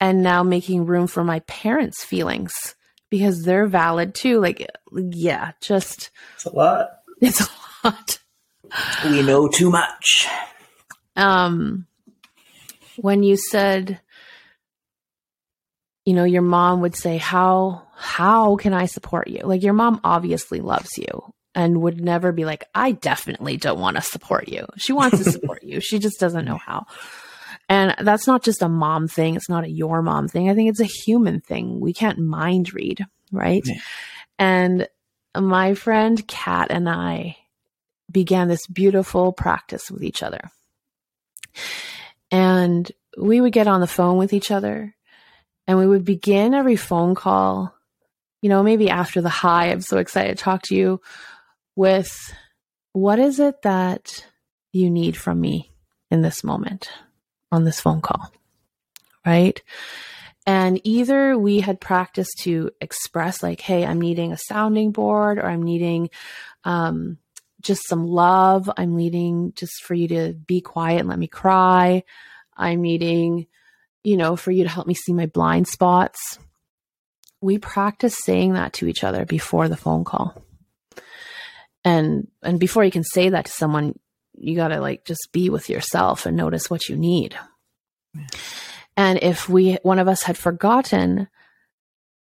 and 0.00 0.20
now 0.20 0.42
making 0.42 0.84
room 0.84 1.06
for 1.06 1.22
my 1.22 1.38
parents' 1.40 2.02
feelings 2.02 2.74
because 3.08 3.44
they're 3.44 3.68
valid 3.68 4.16
too. 4.16 4.40
Like, 4.40 4.68
yeah, 4.92 5.52
just. 5.60 6.10
It's 6.34 6.46
a 6.46 6.50
lot. 6.50 6.88
It's 7.20 7.40
a 7.40 7.48
lot. 7.84 8.18
We 9.04 9.22
know 9.22 9.46
too 9.46 9.70
much. 9.70 10.26
Um, 11.14 11.86
when 12.96 13.22
you 13.22 13.36
said, 13.36 14.00
you 16.06 16.14
know, 16.14 16.24
your 16.24 16.42
mom 16.42 16.80
would 16.80 16.94
say, 16.94 17.18
how 17.18 17.82
how 17.96 18.56
can 18.56 18.72
I 18.72 18.86
support 18.86 19.28
you? 19.28 19.40
Like 19.42 19.62
your 19.62 19.72
mom 19.74 20.00
obviously 20.04 20.60
loves 20.60 20.96
you 20.96 21.34
and 21.54 21.82
would 21.82 22.00
never 22.00 22.30
be 22.30 22.44
like, 22.44 22.64
I 22.74 22.92
definitely 22.92 23.56
don't 23.56 23.80
want 23.80 23.96
to 23.96 24.02
support 24.02 24.48
you. 24.48 24.66
She 24.78 24.92
wants 24.92 25.18
to 25.18 25.24
support 25.30 25.64
you. 25.64 25.80
She 25.80 25.98
just 25.98 26.20
doesn't 26.20 26.44
know 26.44 26.58
how. 26.58 26.86
And 27.68 27.96
that's 28.00 28.26
not 28.26 28.44
just 28.44 28.62
a 28.62 28.68
mom 28.68 29.08
thing. 29.08 29.34
It's 29.34 29.48
not 29.48 29.64
a 29.64 29.70
your 29.70 30.00
mom 30.00 30.28
thing. 30.28 30.48
I 30.48 30.54
think 30.54 30.70
it's 30.70 30.80
a 30.80 30.84
human 30.84 31.40
thing. 31.40 31.80
We 31.80 31.92
can't 31.92 32.18
mind 32.18 32.72
read, 32.72 33.04
right? 33.32 33.64
Yeah. 33.66 33.80
And 34.38 34.88
my 35.36 35.74
friend 35.74 36.26
Kat 36.28 36.68
and 36.70 36.88
I 36.88 37.36
began 38.12 38.46
this 38.46 38.66
beautiful 38.68 39.32
practice 39.32 39.90
with 39.90 40.04
each 40.04 40.22
other. 40.22 40.50
And 42.30 42.90
we 43.18 43.40
would 43.40 43.52
get 43.52 43.66
on 43.66 43.80
the 43.80 43.86
phone 43.86 44.18
with 44.18 44.32
each 44.32 44.50
other 44.50 44.95
and 45.66 45.78
we 45.78 45.86
would 45.86 46.04
begin 46.04 46.54
every 46.54 46.76
phone 46.76 47.14
call 47.14 47.76
you 48.46 48.48
know, 48.48 48.62
maybe 48.62 48.90
after 48.90 49.20
the 49.20 49.28
high, 49.28 49.72
I'm 49.72 49.80
so 49.80 49.98
excited 49.98 50.38
to 50.38 50.44
talk 50.44 50.62
to 50.66 50.74
you 50.76 51.00
with 51.74 52.32
what 52.92 53.18
is 53.18 53.40
it 53.40 53.62
that 53.62 54.24
you 54.72 54.88
need 54.88 55.16
from 55.16 55.40
me 55.40 55.72
in 56.12 56.22
this 56.22 56.44
moment 56.44 56.88
on 57.50 57.64
this 57.64 57.80
phone 57.80 58.00
call, 58.00 58.32
right? 59.26 59.60
And 60.46 60.80
either 60.84 61.36
we 61.36 61.58
had 61.58 61.80
practiced 61.80 62.38
to 62.42 62.70
express, 62.80 63.42
like, 63.42 63.60
hey, 63.60 63.84
I'm 63.84 64.00
needing 64.00 64.32
a 64.32 64.38
sounding 64.38 64.92
board, 64.92 65.38
or 65.38 65.46
I'm 65.46 65.64
needing 65.64 66.10
um, 66.62 67.18
just 67.60 67.88
some 67.88 68.06
love. 68.06 68.70
I'm 68.76 68.94
needing 68.94 69.54
just 69.56 69.82
for 69.82 69.94
you 69.94 70.06
to 70.06 70.34
be 70.34 70.60
quiet 70.60 71.00
and 71.00 71.08
let 71.08 71.18
me 71.18 71.26
cry. 71.26 72.04
I'm 72.56 72.80
needing, 72.80 73.48
you 74.06 74.16
know, 74.16 74.36
for 74.36 74.50
you 74.50 74.62
to 74.62 74.70
help 74.70 74.86
me 74.86 74.94
see 74.94 75.12
my 75.12 75.26
blind 75.26 75.66
spots 75.68 76.38
we 77.40 77.58
practice 77.58 78.16
saying 78.24 78.54
that 78.54 78.72
to 78.74 78.86
each 78.86 79.04
other 79.04 79.24
before 79.24 79.68
the 79.68 79.76
phone 79.76 80.04
call. 80.04 80.42
And 81.84 82.28
and 82.42 82.58
before 82.58 82.84
you 82.84 82.90
can 82.90 83.04
say 83.04 83.28
that 83.28 83.44
to 83.46 83.52
someone, 83.52 83.98
you 84.34 84.56
got 84.56 84.68
to 84.68 84.80
like 84.80 85.04
just 85.04 85.28
be 85.32 85.50
with 85.50 85.70
yourself 85.70 86.26
and 86.26 86.36
notice 86.36 86.68
what 86.68 86.88
you 86.88 86.96
need. 86.96 87.36
Yeah. 88.14 88.26
And 88.96 89.18
if 89.22 89.48
we 89.48 89.74
one 89.82 89.98
of 89.98 90.08
us 90.08 90.22
had 90.22 90.36
forgotten, 90.36 91.28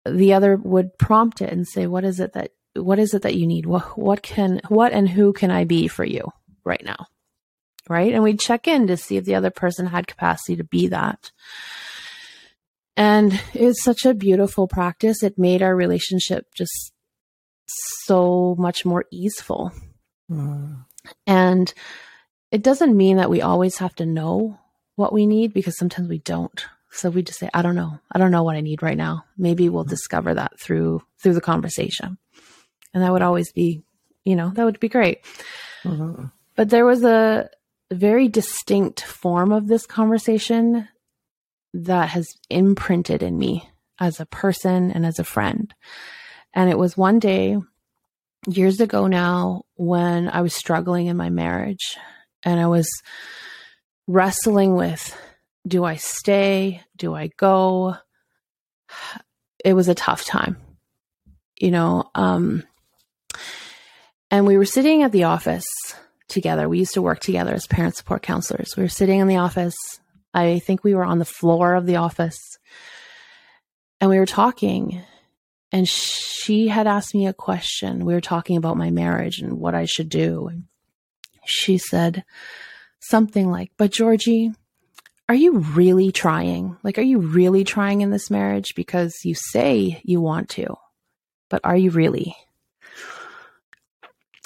the 0.05 0.35
other 0.35 0.57
would 0.57 0.97
prompt 0.99 1.41
it 1.41 1.53
and 1.53 1.67
say, 1.67 1.87
"What 1.87 2.05
is 2.05 2.21
it 2.21 2.35
that 2.35 2.53
what 2.75 2.99
is 2.99 3.15
it 3.15 3.23
that 3.23 3.35
you 3.35 3.47
need? 3.47 3.67
What 3.67 3.99
what 3.99 4.23
can 4.23 4.61
what 4.69 4.93
and 4.93 5.09
who 5.09 5.33
can 5.33 5.51
I 5.51 5.65
be 5.65 5.89
for 5.89 6.05
you 6.05 6.31
right 6.65 6.85
now?" 6.85 7.07
Right? 7.89 8.13
And 8.13 8.23
we'd 8.23 8.41
check 8.41 8.69
in 8.69 8.87
to 8.89 8.97
see 8.97 9.17
if 9.17 9.25
the 9.25 9.35
other 9.35 9.51
person 9.51 9.87
had 9.87 10.07
capacity 10.07 10.57
to 10.57 10.65
be 10.65 10.89
that. 10.89 11.31
And 12.97 13.41
it's 13.55 13.83
such 13.83 14.05
a 14.05 14.13
beautiful 14.13 14.67
practice. 14.67 15.23
It 15.23 15.39
made 15.39 15.63
our 15.63 15.75
relationship 15.75 16.53
just 16.55 16.93
so 18.05 18.57
much 18.59 18.85
more 18.85 19.05
easeful. 19.11 19.73
Mm. 20.31 20.85
And 21.27 21.73
it 22.51 22.63
doesn't 22.63 22.97
mean 22.97 23.19
that 23.19 23.31
we 23.31 23.41
always 23.41 23.79
have 23.79 23.95
to 23.97 24.07
know 24.07 24.59
what 24.97 25.13
we 25.13 25.27
need 25.27 25.53
because 25.53 25.79
sometimes 25.79 26.09
we 26.09 26.19
don't. 26.19 26.67
So 26.91 27.11
we 27.11 27.23
just 27.23 27.39
say, 27.39 27.49
I 27.55 27.63
don't 27.63 27.77
know. 27.77 28.01
I 28.11 28.19
don't 28.19 28.31
know 28.31 28.43
what 28.43 28.57
I 28.57 28.61
need 28.61 28.83
right 28.83 28.97
now. 28.97 29.25
Maybe 29.37 29.69
we'll 29.69 29.85
mm. 29.85 29.91
discover 29.91 30.35
that 30.35 30.59
through 30.59 31.03
through 31.23 31.35
the 31.35 31.41
conversation. 31.41 32.19
And 32.93 33.03
that 33.03 33.13
would 33.13 33.23
always 33.23 33.53
be, 33.53 33.83
you 34.25 34.35
know, 34.35 34.51
that 34.51 34.65
would 34.65 34.81
be 34.81 34.89
great. 34.89 35.25
Mm-hmm. 35.85 36.25
But 36.57 36.71
there 36.71 36.85
was 36.85 37.05
a 37.05 37.49
very 37.91 38.29
distinct 38.29 39.03
form 39.03 39.53
of 39.53 39.67
this 39.67 39.87
conversation 39.87 40.89
that 41.75 42.11
has 42.11 42.29
imprinted 42.51 43.23
in 43.23 43.39
me 43.39 43.69
as 43.99 44.21
a 44.21 44.27
person 44.27 44.91
and 44.91 45.05
as 45.05 45.19
a 45.19 45.25
friend. 45.25 45.75
And 46.55 46.71
it 46.71 46.79
was 46.79 46.97
one 46.97 47.19
day, 47.19 47.57
years 48.47 48.81
ago 48.81 49.07
now, 49.07 49.63
when 49.75 50.29
I 50.29 50.43
was 50.43 50.55
struggling 50.55 51.07
in 51.07 51.17
my 51.17 51.31
marriage 51.31 51.97
and 52.43 52.61
I 52.61 52.67
was 52.67 52.89
wrestling 54.07 54.75
with 54.75 55.17
do 55.67 55.85
I 55.85 55.97
stay? 55.97 56.83
Do 56.97 57.15
I 57.15 57.29
go? 57.37 57.97
It 59.65 59.75
was 59.75 59.89
a 59.89 59.95
tough 59.95 60.25
time, 60.25 60.57
you 61.61 61.71
know. 61.71 62.11
Um, 62.15 62.65
and 64.31 64.47
we 64.47 64.57
were 64.57 64.65
sitting 64.65 65.03
at 65.03 65.13
the 65.13 65.25
office 65.25 65.67
together. 66.29 66.69
We 66.69 66.79
used 66.79 66.95
to 66.95 67.03
work 67.03 67.21
together 67.21 67.53
as 67.53 67.67
parent 67.67 67.97
support 67.97 68.23
counselors. 68.23 68.77
We 68.77 68.83
were 68.83 68.89
sitting 68.89 69.21
in 69.21 69.29
the 69.29 69.37
office 69.37 69.77
I 70.35 70.59
think 70.59 70.85
we 70.85 70.95
were 70.95 71.05
on 71.05 71.19
the 71.19 71.25
floor 71.25 71.75
of 71.75 71.87
the 71.87 71.97
office. 71.97 72.39
and 74.01 74.11
we 74.11 74.19
were 74.19 74.27
talking 74.27 75.03
and 75.73 75.89
she 75.89 76.69
had 76.69 76.87
asked 76.87 77.15
me 77.15 77.27
a 77.27 77.33
question. 77.33 78.05
We 78.05 78.15
were 78.15 78.21
talking 78.21 78.57
about 78.57 78.77
my 78.77 78.91
marriage 78.91 79.41
and 79.41 79.59
what 79.59 79.75
I 79.75 79.85
should 79.85 80.09
do. 80.09 80.47
And 80.47 80.65
she 81.45 81.77
said 81.77 82.25
something 83.01 83.51
like, 83.51 83.73
But 83.77 83.91
Georgie, 83.91 84.53
are 85.29 85.35
you 85.35 85.59
really 85.59 86.11
trying? 86.11 86.79
Like, 86.83 86.97
are 86.97 87.03
you 87.03 87.19
really 87.19 87.65
trying 87.65 88.01
in 88.01 88.11
this 88.11 88.31
marriage? 88.31 88.75
Because 88.75 89.15
you 89.25 89.35
say 89.35 90.01
you 90.05 90.23
want 90.23 90.49
to, 90.51 90.77
but 91.51 91.61
are 91.65 91.77
you 91.77 91.91
really? 91.91 92.35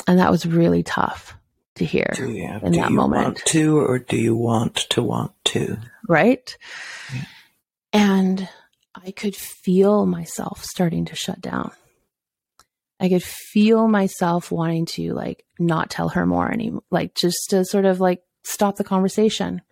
And 0.09 0.18
that 0.18 0.33
was 0.33 0.45
really 0.45 0.83
tough 0.83 1.37
to 1.77 1.85
hear 1.85 2.11
Do 2.14 2.31
you, 2.31 2.49
in 2.62 2.73
do 2.73 2.81
that 2.81 2.91
you 2.91 2.97
moment. 2.97 3.25
want 3.25 3.37
to, 3.47 3.79
or 3.79 3.99
do 3.99 4.16
you 4.16 4.37
want 4.37 4.77
to 4.91 5.03
want 5.03 5.33
to? 5.47 5.79
right? 6.09 6.57
Yeah. 7.14 7.25
And 7.93 8.49
I 8.95 9.11
could 9.11 9.35
feel 9.37 10.07
myself 10.07 10.64
starting 10.64 11.07
to 11.07 11.14
shut 11.16 11.41
down. 11.41 11.73
I 13.01 13.09
could 13.09 13.23
feel 13.23 13.89
myself 13.89 14.51
wanting 14.53 14.87
to 14.87 15.12
like 15.14 15.45
not 15.59 15.91
tell 15.91 16.11
her 16.11 16.25
more 16.27 16.51
any 16.51 16.73
like 16.91 17.14
just 17.14 17.51
to 17.51 17.64
sort 17.64 17.85
of 17.85 18.01
like 18.01 18.23
stop 18.45 18.77
the 18.77 18.85
conversation 18.85 19.62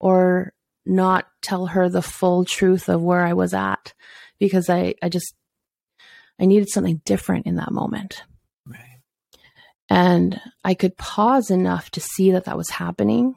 or 0.00 0.52
not 0.86 1.26
tell 1.42 1.66
her 1.66 1.88
the 1.88 2.00
full 2.02 2.44
truth 2.44 2.88
of 2.88 3.02
where 3.02 3.26
I 3.26 3.34
was 3.34 3.52
at 3.52 3.92
because 4.38 4.70
I 4.70 4.94
I 5.02 5.08
just 5.10 5.34
I 6.40 6.46
needed 6.46 6.70
something 6.70 7.02
different 7.04 7.46
in 7.46 7.56
that 7.56 7.72
moment. 7.72 8.22
And 9.90 10.40
I 10.64 10.74
could 10.74 10.96
pause 10.96 11.50
enough 11.50 11.90
to 11.92 12.00
see 12.00 12.32
that 12.32 12.44
that 12.44 12.56
was 12.56 12.70
happening. 12.70 13.36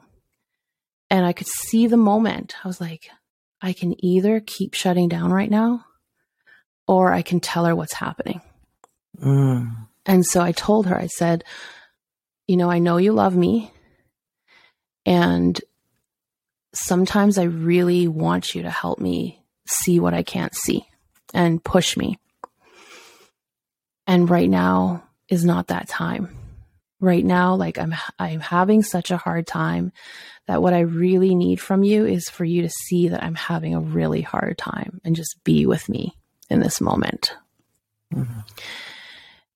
And 1.08 1.24
I 1.24 1.32
could 1.32 1.46
see 1.46 1.86
the 1.86 1.96
moment. 1.96 2.54
I 2.64 2.68
was 2.68 2.80
like, 2.80 3.08
I 3.60 3.72
can 3.72 3.94
either 4.04 4.40
keep 4.40 4.74
shutting 4.74 5.08
down 5.08 5.32
right 5.32 5.50
now 5.50 5.84
or 6.86 7.12
I 7.12 7.22
can 7.22 7.40
tell 7.40 7.64
her 7.64 7.74
what's 7.74 7.94
happening. 7.94 8.40
Mm. 9.20 9.88
And 10.04 10.26
so 10.26 10.42
I 10.42 10.52
told 10.52 10.86
her, 10.86 10.96
I 10.96 11.06
said, 11.06 11.44
you 12.46 12.56
know, 12.56 12.70
I 12.70 12.80
know 12.80 12.96
you 12.96 13.12
love 13.12 13.36
me. 13.36 13.70
And 15.06 15.60
sometimes 16.74 17.38
I 17.38 17.44
really 17.44 18.08
want 18.08 18.54
you 18.54 18.62
to 18.62 18.70
help 18.70 18.98
me 18.98 19.42
see 19.66 20.00
what 20.00 20.14
I 20.14 20.22
can't 20.22 20.54
see 20.54 20.86
and 21.32 21.62
push 21.62 21.96
me. 21.96 22.18
And 24.06 24.28
right 24.28 24.50
now 24.50 25.04
is 25.28 25.44
not 25.44 25.68
that 25.68 25.88
time. 25.88 26.36
Right 27.02 27.24
now, 27.24 27.56
like 27.56 27.78
I'm 27.78 27.92
I'm 28.16 28.38
having 28.38 28.84
such 28.84 29.10
a 29.10 29.16
hard 29.16 29.44
time 29.44 29.90
that 30.46 30.62
what 30.62 30.72
I 30.72 30.80
really 30.80 31.34
need 31.34 31.60
from 31.60 31.82
you 31.82 32.06
is 32.06 32.28
for 32.28 32.44
you 32.44 32.62
to 32.62 32.70
see 32.70 33.08
that 33.08 33.24
I'm 33.24 33.34
having 33.34 33.74
a 33.74 33.80
really 33.80 34.22
hard 34.22 34.56
time 34.56 35.00
and 35.04 35.16
just 35.16 35.42
be 35.42 35.66
with 35.66 35.88
me 35.88 36.16
in 36.48 36.60
this 36.60 36.80
moment. 36.80 37.34
Mhm. 38.14 38.44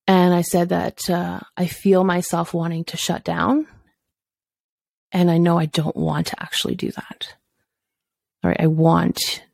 And 0.08 0.34
I 0.34 0.42
said 0.42 0.70
that 0.70 1.08
uh, 1.08 1.38
I 1.56 1.66
feel 1.68 2.02
myself 2.02 2.52
wanting 2.52 2.84
to 2.86 2.96
shut 2.96 3.22
down. 3.22 3.68
And 5.12 5.30
I 5.30 5.38
know 5.38 5.56
I 5.56 5.66
don't 5.66 5.96
want 5.96 6.26
to 6.28 6.42
actually 6.42 6.74
do 6.74 6.90
that. 6.90 7.34
All 8.42 8.50
right. 8.50 8.60
I 8.60 8.66
want 8.66 9.44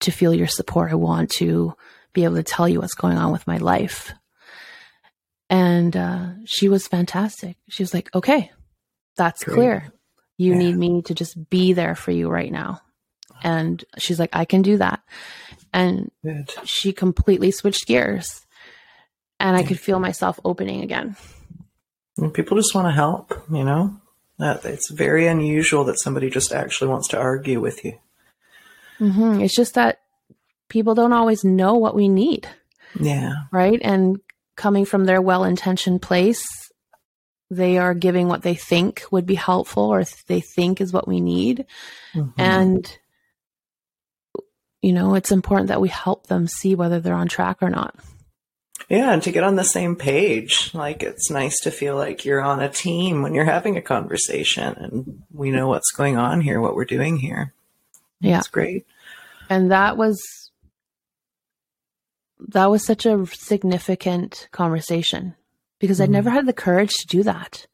to 0.00 0.10
feel 0.10 0.32
your 0.34 0.46
support. 0.46 0.90
I 0.90 0.94
want 0.96 1.30
to 1.32 1.74
be 2.14 2.24
able 2.24 2.36
to 2.36 2.42
tell 2.42 2.66
you 2.66 2.80
what's 2.80 2.94
going 2.94 3.18
on 3.18 3.32
with 3.32 3.46
my 3.46 3.58
life. 3.58 4.12
And 5.48 5.96
uh, 5.96 6.26
she 6.44 6.68
was 6.68 6.88
fantastic. 6.88 7.56
She 7.68 7.82
was 7.82 7.94
like, 7.94 8.12
okay, 8.14 8.50
that's 9.16 9.44
Great. 9.44 9.54
clear. 9.54 9.92
You 10.36 10.52
Yeah. 10.52 10.58
need 10.58 10.76
me 10.76 11.02
to 11.02 11.14
just 11.14 11.48
be 11.50 11.72
there 11.72 11.94
for 11.94 12.10
you 12.10 12.28
right 12.28 12.50
now. 12.50 12.80
And 13.42 13.84
she's 13.98 14.18
like, 14.18 14.34
I 14.34 14.44
can 14.44 14.62
do 14.62 14.78
that. 14.78 15.00
And 15.72 16.10
Good. 16.24 16.52
she 16.64 16.92
completely 16.92 17.50
switched 17.50 17.86
gears 17.86 18.44
and 19.38 19.56
I 19.56 19.62
could 19.62 19.78
feel 19.78 20.00
myself 20.00 20.40
opening 20.44 20.82
again. 20.82 21.16
And 22.16 22.32
people 22.32 22.56
just 22.56 22.74
want 22.74 22.88
to 22.88 22.92
help, 22.92 23.34
you 23.50 23.62
know? 23.64 24.00
That 24.38 24.64
it's 24.64 24.90
very 24.90 25.26
unusual 25.26 25.84
that 25.84 26.00
somebody 26.00 26.28
just 26.30 26.52
actually 26.52 26.88
wants 26.90 27.08
to 27.08 27.18
argue 27.18 27.60
with 27.60 27.84
you. 27.84 27.98
hmm 28.98 29.40
It's 29.40 29.54
just 29.54 29.74
that 29.74 30.00
people 30.68 30.94
don't 30.94 31.12
always 31.12 31.44
know 31.44 31.74
what 31.74 31.94
we 31.94 32.08
need, 32.08 32.48
Yeah. 32.98 33.34
right? 33.52 33.78
And 33.82 34.20
coming 34.56 34.84
from 34.84 35.04
their 35.04 35.20
well 35.20 35.44
intentioned 35.44 36.02
place, 36.02 36.44
they 37.50 37.78
are 37.78 37.94
giving 37.94 38.26
what 38.28 38.42
they 38.42 38.54
think 38.54 39.04
would 39.10 39.26
be 39.26 39.36
helpful 39.36 39.84
or 39.84 40.04
they 40.26 40.40
think 40.40 40.80
is 40.80 40.92
what 40.92 41.06
we 41.06 41.20
need. 41.20 41.64
Mhm. 42.14 42.32
And, 42.36 42.98
you 44.82 44.92
know, 44.92 45.14
it's 45.14 45.30
important 45.30 45.68
that 45.68 45.80
we 45.80 45.88
help 45.88 46.26
them 46.26 46.48
see 46.48 46.74
whether 46.74 46.98
they're 47.00 47.14
on 47.14 47.28
track 47.28 47.58
or 47.60 47.70
not. 47.70 47.94
Yeah, 48.88 49.12
and 49.12 49.22
to 49.22 49.32
get 49.32 49.42
on 49.42 49.56
the 49.56 49.64
same 49.64 49.96
page. 49.96 50.70
Like 50.74 51.02
it's 51.02 51.30
nice 51.30 51.58
to 51.60 51.70
feel 51.70 51.96
like 51.96 52.24
you're 52.24 52.42
on 52.42 52.60
a 52.60 52.68
team 52.68 53.22
when 53.22 53.34
you're 53.34 53.44
having 53.44 53.76
a 53.76 53.82
conversation 53.82 54.74
and 54.76 55.22
we 55.32 55.50
know 55.50 55.66
what's 55.68 55.90
going 55.92 56.16
on 56.16 56.40
here, 56.40 56.60
what 56.60 56.76
we're 56.76 56.84
doing 56.84 57.16
here. 57.16 57.52
Yeah. 58.20 58.38
It's 58.38 58.48
great. 58.48 58.86
and 59.48 59.70
that 59.70 59.96
was 59.96 60.45
that 62.48 62.66
was 62.70 62.84
such 62.84 63.06
a 63.06 63.24
significant 63.26 64.48
conversation 64.52 65.34
because 65.78 66.00
I'd 66.00 66.08
Mhm. 66.08 66.12
never 66.12 66.30
had 66.30 66.46
the 66.46 66.52
courage 66.52 66.94
to 66.98 67.06
do 67.06 67.22
that 67.22 67.66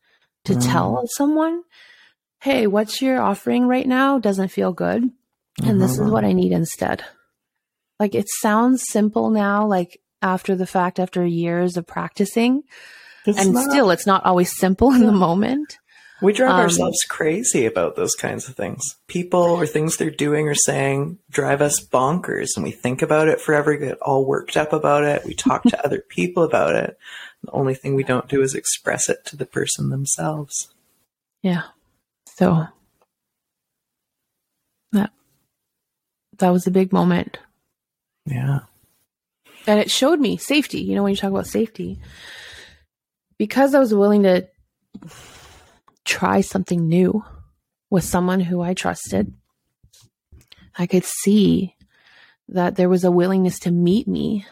to 0.45 0.55
Mm. 0.55 0.71
tell 0.73 1.05
someone 1.17 1.63
hey 2.41 2.67
what 2.67 3.01
you're 3.01 3.21
offering 3.21 3.67
right 3.67 3.87
now 3.87 4.19
doesn't 4.19 4.49
feel 4.49 4.73
good 4.73 5.11
and 5.63 5.81
this 5.81 5.93
is 5.93 6.01
Mhm. 6.01 6.11
what 6.11 6.25
I 6.25 6.33
need 6.33 6.53
instead 6.53 7.05
like 8.01 8.15
it 8.15 8.27
sounds 8.41 8.85
simple 8.89 9.31
now 9.31 9.67
like 9.67 10.01
after 10.21 10.55
the 10.57 10.67
fact 10.67 10.99
after 10.99 11.25
years 11.25 11.77
of 11.77 11.87
practicing 11.87 12.63
It's 13.27 13.39
and 13.39 13.53
not- 13.55 13.71
still 13.71 13.91
it's 13.91 14.07
not 14.07 14.25
always 14.27 14.51
simple 14.57 14.93
in 14.93 15.07
the 15.07 15.13
moment 15.13 15.79
we 16.23 16.33
drive 16.33 16.53
um, 16.53 16.61
ourselves 16.61 16.99
crazy 17.09 17.67
about 17.67 17.97
those 17.97 18.15
kinds 18.15 18.49
of 18.49 18.55
things. 18.55 18.97
People 19.09 19.41
or 19.43 19.67
things 19.67 19.97
they're 19.97 20.11
doing 20.11 20.49
or 20.49 20.55
saying 20.55 21.19
drive 21.31 21.61
us 21.61 21.85
bonkers, 21.85 22.51
and 22.55 22.65
we 22.65 22.71
think 22.71 23.03
about 23.03 23.29
it 23.29 23.41
forever, 23.41 23.77
get 23.77 23.99
all 24.01 24.25
worked 24.25 24.57
up 24.57 24.73
about 24.73 25.05
it. 25.05 25.25
We 25.25 25.35
talk 25.35 25.65
to 25.65 25.85
other 25.85 26.03
people 26.09 26.45
about 26.45 26.77
it. 26.77 26.97
The 27.43 27.51
only 27.51 27.75
thing 27.75 27.95
we 27.95 28.05
don't 28.05 28.29
do 28.29 28.41
is 28.41 28.55
express 28.55 29.09
it 29.09 29.25
to 29.27 29.37
the 29.37 29.47
person 29.47 29.91
themselves. 29.91 30.73
Yeah. 31.43 31.63
So 32.37 32.67
that 34.93 35.11
that 36.39 36.51
was 36.51 36.67
a 36.67 36.71
big 36.71 36.93
moment. 36.93 37.39
Yeah. 38.27 38.61
And 39.67 39.81
it 39.81 39.91
showed 39.91 40.21
me 40.21 40.37
safety. 40.37 40.81
You 40.81 40.95
know, 40.95 41.03
when 41.03 41.11
you 41.11 41.17
talk 41.17 41.31
about 41.31 41.47
safety, 41.47 42.01
because 43.39 43.75
I 43.75 43.81
was 43.81 43.93
willing 43.93 44.23
to 44.23 44.47
try 46.05 46.41
something 46.41 46.89
new 46.89 47.25
with 47.91 48.05
someone 48.05 48.41
who 48.41 48.61
I 48.63 48.75
trusted, 48.75 49.33
I 50.77 50.87
could 50.87 51.05
see 51.05 51.77
that 52.49 52.77
there 52.77 52.89
was 52.89 53.05
a 53.05 53.11
willingness 53.11 53.59
to 53.61 53.71
meet 53.71 54.09
me. 54.09 54.47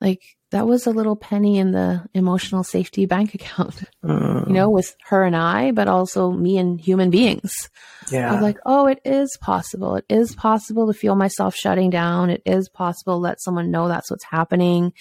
Like 0.00 0.22
that 0.50 0.66
was 0.66 0.86
a 0.86 0.90
little 0.90 1.16
penny 1.16 1.58
in 1.58 1.72
the 1.72 2.04
emotional 2.14 2.62
safety 2.64 3.06
bank 3.06 3.34
account, 3.38 3.84
Mm, 4.04 4.46
you 4.48 4.52
know, 4.52 4.70
with 4.70 4.94
her 5.08 5.24
and 5.24 5.34
I, 5.36 5.72
but 5.72 5.88
also 5.88 6.30
me 6.30 6.58
and 6.58 6.80
human 6.80 7.10
beings. 7.10 7.68
yeah. 8.12 8.34
of 8.34 8.40
like, 8.42 8.58
oh, 8.66 8.86
it 8.86 9.00
is 9.04 9.36
possible. 9.40 9.96
It 9.96 10.04
is 10.08 10.34
possible 10.34 10.86
to 10.86 10.98
feel 10.98 11.16
myself 11.16 11.54
shutting 11.54 11.90
down. 11.90 12.30
It 12.30 12.42
is 12.46 12.68
possible 12.68 13.14
to 13.14 13.18
let 13.20 13.40
someone 13.42 13.70
know 13.70 13.88
that's 13.88 14.10
what's 14.10 14.24
happening. 14.24 14.92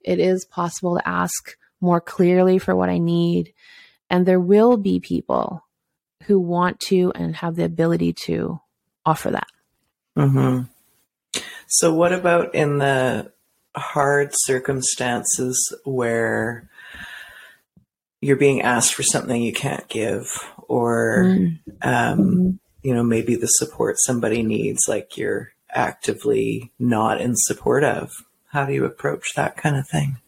It 0.00 0.18
is 0.18 0.44
possible 0.44 0.96
to 0.98 1.08
ask 1.08 1.56
more 1.80 2.00
clearly 2.00 2.58
for 2.58 2.74
what 2.74 2.88
I 2.88 2.98
need. 2.98 3.52
And 4.10 4.26
there 4.26 4.40
will 4.40 4.76
be 4.76 5.00
people 5.00 5.64
who 6.24 6.38
want 6.38 6.80
to 6.80 7.12
and 7.14 7.36
have 7.36 7.56
the 7.56 7.64
ability 7.64 8.12
to 8.12 8.60
offer 9.04 9.30
that. 9.30 9.48
hmm 10.16 10.62
So, 11.66 11.92
what 11.94 12.12
about 12.12 12.54
in 12.54 12.78
the 12.78 13.32
hard 13.76 14.30
circumstances 14.32 15.74
where 15.84 16.68
you're 18.20 18.36
being 18.36 18.62
asked 18.62 18.94
for 18.94 19.02
something 19.02 19.42
you 19.42 19.52
can't 19.52 19.88
give, 19.88 20.26
or 20.68 21.24
Mm. 21.26 21.58
um, 21.82 22.18
Mhm. 22.18 22.58
you 22.82 22.94
know 22.94 23.02
maybe 23.02 23.34
the 23.34 23.46
support 23.48 23.96
somebody 23.98 24.42
needs, 24.42 24.80
like 24.88 25.16
you're 25.18 25.52
actively 25.70 26.72
not 26.78 27.20
in 27.20 27.34
support 27.36 27.82
of? 27.84 28.10
How 28.48 28.64
do 28.64 28.72
you 28.72 28.84
approach 28.84 29.34
that 29.34 29.56
kind 29.56 29.76
of 29.76 29.88
thing? 29.88 30.18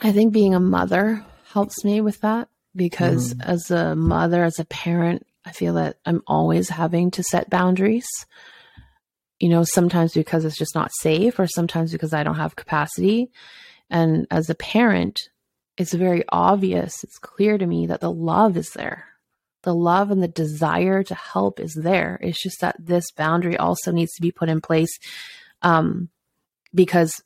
I 0.00 0.12
think 0.12 0.32
being 0.32 0.54
a 0.54 0.60
mother 0.60 1.24
helps 1.52 1.84
me 1.84 2.00
with 2.00 2.20
that 2.20 2.48
because 2.74 3.34
Mm. 3.34 3.44
as 3.44 3.70
a 3.70 3.94
mother, 3.96 4.44
as 4.44 4.58
a 4.58 4.64
parent, 4.66 5.26
I 5.44 5.52
feel 5.52 5.74
that 5.74 5.96
I'm 6.04 6.22
always 6.26 6.68
having 6.68 7.10
to 7.12 7.22
set 7.22 7.48
boundaries. 7.50 8.06
You 9.38 9.48
know, 9.50 9.64
sometimes 9.64 10.12
because 10.14 10.44
it's 10.44 10.58
just 10.58 10.74
not 10.74 10.90
safe, 11.00 11.38
or 11.38 11.46
sometimes 11.46 11.92
because 11.92 12.12
I 12.14 12.22
don't 12.24 12.36
have 12.36 12.56
capacity. 12.56 13.30
And 13.90 14.26
as 14.30 14.48
a 14.50 14.54
parent, 14.54 15.20
it's 15.76 15.92
very 15.92 16.24
obvious, 16.30 17.04
it's 17.04 17.18
clear 17.18 17.58
to 17.58 17.66
me 17.66 17.86
that 17.86 18.00
the 18.00 18.10
love 18.12 18.56
is 18.56 18.70
there. 18.70 19.04
the 19.62 19.74
love 19.74 20.12
and 20.12 20.22
the 20.22 20.28
desire 20.28 21.02
to 21.02 21.14
help 21.16 21.58
is 21.58 21.74
there. 21.74 22.20
It's 22.22 22.40
just 22.40 22.60
that 22.60 22.76
this 22.78 23.10
boundary 23.10 23.56
also 23.56 23.90
needs 23.90 24.12
to 24.14 24.22
be 24.22 24.30
put 24.30 24.48
in 24.48 24.60
place 24.60 24.96
um, 25.60 26.08
because 26.72 27.20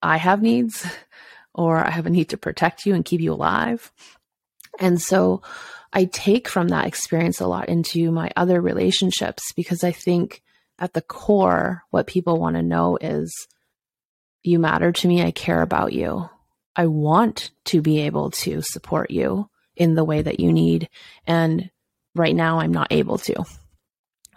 I 0.00 0.16
have 0.16 0.40
needs 0.40 0.86
or 1.58 1.84
I 1.84 1.90
have 1.90 2.06
a 2.06 2.10
need 2.10 2.28
to 2.28 2.36
protect 2.36 2.86
you 2.86 2.94
and 2.94 3.04
keep 3.04 3.20
you 3.20 3.32
alive. 3.32 3.90
And 4.78 5.02
so 5.02 5.42
I 5.92 6.04
take 6.04 6.46
from 6.48 6.68
that 6.68 6.86
experience 6.86 7.40
a 7.40 7.48
lot 7.48 7.68
into 7.68 8.12
my 8.12 8.30
other 8.36 8.60
relationships 8.60 9.42
because 9.56 9.82
I 9.82 9.90
think 9.90 10.40
at 10.78 10.92
the 10.92 11.02
core, 11.02 11.82
what 11.90 12.06
people 12.06 12.38
want 12.38 12.54
to 12.54 12.62
know 12.62 12.96
is 13.00 13.34
you 14.44 14.60
matter 14.60 14.92
to 14.92 15.08
me. 15.08 15.20
I 15.20 15.32
care 15.32 15.60
about 15.60 15.92
you. 15.92 16.30
I 16.76 16.86
want 16.86 17.50
to 17.64 17.82
be 17.82 18.02
able 18.02 18.30
to 18.30 18.62
support 18.62 19.10
you 19.10 19.50
in 19.74 19.96
the 19.96 20.04
way 20.04 20.22
that 20.22 20.38
you 20.38 20.52
need. 20.52 20.88
And 21.26 21.72
right 22.14 22.36
now, 22.36 22.60
I'm 22.60 22.72
not 22.72 22.92
able 22.92 23.18
to. 23.18 23.44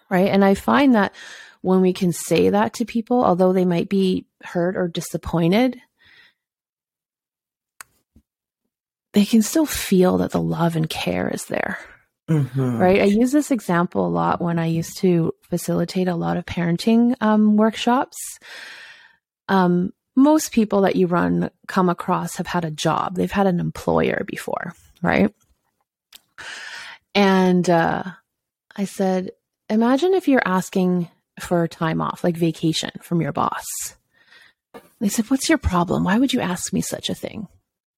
Right. 0.10 0.30
And 0.30 0.44
I 0.44 0.56
find 0.56 0.96
that 0.96 1.14
when 1.62 1.82
we 1.82 1.94
can 1.94 2.14
say 2.14 2.50
that 2.50 2.74
to 2.74 2.86
people, 2.86 3.24
although 3.24 3.54
they 3.54 3.66
might 3.66 3.90
be 3.90 4.26
hurt 4.42 4.76
or 4.76 4.88
disappointed, 4.88 5.80
they 9.14 9.26
can 9.26 9.42
still 9.42 9.66
feel 9.66 10.18
that 10.20 10.32
the 10.32 10.42
love 10.42 10.76
and 10.76 10.90
care 10.90 11.30
is 11.30 11.46
there. 11.46 11.78
Mm-hmm. 12.30 12.78
Right. 12.78 13.02
I 13.02 13.06
use 13.06 13.32
this 13.32 13.52
example 13.52 14.06
a 14.06 14.10
lot 14.10 14.42
when 14.42 14.58
I 14.58 14.68
used 14.68 14.98
to 15.00 15.34
facilitate 15.50 16.08
a 16.08 16.16
lot 16.16 16.38
of 16.38 16.46
parenting 16.46 17.16
um, 17.20 17.58
workshops. 17.58 18.18
Um, 19.50 19.92
most 20.16 20.52
people 20.52 20.82
that 20.82 20.96
you 20.96 21.08
run 21.08 21.50
come 21.68 21.90
across 21.90 22.38
have 22.38 22.48
had 22.48 22.64
a 22.64 22.72
job, 22.72 23.16
they've 23.16 23.32
had 23.32 23.48
an 23.48 23.60
employer 23.60 24.24
before, 24.26 24.74
right? 25.02 25.34
And 27.14 27.70
uh, 27.70 28.04
I 28.76 28.86
said, 28.86 29.32
imagine 29.70 30.14
if 30.14 30.28
you're 30.28 30.42
asking 30.46 31.10
for 31.40 31.68
time 31.68 32.02
off, 32.02 32.24
like 32.24 32.38
vacation 32.38 32.92
from 33.02 33.22
your 33.22 33.32
boss. 33.32 33.66
They 35.00 35.10
said, 35.10 35.30
What's 35.30 35.50
your 35.50 35.58
problem? 35.58 36.04
Why 36.04 36.20
would 36.20 36.34
you 36.34 36.40
ask 36.40 36.72
me 36.72 36.82
such 36.82 37.10
a 37.10 37.16
thing? 37.16 37.48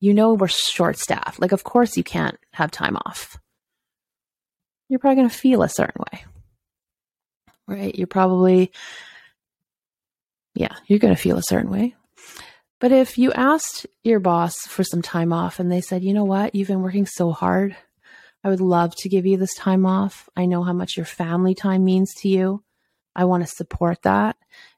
You 0.04 0.14
know, 0.14 0.34
we're 0.34 0.50
short 0.50 0.98
staffed. 0.98 1.40
Like, 1.40 1.54
of 1.54 1.64
course, 1.64 1.96
you 1.96 2.04
can't 2.04 2.38
have 2.52 2.72
time 2.72 2.98
off. 3.06 3.40
You're 4.90 5.00
probably 5.00 5.16
going 5.16 5.30
to 5.30 5.34
feel 5.34 5.64
a 5.64 5.70
certain 5.70 6.04
way, 6.12 6.26
right? 7.70 7.96
You're 7.96 8.08
probably, 8.08 8.74
yeah, 10.56 10.76
you're 10.88 11.00
going 11.00 11.16
to 11.16 11.22
feel 11.22 11.38
a 11.38 11.44
certain 11.44 11.72
way. 11.72 11.96
But 12.82 12.92
if 12.92 13.18
you 13.18 13.32
asked 13.32 13.88
your 14.04 14.20
boss 14.20 14.58
for 14.68 14.84
some 14.84 15.02
time 15.02 15.32
off 15.32 15.62
and 15.62 15.72
they 15.72 15.80
said, 15.80 16.04
you 16.04 16.14
know 16.14 16.26
what, 16.26 16.54
you've 16.54 16.68
been 16.68 16.82
working 16.82 17.06
so 17.06 17.32
hard. 17.32 17.74
I 18.44 18.50
would 18.50 18.60
love 18.60 18.94
to 18.98 19.10
give 19.10 19.26
you 19.26 19.38
this 19.38 19.56
time 19.56 19.86
off. 19.86 20.28
I 20.36 20.48
know 20.48 20.64
how 20.64 20.74
much 20.74 20.98
your 20.98 21.06
family 21.06 21.56
time 21.56 21.86
means 21.86 22.14
to 22.16 22.28
you. 22.28 22.62
I 23.16 23.24
want 23.24 23.48
to 23.48 23.56
support 23.56 24.02
that. 24.02 24.36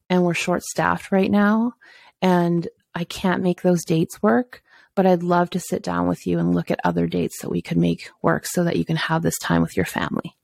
And 0.08 0.24
we're 0.24 0.36
short 0.36 0.62
staffed 0.62 1.12
right 1.12 1.32
now. 1.32 1.74
And 2.22 2.68
I 2.94 3.06
can't 3.06 3.42
make 3.42 3.64
those 3.64 3.84
dates 3.84 4.22
work, 4.22 4.62
but 4.96 5.06
I'd 5.06 5.24
love 5.24 5.50
to 5.52 5.60
sit 5.60 5.84
down 5.84 6.08
with 6.08 6.26
you 6.26 6.40
and 6.40 6.56
look 6.56 6.72
at 6.72 6.80
other 6.84 7.08
dates 7.08 7.42
that 7.42 7.50
we 7.50 7.62
could 7.62 7.78
make 7.78 8.10
work 8.22 8.46
so 8.46 8.64
that 8.64 8.78
you 8.78 8.86
can 8.86 8.96
have 8.96 9.22
this 9.22 9.38
time 9.40 9.62
with 9.62 9.76
your 9.76 9.86
family. 9.86 10.36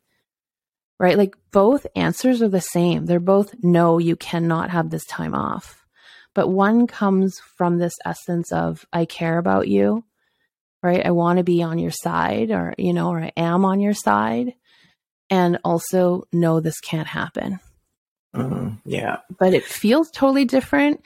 Right? 0.99 1.17
Like 1.17 1.35
both 1.51 1.87
answers 1.95 2.41
are 2.41 2.49
the 2.49 2.61
same. 2.61 3.05
They're 3.05 3.19
both 3.19 3.55
no, 3.63 3.97
you 3.97 4.15
cannot 4.15 4.69
have 4.69 4.89
this 4.89 5.05
time 5.05 5.33
off 5.33 5.81
but 6.33 6.47
one 6.47 6.87
comes 6.87 7.39
from 7.57 7.77
this 7.77 7.93
essence 8.05 8.51
of 8.51 8.85
I 8.93 9.05
care 9.05 9.37
about 9.37 9.67
you, 9.67 10.03
right? 10.81 11.05
I 11.05 11.11
want 11.11 11.37
to 11.37 11.43
be 11.43 11.61
on 11.61 11.77
your 11.77 11.91
side 11.91 12.51
or, 12.51 12.73
you 12.77 12.93
know, 12.93 13.09
or 13.09 13.19
I 13.19 13.31
am 13.35 13.65
on 13.65 13.79
your 13.79 13.93
side. 13.93 14.53
And 15.29 15.59
also 15.63 16.23
know 16.33 16.59
this 16.59 16.79
can't 16.81 17.07
happen. 17.07 17.59
Mm, 18.35 18.81
yeah. 18.85 19.19
But 19.39 19.53
it 19.53 19.63
feels 19.63 20.11
totally 20.11 20.45
different. 20.45 21.01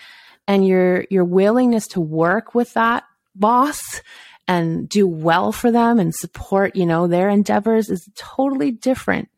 And 0.47 0.65
your 0.65 1.05
your 1.09 1.23
willingness 1.25 1.87
to 1.89 1.99
work 1.99 2.55
with 2.55 2.73
that 2.73 3.03
boss 3.35 4.01
and 4.47 4.87
do 4.87 5.07
well 5.07 5.51
for 5.51 5.71
them 5.71 5.99
and 5.99 6.13
support, 6.13 6.75
you 6.75 6.85
know, 6.85 7.07
their 7.07 7.29
endeavors 7.29 7.89
is 7.89 8.07
totally 8.15 8.71
different 8.71 9.29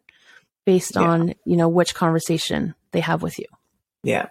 based 0.66 0.96
yeah. 0.96 1.02
on, 1.02 1.34
you 1.46 1.56
know, 1.56 1.70
which 1.70 1.96
conversation 1.96 2.76
they 2.92 3.00
have 3.00 3.22
with 3.22 3.40
you. 3.40 3.46
Yeah. 4.04 4.28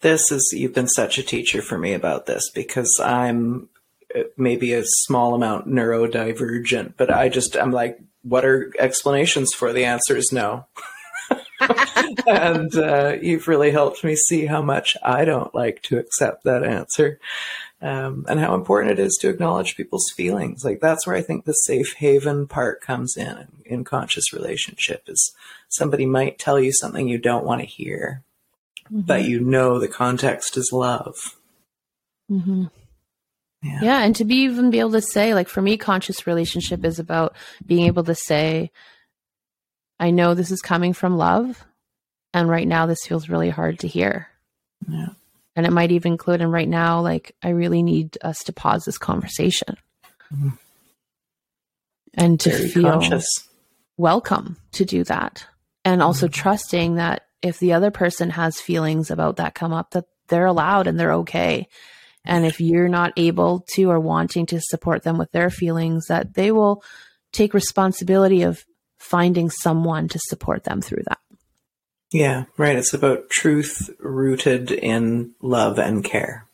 This 0.00 0.30
is, 0.32 0.52
you've 0.56 0.74
been 0.74 0.88
such 0.88 1.18
a 1.18 1.22
teacher 1.22 1.62
for 1.62 1.78
me 1.78 1.92
about 1.92 2.26
this 2.26 2.50
because 2.50 2.98
I'm 3.02 3.68
uh, 4.14 4.22
maybe 4.36 4.72
a 4.72 4.84
small 4.84 5.34
amount 5.34 5.68
neurodivergent, 5.68 6.94
but 6.96 7.12
I 7.12 7.28
just, 7.28 7.56
I'm 7.56 7.70
like, 7.70 7.98
what 8.22 8.44
are 8.44 8.72
explanations 8.78 9.52
for? 9.54 9.72
The 9.72 9.84
answer 9.84 10.16
is 10.16 10.30
no. 10.32 10.66
and 12.26 12.74
uh, 12.76 13.16
you've 13.20 13.48
really 13.48 13.70
helped 13.70 14.04
me 14.04 14.16
see 14.16 14.46
how 14.46 14.62
much 14.62 14.96
I 15.02 15.24
don't 15.24 15.54
like 15.54 15.82
to 15.82 15.98
accept 15.98 16.44
that 16.44 16.64
answer. 16.64 17.18
Um, 17.84 18.24
and 18.30 18.40
how 18.40 18.54
important 18.54 18.98
it 18.98 19.02
is 19.02 19.18
to 19.20 19.28
acknowledge 19.28 19.76
people's 19.76 20.10
feelings. 20.16 20.64
Like 20.64 20.80
that's 20.80 21.06
where 21.06 21.16
I 21.16 21.20
think 21.20 21.44
the 21.44 21.52
safe 21.52 21.92
haven 21.98 22.46
part 22.46 22.80
comes 22.80 23.14
in 23.14 23.48
in 23.66 23.84
conscious 23.84 24.32
relationship 24.32 25.02
is 25.06 25.34
somebody 25.68 26.06
might 26.06 26.38
tell 26.38 26.58
you 26.58 26.72
something 26.72 27.06
you 27.06 27.18
don't 27.18 27.44
want 27.44 27.60
to 27.60 27.66
hear, 27.66 28.22
mm-hmm. 28.86 29.02
but 29.02 29.24
you 29.24 29.38
know 29.38 29.78
the 29.78 29.88
context 29.88 30.56
is 30.56 30.70
love. 30.72 31.36
Mm-hmm. 32.30 32.64
Yeah. 33.62 33.80
yeah. 33.82 34.02
And 34.02 34.16
to 34.16 34.24
be 34.24 34.36
even 34.36 34.70
be 34.70 34.80
able 34.80 34.92
to 34.92 35.02
say, 35.02 35.34
like 35.34 35.48
for 35.48 35.60
me, 35.60 35.76
conscious 35.76 36.26
relationship 36.26 36.86
is 36.86 36.98
about 36.98 37.36
being 37.66 37.84
able 37.84 38.04
to 38.04 38.14
say, 38.14 38.70
I 40.00 40.10
know 40.10 40.32
this 40.32 40.50
is 40.50 40.62
coming 40.62 40.94
from 40.94 41.18
love. 41.18 41.66
And 42.32 42.48
right 42.48 42.66
now, 42.66 42.86
this 42.86 43.04
feels 43.06 43.28
really 43.28 43.50
hard 43.50 43.78
to 43.80 43.88
hear. 43.88 44.28
Yeah. 44.88 45.10
And 45.56 45.66
it 45.66 45.72
might 45.72 45.92
even 45.92 46.12
include, 46.12 46.40
and 46.40 46.52
right 46.52 46.68
now, 46.68 47.00
like, 47.00 47.36
I 47.42 47.50
really 47.50 47.82
need 47.82 48.18
us 48.22 48.38
to 48.44 48.52
pause 48.52 48.84
this 48.84 48.98
conversation 48.98 49.76
mm-hmm. 50.34 50.48
and 52.14 52.40
to 52.40 52.50
Very 52.50 52.68
feel 52.68 52.90
conscious. 52.90 53.26
welcome 53.96 54.56
to 54.72 54.84
do 54.84 55.04
that. 55.04 55.46
And 55.84 56.02
also 56.02 56.26
mm-hmm. 56.26 56.40
trusting 56.40 56.94
that 56.96 57.26
if 57.40 57.58
the 57.60 57.74
other 57.74 57.90
person 57.90 58.30
has 58.30 58.60
feelings 58.60 59.10
about 59.10 59.36
that 59.36 59.54
come 59.54 59.72
up, 59.72 59.92
that 59.92 60.06
they're 60.28 60.46
allowed 60.46 60.86
and 60.86 60.98
they're 60.98 61.12
okay. 61.12 61.68
And 62.24 62.46
if 62.46 62.60
you're 62.60 62.88
not 62.88 63.12
able 63.16 63.66
to 63.74 63.90
or 63.90 64.00
wanting 64.00 64.46
to 64.46 64.60
support 64.60 65.02
them 65.02 65.18
with 65.18 65.30
their 65.30 65.50
feelings, 65.50 66.06
that 66.06 66.34
they 66.34 66.50
will 66.50 66.82
take 67.32 67.52
responsibility 67.52 68.42
of 68.42 68.64
finding 68.98 69.50
someone 69.50 70.08
to 70.08 70.18
support 70.18 70.64
them 70.64 70.80
through 70.80 71.02
that. 71.06 71.18
Yeah, 72.14 72.44
right. 72.56 72.76
It's 72.76 72.94
about 72.94 73.28
truth 73.28 73.90
rooted 73.98 74.70
in 74.70 75.32
love 75.42 75.80
and 75.80 76.04
care. 76.04 76.46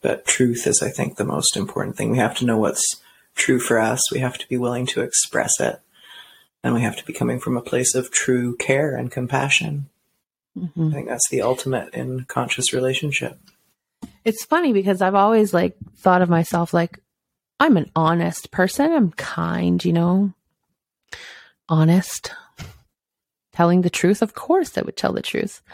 But 0.00 0.26
truth 0.26 0.64
is, 0.64 0.80
I 0.80 0.90
think, 0.90 1.16
the 1.16 1.24
most 1.24 1.56
important 1.56 1.96
thing. 1.96 2.12
We 2.12 2.18
have 2.18 2.36
to 2.36 2.44
know 2.44 2.56
what's 2.56 3.02
true 3.34 3.58
for 3.58 3.80
us. 3.80 4.12
We 4.12 4.20
have 4.20 4.38
to 4.38 4.48
be 4.48 4.56
willing 4.56 4.86
to 4.86 5.00
express 5.00 5.58
it. 5.58 5.80
And 6.62 6.72
we 6.72 6.82
have 6.82 6.96
to 6.98 7.04
be 7.04 7.12
coming 7.12 7.40
from 7.40 7.56
a 7.56 7.62
place 7.62 7.96
of 7.96 8.12
true 8.12 8.54
care 8.58 8.94
and 8.94 9.10
compassion. 9.10 9.88
Mm-hmm. 10.56 10.86
I 10.86 10.92
think 10.92 11.08
that's 11.08 11.28
the 11.30 11.42
ultimate 11.42 11.92
in 11.92 12.24
conscious 12.26 12.72
relationship. 12.72 13.40
It's 14.24 14.44
funny 14.44 14.72
because 14.72 15.02
I've 15.02 15.16
always 15.16 15.52
like 15.52 15.76
thought 15.96 16.22
of 16.22 16.28
myself 16.28 16.72
like 16.72 17.00
I'm 17.58 17.76
an 17.76 17.90
honest 17.96 18.52
person. 18.52 18.92
I'm 18.92 19.10
kind, 19.10 19.84
you 19.84 19.92
know, 19.92 20.32
honest, 21.68 22.30
telling 23.56 23.80
the 23.80 23.90
truth. 23.90 24.22
Of 24.22 24.34
course, 24.34 24.76
I 24.76 24.82
would 24.82 24.96
tell 24.96 25.12
the 25.12 25.22
truth. 25.22 25.62
You 25.66 25.72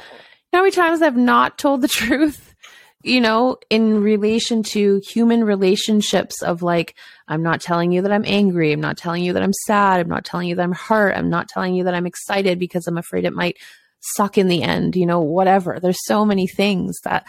know 0.52 0.60
how 0.60 0.62
many 0.62 0.72
times 0.72 1.02
I've 1.02 1.16
not 1.16 1.58
told 1.58 1.82
the 1.82 1.88
truth, 2.02 2.54
you 3.02 3.20
know, 3.20 3.56
in 3.70 4.02
relation 4.02 4.62
to 4.62 5.00
human 5.04 5.42
relationships 5.44 6.42
of 6.42 6.62
like, 6.62 6.94
I'm 7.26 7.42
not 7.42 7.60
telling 7.60 7.90
you 7.90 8.02
that 8.02 8.12
I'm 8.12 8.24
angry. 8.24 8.72
I'm 8.72 8.80
not 8.80 8.96
telling 8.96 9.24
you 9.24 9.32
that 9.32 9.42
I'm 9.42 9.52
sad. 9.66 10.00
I'm 10.00 10.08
not 10.08 10.24
telling 10.24 10.48
you 10.48 10.54
that 10.54 10.62
I'm 10.62 10.72
hurt. 10.72 11.16
I'm 11.16 11.30
not 11.30 11.48
telling 11.48 11.74
you 11.74 11.84
that 11.84 11.94
I'm 11.94 12.06
excited 12.06 12.58
because 12.58 12.86
I'm 12.86 12.98
afraid 12.98 13.24
it 13.24 13.32
might 13.32 13.56
suck 14.00 14.38
in 14.38 14.48
the 14.48 14.62
end, 14.62 14.94
you 14.94 15.06
know, 15.06 15.20
whatever. 15.20 15.78
There's 15.80 16.04
so 16.06 16.24
many 16.24 16.46
things 16.46 17.00
that 17.04 17.26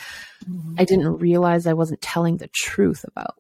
mm-hmm. 0.48 0.76
I 0.78 0.86
didn't 0.86 1.18
realize 1.18 1.66
I 1.66 1.74
wasn't 1.74 2.02
telling 2.02 2.38
the 2.38 2.50
truth 2.54 3.06
about. 3.08 3.36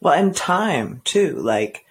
Well, 0.00 0.14
and 0.14 0.34
time 0.34 1.00
too. 1.04 1.36
Like 1.36 1.84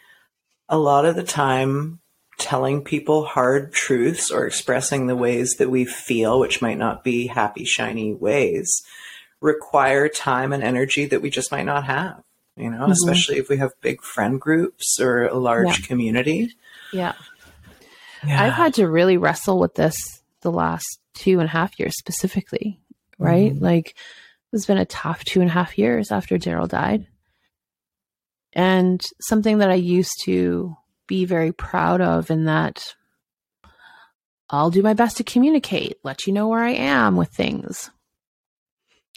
a 0.70 0.78
lot 0.78 1.06
of 1.06 1.16
the 1.16 1.24
time, 1.24 2.00
telling 2.38 2.84
people 2.84 3.26
hard 3.26 3.74
truths 3.74 4.32
or 4.32 4.46
expressing 4.46 5.08
the 5.08 5.16
ways 5.16 5.56
that 5.58 5.70
we 5.70 5.86
feel, 5.86 6.40
which 6.40 6.62
might 6.62 6.78
not 6.78 7.04
be 7.04 7.28
happy, 7.28 7.66
shiny 7.66 8.14
ways, 8.14 8.84
require 9.42 10.08
time 10.08 10.54
and 10.54 10.64
energy 10.64 11.06
that 11.06 11.22
we 11.22 11.30
just 11.30 11.52
might 11.52 11.66
not 11.66 11.86
have, 11.86 12.24
you 12.56 12.70
know, 12.70 12.84
mm-hmm. 12.84 12.92
especially 12.92 13.38
if 13.38 13.50
we 13.50 13.58
have 13.58 13.72
big 13.82 14.02
friend 14.02 14.40
groups 14.40 15.00
or 15.00 15.26
a 15.28 15.38
large 15.38 15.80
yeah. 15.80 15.88
community. 15.88 16.54
Yeah. 16.94 17.14
yeah. 18.26 18.44
I've 18.44 18.54
had 18.54 18.76
to 18.76 18.88
really 18.88 19.18
wrestle 19.18 19.60
with 19.60 19.76
this 19.76 20.22
the 20.42 20.52
last 20.52 21.00
two 21.16 21.40
and 21.40 21.48
a 21.48 21.52
half 21.52 21.80
years 21.80 21.98
specifically, 21.98 22.80
right? 23.18 23.52
Mm-hmm. 23.52 23.64
Like 23.64 23.96
it's 24.54 24.66
been 24.66 24.78
a 24.78 24.86
tough 24.86 25.24
two 25.24 25.42
and 25.42 25.50
a 25.50 25.54
half 25.54 25.78
years 25.78 26.12
after 26.12 26.38
Daryl 26.38 26.70
died. 26.70 27.08
And 28.54 29.02
something 29.22 29.60
that 29.60 29.70
I 29.70 29.76
used 29.76 30.24
to 30.24 30.76
be 31.08 31.26
very 31.26 31.52
proud 31.52 32.02
of 32.02 32.30
in 32.30 32.46
that 32.46 32.96
I'll 34.50 34.72
do 34.72 34.82
my 34.82 34.94
best 34.94 35.18
to 35.18 35.24
communicate, 35.24 35.98
let 36.04 36.26
you 36.26 36.34
know 36.34 36.48
where 36.48 36.64
I 36.64 36.72
am 36.72 37.18
with 37.18 37.30
things. 37.30 37.92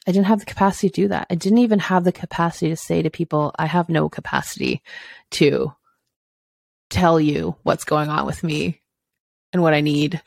I 0.07 0.13
didn't 0.13 0.27
have 0.27 0.41
the 0.41 0.47
capacity 0.47 0.89
to 0.89 1.03
do 1.03 1.09
that. 1.09 1.27
I 1.31 1.35
didn't 1.35 1.59
even 1.59 1.79
have 1.79 2.05
the 2.05 2.13
capacity 2.13 2.71
to 2.71 2.77
say 2.77 3.03
to 3.03 3.11
people, 3.11 3.55
I 3.59 3.67
have 3.67 3.89
no 3.89 4.09
capacity 4.09 4.83
to 5.33 5.73
tell 6.89 7.21
you 7.21 7.55
what's 7.63 7.85
going 7.85 8.09
on 8.09 8.27
with 8.27 8.43
me 8.43 8.81
and 9.53 9.63
what 9.63 9.75
I 9.75 9.83
need. 9.83 10.21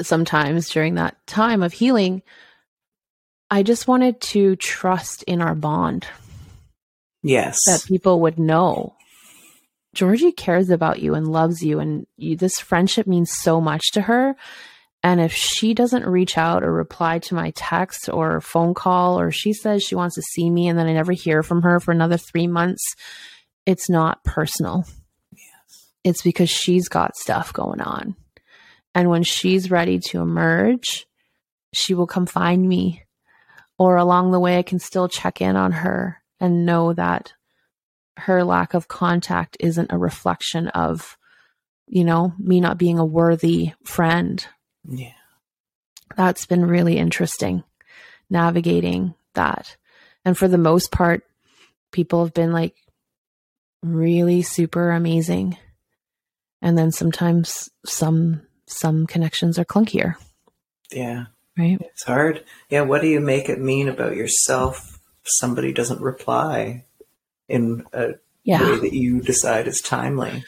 Sometimes 0.00 0.68
during 0.68 0.96
that 0.96 1.16
time 1.26 1.62
of 1.62 1.72
healing, 1.72 2.22
I 3.50 3.62
just 3.62 3.88
wanted 3.88 4.20
to 4.20 4.56
trust 4.56 5.22
in 5.22 5.40
our 5.40 5.54
bond. 5.54 6.06
Yes. 7.22 7.58
That 7.66 7.84
people 7.86 8.20
would 8.20 8.38
know 8.38 8.94
Georgie 9.94 10.32
cares 10.32 10.70
about 10.70 11.00
you 11.00 11.14
and 11.14 11.26
loves 11.26 11.62
you, 11.62 11.80
and 11.80 12.06
you, 12.16 12.36
this 12.36 12.60
friendship 12.60 13.06
means 13.06 13.32
so 13.32 13.60
much 13.60 13.90
to 13.92 14.02
her. 14.02 14.36
And 15.02 15.20
if 15.20 15.32
she 15.32 15.72
doesn't 15.72 16.06
reach 16.06 16.36
out 16.36 16.62
or 16.62 16.72
reply 16.72 17.18
to 17.20 17.34
my 17.34 17.52
text 17.56 18.08
or 18.12 18.40
phone 18.40 18.74
call, 18.74 19.18
or 19.18 19.30
she 19.30 19.52
says 19.52 19.82
she 19.82 19.94
wants 19.94 20.14
to 20.16 20.22
see 20.22 20.50
me 20.50 20.68
and 20.68 20.78
then 20.78 20.86
I 20.86 20.92
never 20.92 21.12
hear 21.12 21.42
from 21.42 21.62
her 21.62 21.80
for 21.80 21.90
another 21.90 22.18
three 22.18 22.46
months, 22.46 22.84
it's 23.64 23.88
not 23.88 24.22
personal. 24.24 24.84
Yes. 25.32 25.88
It's 26.04 26.22
because 26.22 26.50
she's 26.50 26.88
got 26.88 27.16
stuff 27.16 27.52
going 27.52 27.80
on. 27.80 28.14
And 28.94 29.08
when 29.08 29.22
she's 29.22 29.70
ready 29.70 30.00
to 30.10 30.20
emerge, 30.20 31.06
she 31.72 31.94
will 31.94 32.06
come 32.06 32.26
find 32.26 32.66
me. 32.68 33.04
Or 33.78 33.96
along 33.96 34.32
the 34.32 34.40
way, 34.40 34.58
I 34.58 34.62
can 34.62 34.78
still 34.78 35.08
check 35.08 35.40
in 35.40 35.56
on 35.56 35.72
her 35.72 36.20
and 36.38 36.66
know 36.66 36.92
that 36.92 37.32
her 38.20 38.44
lack 38.44 38.74
of 38.74 38.88
contact 38.88 39.56
isn't 39.60 39.92
a 39.92 39.98
reflection 39.98 40.68
of, 40.68 41.16
you 41.86 42.04
know, 42.04 42.32
me 42.38 42.60
not 42.60 42.78
being 42.78 42.98
a 42.98 43.04
worthy 43.04 43.72
friend. 43.84 44.44
Yeah. 44.88 45.12
That's 46.16 46.46
been 46.46 46.64
really 46.64 46.96
interesting 46.96 47.64
navigating 48.30 49.14
that. 49.34 49.76
And 50.24 50.38
for 50.38 50.48
the 50.48 50.58
most 50.58 50.92
part, 50.92 51.24
people 51.90 52.24
have 52.24 52.32
been 52.32 52.52
like 52.52 52.76
really 53.82 54.42
super 54.42 54.90
amazing. 54.90 55.58
And 56.62 56.78
then 56.78 56.92
sometimes 56.92 57.70
some 57.84 58.42
some 58.66 59.06
connections 59.06 59.58
are 59.58 59.64
clunkier. 59.64 60.14
Yeah. 60.92 61.26
Right. 61.58 61.78
It's 61.80 62.04
hard. 62.04 62.44
Yeah, 62.68 62.82
what 62.82 63.02
do 63.02 63.08
you 63.08 63.20
make 63.20 63.48
it 63.48 63.60
mean 63.60 63.88
about 63.88 64.16
yourself 64.16 65.00
if 65.22 65.28
somebody 65.38 65.72
doesn't 65.72 66.00
reply? 66.00 66.84
In 67.50 67.84
a 67.92 68.14
yeah. 68.44 68.62
way 68.62 68.80
that 68.80 68.92
you 68.92 69.20
decide 69.20 69.66
is 69.66 69.80
timely. 69.80 70.44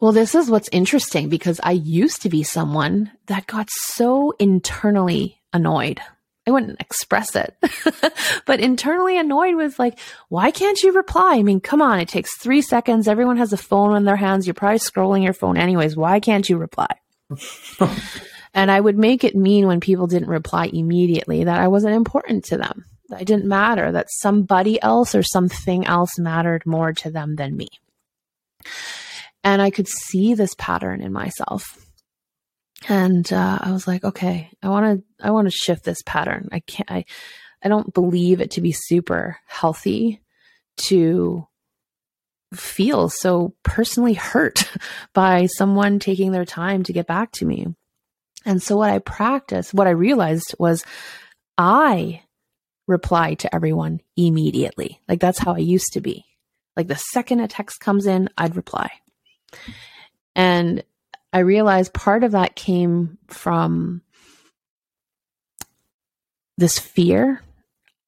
Well, 0.00 0.12
this 0.12 0.34
is 0.34 0.50
what's 0.50 0.68
interesting 0.72 1.28
because 1.28 1.60
I 1.62 1.72
used 1.72 2.22
to 2.22 2.28
be 2.28 2.42
someone 2.42 3.12
that 3.26 3.46
got 3.46 3.68
so 3.70 4.32
internally 4.38 5.40
annoyed. 5.52 6.00
I 6.44 6.50
wouldn't 6.50 6.80
express 6.80 7.36
it, 7.36 7.54
but 8.46 8.58
internally 8.58 9.16
annoyed 9.16 9.54
with 9.54 9.78
like, 9.78 10.00
why 10.28 10.50
can't 10.50 10.82
you 10.82 10.90
reply? 10.92 11.36
I 11.36 11.44
mean, 11.44 11.60
come 11.60 11.80
on, 11.80 12.00
it 12.00 12.08
takes 12.08 12.36
three 12.36 12.62
seconds. 12.62 13.06
Everyone 13.06 13.36
has 13.36 13.52
a 13.52 13.56
phone 13.56 13.94
in 13.94 14.04
their 14.04 14.16
hands. 14.16 14.44
You're 14.44 14.54
probably 14.54 14.80
scrolling 14.80 15.22
your 15.22 15.34
phone 15.34 15.56
anyways. 15.56 15.96
Why 15.96 16.18
can't 16.18 16.48
you 16.48 16.56
reply? 16.56 16.88
and 18.54 18.72
I 18.72 18.80
would 18.80 18.98
make 18.98 19.22
it 19.22 19.36
mean 19.36 19.68
when 19.68 19.78
people 19.78 20.08
didn't 20.08 20.28
reply 20.28 20.66
immediately 20.72 21.44
that 21.44 21.60
I 21.60 21.68
wasn't 21.68 21.94
important 21.94 22.44
to 22.46 22.56
them. 22.56 22.86
I 23.12 23.24
didn't 23.24 23.46
matter, 23.46 23.92
that 23.92 24.08
somebody 24.10 24.80
else 24.82 25.14
or 25.14 25.22
something 25.22 25.86
else 25.86 26.18
mattered 26.18 26.64
more 26.66 26.92
to 26.94 27.10
them 27.10 27.36
than 27.36 27.56
me. 27.56 27.68
And 29.44 29.60
I 29.60 29.70
could 29.70 29.88
see 29.88 30.34
this 30.34 30.54
pattern 30.56 31.00
in 31.00 31.12
myself. 31.12 31.78
And 32.88 33.30
uh, 33.32 33.58
I 33.60 33.72
was 33.72 33.86
like, 33.86 34.04
okay, 34.04 34.50
I 34.62 34.68
want 34.68 34.98
to, 34.98 35.26
I 35.26 35.30
want 35.30 35.46
to 35.46 35.56
shift 35.56 35.84
this 35.84 36.02
pattern. 36.04 36.48
I 36.52 36.60
can't, 36.60 36.90
I, 36.90 37.04
I 37.62 37.68
don't 37.68 37.94
believe 37.94 38.40
it 38.40 38.52
to 38.52 38.60
be 38.60 38.72
super 38.72 39.38
healthy 39.46 40.20
to 40.78 41.46
feel 42.54 43.08
so 43.08 43.54
personally 43.62 44.14
hurt 44.14 44.70
by 45.14 45.46
someone 45.46 45.98
taking 45.98 46.32
their 46.32 46.44
time 46.44 46.82
to 46.84 46.92
get 46.92 47.06
back 47.06 47.32
to 47.32 47.44
me. 47.44 47.66
And 48.44 48.62
so 48.62 48.76
what 48.76 48.90
I 48.90 48.98
practiced, 48.98 49.72
what 49.72 49.86
I 49.86 49.90
realized 49.90 50.54
was 50.58 50.84
I 51.56 52.22
reply 52.86 53.34
to 53.34 53.54
everyone 53.54 54.00
immediately. 54.16 55.00
Like 55.08 55.20
that's 55.20 55.38
how 55.38 55.54
I 55.54 55.58
used 55.58 55.92
to 55.92 56.00
be. 56.00 56.24
Like 56.76 56.88
the 56.88 56.96
second 56.96 57.40
a 57.40 57.48
text 57.48 57.80
comes 57.80 58.06
in, 58.06 58.28
I'd 58.36 58.56
reply. 58.56 58.90
And 60.34 60.82
I 61.32 61.40
realized 61.40 61.92
part 61.92 62.24
of 62.24 62.32
that 62.32 62.56
came 62.56 63.18
from 63.28 64.02
this 66.58 66.78
fear 66.78 67.42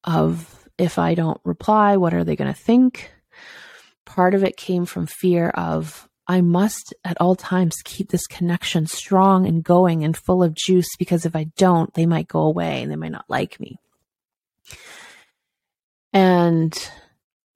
of 0.03 0.67
if 0.77 0.99
I 0.99 1.15
don't 1.15 1.39
reply, 1.43 1.97
what 1.97 2.13
are 2.13 2.23
they 2.23 2.35
going 2.35 2.53
to 2.53 2.59
think? 2.59 3.11
Part 4.05 4.33
of 4.33 4.43
it 4.43 4.57
came 4.57 4.85
from 4.85 5.07
fear 5.07 5.49
of 5.49 6.07
I 6.27 6.41
must 6.41 6.93
at 7.03 7.17
all 7.21 7.35
times 7.35 7.75
keep 7.83 8.09
this 8.09 8.25
connection 8.25 8.87
strong 8.87 9.45
and 9.45 9.63
going 9.63 10.03
and 10.03 10.17
full 10.17 10.41
of 10.41 10.55
juice 10.55 10.87
because 10.97 11.25
if 11.25 11.35
I 11.35 11.45
don't, 11.55 11.93
they 11.93 12.05
might 12.05 12.27
go 12.27 12.41
away 12.41 12.81
and 12.81 12.91
they 12.91 12.95
might 12.95 13.11
not 13.11 13.25
like 13.29 13.59
me. 13.59 13.79
And 16.13 16.91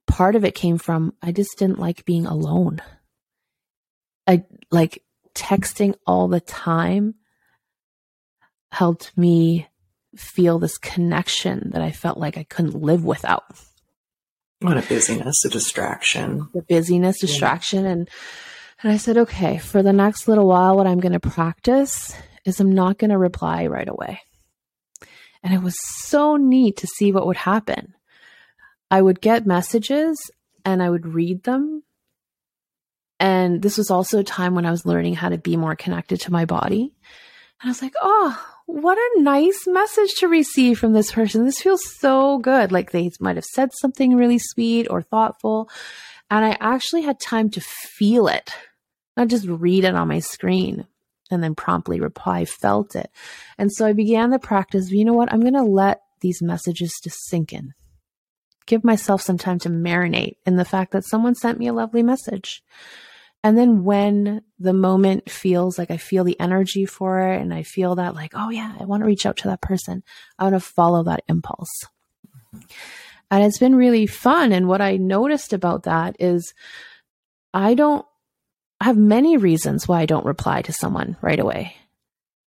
part 0.06 0.36
of 0.36 0.44
it 0.44 0.54
came 0.54 0.78
from 0.78 1.14
I 1.22 1.32
just 1.32 1.58
didn't 1.58 1.78
like 1.78 2.04
being 2.04 2.26
alone. 2.26 2.82
I 4.26 4.44
like 4.70 5.02
texting 5.34 5.94
all 6.06 6.28
the 6.28 6.40
time 6.40 7.14
helped 8.72 9.16
me 9.16 9.66
feel 10.16 10.58
this 10.58 10.78
connection 10.78 11.70
that 11.72 11.82
I 11.82 11.90
felt 11.90 12.18
like 12.18 12.36
I 12.36 12.44
couldn't 12.44 12.74
live 12.74 13.04
without. 13.04 13.44
What 14.60 14.76
a 14.76 14.82
busyness, 14.82 15.44
a 15.44 15.48
distraction. 15.48 16.48
The 16.52 16.62
busyness, 16.62 17.18
distraction. 17.18 17.84
Yeah. 17.84 17.90
And 17.90 18.10
and 18.82 18.92
I 18.92 18.96
said, 18.96 19.18
okay, 19.18 19.58
for 19.58 19.82
the 19.82 19.92
next 19.92 20.26
little 20.26 20.46
while, 20.46 20.76
what 20.76 20.86
I'm 20.86 21.00
going 21.00 21.12
to 21.12 21.20
practice 21.20 22.14
is 22.46 22.60
I'm 22.60 22.72
not 22.72 22.98
going 22.98 23.10
to 23.10 23.18
reply 23.18 23.66
right 23.66 23.88
away. 23.88 24.20
And 25.42 25.54
it 25.54 25.62
was 25.62 25.76
so 25.80 26.36
neat 26.36 26.76
to 26.78 26.86
see 26.86 27.12
what 27.12 27.26
would 27.26 27.36
happen. 27.36 27.94
I 28.90 29.00
would 29.00 29.20
get 29.20 29.46
messages 29.46 30.30
and 30.64 30.82
I 30.82 30.90
would 30.90 31.06
read 31.06 31.44
them. 31.44 31.82
And 33.18 33.62
this 33.62 33.78
was 33.78 33.90
also 33.90 34.20
a 34.20 34.24
time 34.24 34.54
when 34.54 34.66
I 34.66 34.70
was 34.70 34.86
learning 34.86 35.14
how 35.14 35.28
to 35.28 35.38
be 35.38 35.56
more 35.56 35.76
connected 35.76 36.20
to 36.22 36.32
my 36.32 36.44
body. 36.44 36.92
And 37.60 37.68
I 37.68 37.68
was 37.68 37.82
like, 37.82 37.94
oh, 38.00 38.46
what 38.66 38.98
a 38.98 39.22
nice 39.22 39.66
message 39.66 40.10
to 40.18 40.28
receive 40.28 40.78
from 40.78 40.92
this 40.92 41.12
person. 41.12 41.44
This 41.44 41.60
feels 41.60 41.82
so 41.98 42.38
good. 42.38 42.72
Like 42.72 42.90
they 42.90 43.10
might 43.20 43.36
have 43.36 43.44
said 43.44 43.70
something 43.80 44.14
really 44.14 44.38
sweet 44.38 44.86
or 44.88 45.02
thoughtful. 45.02 45.70
And 46.30 46.44
I 46.44 46.56
actually 46.60 47.02
had 47.02 47.20
time 47.20 47.50
to 47.50 47.60
feel 47.60 48.28
it, 48.28 48.52
not 49.16 49.28
just 49.28 49.46
read 49.46 49.84
it 49.84 49.94
on 49.94 50.08
my 50.08 50.20
screen 50.20 50.86
and 51.30 51.42
then 51.42 51.54
promptly 51.54 52.00
reply, 52.00 52.44
felt 52.44 52.94
it. 52.96 53.10
And 53.58 53.72
so 53.72 53.86
I 53.86 53.92
began 53.92 54.30
the 54.30 54.38
practice. 54.38 54.90
You 54.90 55.04
know 55.04 55.12
what? 55.12 55.32
I'm 55.32 55.40
going 55.40 55.54
to 55.54 55.62
let 55.62 56.02
these 56.20 56.42
messages 56.42 57.00
just 57.02 57.24
sink 57.26 57.52
in. 57.52 57.72
Give 58.66 58.84
myself 58.84 59.22
some 59.22 59.38
time 59.38 59.58
to 59.60 59.68
marinate 59.68 60.36
in 60.46 60.56
the 60.56 60.64
fact 60.64 60.92
that 60.92 61.04
someone 61.04 61.34
sent 61.34 61.58
me 61.58 61.66
a 61.66 61.72
lovely 61.72 62.02
message. 62.02 62.62
And 63.42 63.56
then 63.56 63.84
when 63.84 64.42
the 64.58 64.74
moment 64.74 65.30
feels 65.30 65.78
like 65.78 65.90
I 65.90 65.96
feel 65.96 66.24
the 66.24 66.38
energy 66.38 66.84
for 66.84 67.20
it 67.20 67.40
and 67.40 67.54
I 67.54 67.62
feel 67.62 67.94
that, 67.94 68.14
like, 68.14 68.32
oh 68.34 68.50
yeah, 68.50 68.74
I 68.78 68.84
want 68.84 69.00
to 69.00 69.06
reach 69.06 69.24
out 69.24 69.38
to 69.38 69.48
that 69.48 69.62
person, 69.62 70.02
I 70.38 70.44
want 70.44 70.56
to 70.56 70.60
follow 70.60 71.04
that 71.04 71.24
impulse. 71.26 71.70
And 73.30 73.44
it's 73.44 73.58
been 73.58 73.76
really 73.76 74.06
fun. 74.06 74.52
And 74.52 74.68
what 74.68 74.82
I 74.82 74.96
noticed 74.96 75.52
about 75.52 75.84
that 75.84 76.16
is 76.18 76.52
I 77.54 77.74
don't 77.74 78.04
I 78.80 78.84
have 78.84 78.96
many 78.96 79.36
reasons 79.36 79.86
why 79.86 80.00
I 80.00 80.06
don't 80.06 80.24
reply 80.24 80.62
to 80.62 80.72
someone 80.72 81.16
right 81.20 81.38
away. 81.38 81.76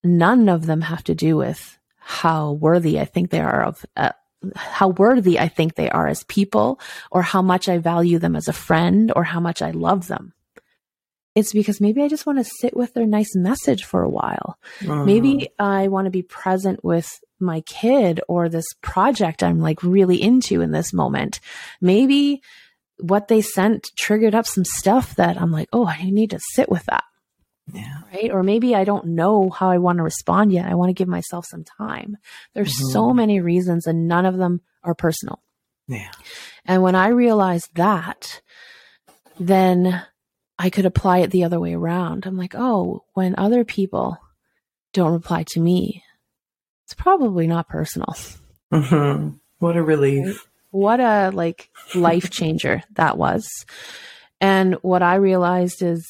None 0.05 0.49
of 0.49 0.67
them 0.67 0.83
have 0.83 1.03
to 1.05 1.15
do 1.15 1.37
with 1.37 1.79
how 1.99 2.53
worthy 2.53 3.01
I 3.01 3.05
think 3.05 3.31
they 3.31 3.41
are 3.41 3.63
of 3.63 3.87
uh, 3.97 4.11
how 4.57 4.89
worthy 4.89 5.39
I 5.39 5.49
think 5.49 5.75
they 5.75 5.91
are 5.91 6.07
as 6.07 6.25
people 6.25 6.81
or 7.11 7.23
how 7.23 7.43
much 7.43 7.69
I 7.69 7.79
value 7.79 8.19
them 8.19 8.37
as 8.37 8.49
a 8.49 8.53
friend 8.53 9.13
or 9.15 9.25
how 9.25 9.41
much 9.41 9.63
I 9.63 9.71
love 9.71 10.09
them. 10.09 10.33
It's 11.35 11.53
because 11.53 11.81
maybe 11.81 12.03
I 12.03 12.09
just 12.09 12.27
want 12.27 12.39
to 12.39 12.45
sit 12.45 12.77
with 12.77 12.93
their 12.93 13.07
nice 13.07 13.37
message 13.37 13.85
for 13.85 14.03
a 14.03 14.09
while. 14.09 14.59
Uh-huh. 14.83 15.05
Maybe 15.05 15.51
I 15.59 15.89
want 15.89 16.07
to 16.07 16.11
be 16.11 16.23
present 16.23 16.85
with 16.85 17.09
my 17.39 17.61
kid 17.63 18.21
or 18.29 18.49
this 18.49 18.67
project 18.83 19.43
I'm 19.43 19.61
like 19.61 19.83
really 19.83 20.21
into 20.21 20.61
in 20.61 20.73
this 20.73 20.93
moment. 20.93 21.41
Maybe 21.81 22.43
what 23.03 23.29
they 23.29 23.41
sent 23.41 23.91
triggered 23.99 24.35
up 24.35 24.47
some 24.47 24.65
stuff 24.65 25.17
that 25.17 25.41
I'm 25.41 25.53
like, 25.53 25.69
oh, 25.73 25.87
I 25.87 26.11
need 26.11 26.31
to 26.31 26.41
sit 26.55 26.71
with 26.71 26.85
that. 26.87 27.05
Yeah. 27.73 28.03
Right. 28.13 28.31
Or 28.31 28.43
maybe 28.43 28.75
I 28.75 28.85
don't 28.85 29.09
know 29.09 29.51
how 29.51 29.71
I 29.71 29.79
want 29.79 29.99
to 29.99 30.03
respond 30.03 30.53
yet. 30.53 30.67
I 30.67 30.75
want 30.75 30.89
to 30.89 30.95
give 30.95 31.09
myself 31.09 31.47
some 31.47 31.65
time. 31.65 32.17
There's 32.55 32.75
mm-hmm. 32.75 32.93
so 32.93 33.13
many 33.13 33.41
reasons, 33.41 33.87
and 33.87 34.09
none 34.09 34.27
of 34.27 34.37
them 34.37 34.61
are 34.83 34.95
personal. 34.95 35.43
Yeah. 35.87 36.11
And 36.65 36.83
when 36.83 36.95
I 36.95 37.09
realized 37.09 37.69
that, 37.75 38.43
then 39.39 40.03
I 40.59 40.71
could 40.71 40.87
apply 40.87 41.19
it 41.19 41.31
the 41.31 41.45
other 41.45 41.61
way 41.61 41.75
around. 41.75 42.27
I'm 42.27 42.37
like, 42.37 42.55
oh, 42.57 43.05
when 43.15 43.35
other 43.39 43.65
people 43.65 44.19
don't 44.93 45.13
reply 45.13 45.45
to 45.49 45.61
me, 45.61 46.03
it's 46.85 46.95
probably 46.95 47.47
not 47.47 47.69
personal. 47.69 48.15
Mm-hmm. 48.73 49.37
What 49.59 49.77
a 49.77 49.83
relief. 49.83 50.47
What 50.71 51.01
a 51.01 51.31
like 51.33 51.71
life 51.95 52.31
changer 52.31 52.83
that 52.95 53.19
was. 53.19 53.49
And 54.41 54.75
what 54.83 55.03
I 55.03 55.17
realized 55.17 55.83
is 55.83 56.07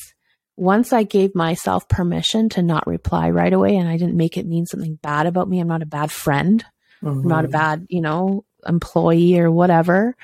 once 0.56 0.92
I 0.92 1.04
gave 1.04 1.34
myself 1.34 1.88
permission 1.88 2.50
to 2.50 2.62
not 2.62 2.86
reply 2.86 3.30
right 3.30 3.52
away 3.52 3.76
and 3.76 3.88
I 3.88 3.96
didn't 3.96 4.16
make 4.16 4.36
it 4.36 4.46
mean 4.46 4.66
something 4.66 4.96
bad 4.96 5.26
about 5.26 5.48
me, 5.48 5.58
I'm 5.58 5.68
not 5.68 5.82
a 5.82 5.86
bad 5.86 6.12
friend, 6.12 6.64
mm-hmm. 7.02 7.20
I'm 7.20 7.28
not 7.28 7.44
a 7.44 7.48
mm-hmm. 7.48 7.52
bad, 7.52 7.86
you 7.88 8.02
know, 8.02 8.44
employee 8.66 9.38
or 9.38 9.50
whatever. 9.50 10.14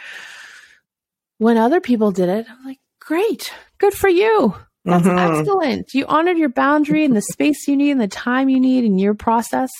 When 1.39 1.57
other 1.57 1.80
people 1.80 2.12
did 2.12 2.28
it, 2.28 2.47
I'm 2.49 2.64
like, 2.64 2.80
great, 3.01 3.53
good 3.78 3.95
for 3.95 4.09
you. 4.09 4.55
That's 4.84 5.07
mm-hmm. 5.07 5.41
excellent. 5.41 5.95
You 5.95 6.07
honored 6.07 6.39
your 6.39 6.49
boundary 6.49 7.05
and 7.05 7.16
the 7.16 7.22
space 7.22 7.66
you 7.66 7.76
need 7.76 7.91
and 7.93 8.01
the 8.01 8.07
time 8.07 8.49
you 8.49 8.61
need 8.61 8.84
in 8.84 8.99
your 8.99 9.14
process. 9.14 9.70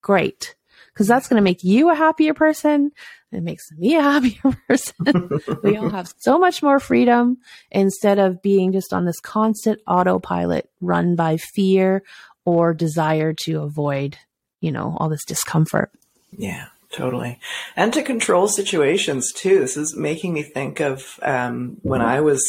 Great. 0.00 0.54
Because 0.92 1.06
that's 1.06 1.28
going 1.28 1.36
to 1.36 1.44
make 1.44 1.64
you 1.64 1.90
a 1.90 1.94
happier 1.94 2.34
person. 2.34 2.92
It 3.34 3.42
makes 3.42 3.70
me 3.72 3.96
a 3.96 4.02
happier 4.02 4.56
person. 4.68 5.40
we 5.62 5.76
all 5.76 5.90
have 5.90 6.12
so 6.18 6.38
much 6.38 6.62
more 6.62 6.80
freedom 6.80 7.38
instead 7.70 8.18
of 8.18 8.42
being 8.42 8.72
just 8.72 8.92
on 8.92 9.04
this 9.04 9.20
constant 9.20 9.80
autopilot 9.86 10.70
run 10.80 11.16
by 11.16 11.36
fear 11.36 12.02
or 12.44 12.74
desire 12.74 13.32
to 13.44 13.60
avoid, 13.60 14.18
you 14.60 14.70
know, 14.72 14.96
all 14.98 15.08
this 15.08 15.24
discomfort. 15.24 15.90
Yeah. 16.36 16.66
Totally. 16.92 17.40
And 17.74 17.92
to 17.92 18.04
control 18.04 18.46
situations 18.46 19.32
too. 19.32 19.58
This 19.58 19.76
is 19.76 19.96
making 19.96 20.32
me 20.32 20.44
think 20.44 20.78
of 20.78 21.18
um, 21.22 21.78
when 21.82 22.00
I 22.00 22.20
was 22.20 22.40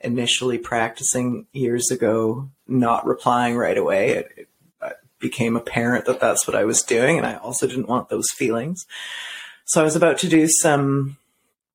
initially 0.00 0.56
practicing 0.56 1.46
years 1.52 1.90
ago, 1.90 2.48
not 2.66 3.04
replying 3.04 3.56
right 3.56 3.76
away. 3.76 4.10
It, 4.12 4.32
it, 4.38 4.48
became 5.24 5.56
apparent 5.56 6.04
that 6.04 6.20
that's 6.20 6.46
what 6.46 6.54
I 6.54 6.64
was 6.64 6.82
doing, 6.82 7.16
and 7.16 7.26
I 7.26 7.36
also 7.36 7.66
didn't 7.66 7.88
want 7.88 8.10
those 8.10 8.26
feelings. 8.36 8.84
So 9.74 9.80
I 9.80 9.84
was 9.84 9.96
about 9.96 10.18
to 10.18 10.28
do 10.28 10.46
some 10.46 11.16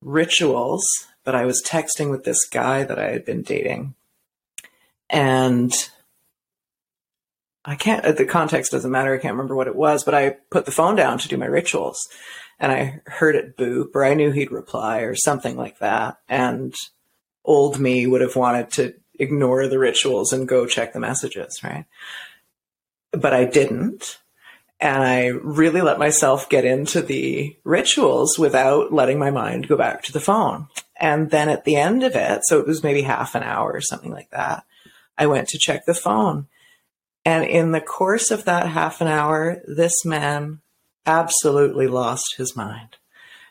rituals, 0.00 0.82
but 1.22 1.34
I 1.34 1.44
was 1.44 1.62
texting 1.62 2.10
with 2.10 2.24
this 2.24 2.48
guy 2.48 2.82
that 2.82 2.98
I 2.98 3.10
had 3.10 3.26
been 3.26 3.42
dating. 3.42 3.94
And 5.10 5.70
I 7.62 7.74
can't, 7.74 8.16
the 8.16 8.24
context 8.24 8.72
doesn't 8.72 8.90
matter. 8.90 9.12
I 9.12 9.18
can't 9.18 9.34
remember 9.34 9.54
what 9.54 9.66
it 9.66 9.76
was, 9.76 10.02
but 10.02 10.14
I 10.14 10.36
put 10.50 10.64
the 10.64 10.72
phone 10.72 10.96
down 10.96 11.18
to 11.18 11.28
do 11.28 11.36
my 11.36 11.44
rituals 11.44 12.08
and 12.58 12.72
I 12.72 13.02
heard 13.04 13.36
it 13.36 13.58
boop 13.58 13.94
or 13.94 14.02
I 14.02 14.14
knew 14.14 14.30
he'd 14.30 14.50
reply 14.50 15.00
or 15.00 15.14
something 15.14 15.58
like 15.58 15.78
that. 15.80 16.16
And 16.26 16.74
old 17.44 17.78
me 17.78 18.06
would 18.06 18.22
have 18.22 18.34
wanted 18.34 18.70
to 18.72 18.94
ignore 19.18 19.68
the 19.68 19.78
rituals 19.78 20.32
and 20.32 20.48
go 20.48 20.66
check 20.66 20.94
the 20.94 21.00
messages, 21.00 21.60
right? 21.62 21.84
But 23.12 23.34
I 23.34 23.44
didn't. 23.44 24.19
And 24.80 25.02
I 25.02 25.26
really 25.26 25.82
let 25.82 25.98
myself 25.98 26.48
get 26.48 26.64
into 26.64 27.02
the 27.02 27.56
rituals 27.64 28.38
without 28.38 28.92
letting 28.92 29.18
my 29.18 29.30
mind 29.30 29.68
go 29.68 29.76
back 29.76 30.02
to 30.04 30.12
the 30.12 30.20
phone. 30.20 30.68
And 30.96 31.30
then 31.30 31.48
at 31.48 31.64
the 31.64 31.76
end 31.76 32.02
of 32.02 32.16
it, 32.16 32.40
so 32.44 32.58
it 32.58 32.66
was 32.66 32.82
maybe 32.82 33.02
half 33.02 33.34
an 33.34 33.42
hour 33.42 33.70
or 33.72 33.80
something 33.80 34.10
like 34.10 34.30
that, 34.30 34.64
I 35.18 35.26
went 35.26 35.48
to 35.48 35.58
check 35.58 35.84
the 35.84 35.94
phone 35.94 36.46
and 37.24 37.44
in 37.44 37.72
the 37.72 37.80
course 37.80 38.30
of 38.30 38.44
that 38.44 38.66
half 38.66 39.00
an 39.00 39.08
hour, 39.08 39.62
this 39.66 40.04
man 40.04 40.60
absolutely 41.06 41.86
lost 41.86 42.36
his 42.36 42.56
mind. 42.56 42.96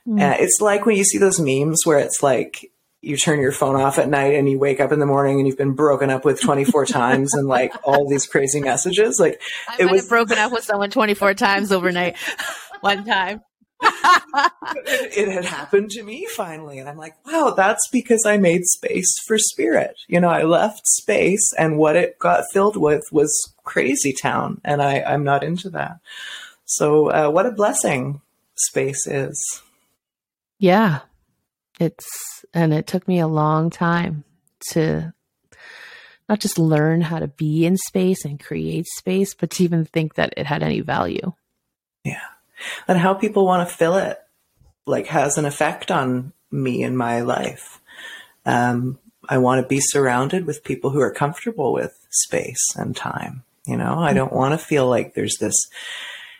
Mm. 0.07 0.21
Uh, 0.21 0.37
it's 0.39 0.59
like 0.59 0.85
when 0.85 0.95
you 0.95 1.03
see 1.03 1.17
those 1.17 1.39
memes 1.39 1.85
where 1.85 1.99
it's 1.99 2.23
like 2.23 2.71
you 3.01 3.17
turn 3.17 3.39
your 3.39 3.51
phone 3.51 3.75
off 3.75 3.97
at 3.97 4.09
night 4.09 4.33
and 4.33 4.49
you 4.49 4.59
wake 4.59 4.79
up 4.79 4.91
in 4.91 4.99
the 4.99 5.05
morning 5.05 5.39
and 5.39 5.47
you've 5.47 5.57
been 5.57 5.73
broken 5.73 6.09
up 6.09 6.25
with 6.25 6.41
24 6.41 6.85
times 6.87 7.33
and 7.33 7.47
like 7.47 7.73
all 7.83 8.07
these 8.09 8.25
crazy 8.25 8.59
messages. 8.59 9.17
Like 9.19 9.41
I 9.67 9.77
it 9.79 9.91
was 9.91 10.07
broken 10.07 10.37
up 10.37 10.51
with 10.51 10.63
someone 10.63 10.89
24 10.89 11.33
times 11.35 11.71
overnight 11.71 12.17
one 12.81 13.05
time 13.05 13.41
it, 13.81 15.27
had 15.27 15.45
happened 15.45 15.89
to 15.91 16.03
me 16.03 16.27
finally. 16.35 16.79
And 16.79 16.89
I'm 16.89 16.97
like, 16.97 17.15
wow, 17.25 17.53
that's 17.55 17.87
because 17.91 18.25
I 18.25 18.37
made 18.37 18.65
space 18.65 19.13
for 19.25 19.37
spirit. 19.37 19.95
You 20.07 20.19
know, 20.19 20.29
I 20.29 20.43
left 20.43 20.87
space 20.87 21.53
and 21.57 21.77
what 21.77 21.95
it 21.95 22.19
got 22.19 22.45
filled 22.51 22.77
with 22.77 23.03
was 23.11 23.53
crazy 23.63 24.13
town. 24.13 24.61
And 24.63 24.81
I, 24.81 25.01
I'm 25.01 25.23
not 25.23 25.43
into 25.43 25.69
that. 25.71 25.99
So, 26.65 27.07
uh, 27.09 27.29
what 27.29 27.45
a 27.45 27.51
blessing 27.51 28.21
space 28.55 29.07
is. 29.07 29.61
Yeah. 30.59 30.99
It's, 31.79 32.45
and 32.53 32.73
it 32.73 32.87
took 32.87 33.07
me 33.07 33.19
a 33.19 33.27
long 33.27 33.69
time 33.69 34.23
to 34.71 35.13
not 36.27 36.39
just 36.39 36.59
learn 36.59 37.01
how 37.01 37.19
to 37.19 37.27
be 37.27 37.65
in 37.65 37.77
space 37.77 38.25
and 38.25 38.39
create 38.39 38.85
space, 38.85 39.33
but 39.33 39.49
to 39.51 39.63
even 39.63 39.85
think 39.85 40.15
that 40.15 40.33
it 40.37 40.45
had 40.45 40.61
any 40.61 40.81
value. 40.81 41.33
Yeah 42.03 42.19
and 42.87 42.97
how 42.97 43.13
people 43.13 43.45
want 43.45 43.67
to 43.67 43.75
fill 43.75 43.97
it 43.97 44.17
like 44.85 45.07
has 45.07 45.37
an 45.37 45.45
effect 45.45 45.91
on 45.91 46.33
me 46.51 46.83
and 46.83 46.97
my 46.97 47.21
life. 47.21 47.79
Um, 48.45 48.97
I 49.27 49.37
want 49.37 49.61
to 49.61 49.67
be 49.67 49.79
surrounded 49.79 50.45
with 50.45 50.63
people 50.63 50.89
who 50.89 50.99
are 51.01 51.13
comfortable 51.13 51.73
with 51.73 51.95
space 52.09 52.75
and 52.75 52.95
time. 52.95 53.43
You 53.67 53.77
know, 53.77 53.99
I 53.99 54.13
don't 54.13 54.33
want 54.33 54.59
to 54.59 54.65
feel 54.65 54.87
like 54.87 55.13
there's 55.13 55.37
this 55.39 55.69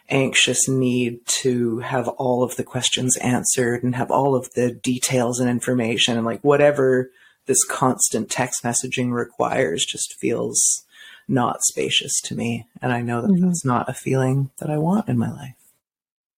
anxious 0.10 0.68
need 0.68 1.26
to 1.26 1.80
have 1.80 2.08
all 2.08 2.44
of 2.44 2.56
the 2.56 2.64
questions 2.64 3.18
answered 3.18 3.84
and 3.84 3.96
have 3.96 4.12
all 4.12 4.36
of 4.36 4.52
the 4.54 4.72
details 4.72 5.40
and 5.40 5.50
information 5.50 6.18
and 6.18 6.26
like 6.26 6.42
whatever 6.42 7.12
this 7.46 7.64
constant 7.64 8.30
text 8.30 8.64
messaging 8.64 9.12
requires 9.12 9.86
just 9.86 10.16
feels 10.20 10.86
not 11.28 11.62
spacious 11.64 12.20
to 12.22 12.36
me. 12.36 12.68
And 12.82 12.92
I 12.92 13.02
know 13.02 13.22
that 13.22 13.30
mm-hmm. 13.30 13.48
that's 13.48 13.66
not 13.66 13.90
a 13.90 13.94
feeling 13.94 14.52
that 14.60 14.70
I 14.70 14.78
want 14.78 15.10
in 15.10 15.18
my 15.18 15.32
life. 15.32 15.56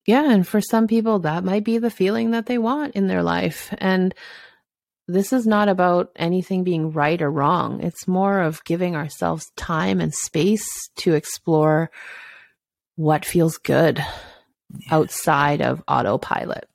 Yeah. 0.05 0.31
And 0.31 0.47
for 0.47 0.61
some 0.61 0.87
people, 0.87 1.19
that 1.19 1.43
might 1.43 1.63
be 1.63 1.77
the 1.77 1.91
feeling 1.91 2.31
that 2.31 2.45
they 2.45 2.57
want 2.57 2.95
in 2.95 3.07
their 3.07 3.23
life. 3.23 3.73
And 3.77 4.13
this 5.07 5.33
is 5.33 5.45
not 5.45 5.69
about 5.69 6.11
anything 6.15 6.63
being 6.63 6.91
right 6.91 7.21
or 7.21 7.29
wrong. 7.29 7.81
It's 7.81 8.07
more 8.07 8.41
of 8.41 8.63
giving 8.63 8.95
ourselves 8.95 9.51
time 9.55 9.99
and 9.99 10.13
space 10.13 10.67
to 10.97 11.13
explore 11.13 11.91
what 12.95 13.25
feels 13.25 13.57
good 13.57 13.97
yeah. 13.97 14.95
outside 14.95 15.61
of 15.61 15.83
autopilot. 15.87 16.67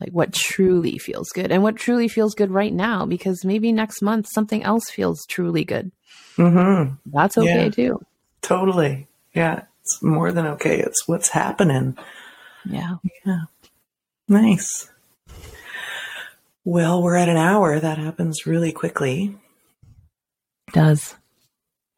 Like 0.00 0.10
what 0.10 0.32
truly 0.32 0.98
feels 0.98 1.28
good 1.30 1.52
and 1.52 1.62
what 1.62 1.76
truly 1.76 2.08
feels 2.08 2.34
good 2.34 2.50
right 2.50 2.72
now, 2.72 3.06
because 3.06 3.44
maybe 3.44 3.70
next 3.70 4.02
month 4.02 4.26
something 4.32 4.64
else 4.64 4.90
feels 4.90 5.24
truly 5.26 5.64
good. 5.64 5.92
Mm-hmm. 6.36 6.94
That's 7.06 7.38
okay 7.38 7.64
yeah, 7.64 7.70
too. 7.70 8.04
Totally. 8.40 9.06
Yeah. 9.32 9.62
It's 9.82 10.02
more 10.02 10.32
than 10.32 10.46
okay. 10.46 10.80
It's 10.80 11.06
what's 11.06 11.28
happening. 11.28 11.96
Yeah. 12.64 12.96
Yeah. 13.24 13.42
Nice. 14.28 14.90
Well, 16.64 17.02
we're 17.02 17.16
at 17.16 17.28
an 17.28 17.36
hour. 17.36 17.78
That 17.78 17.98
happens 17.98 18.46
really 18.46 18.72
quickly. 18.72 19.36
Does. 20.72 21.14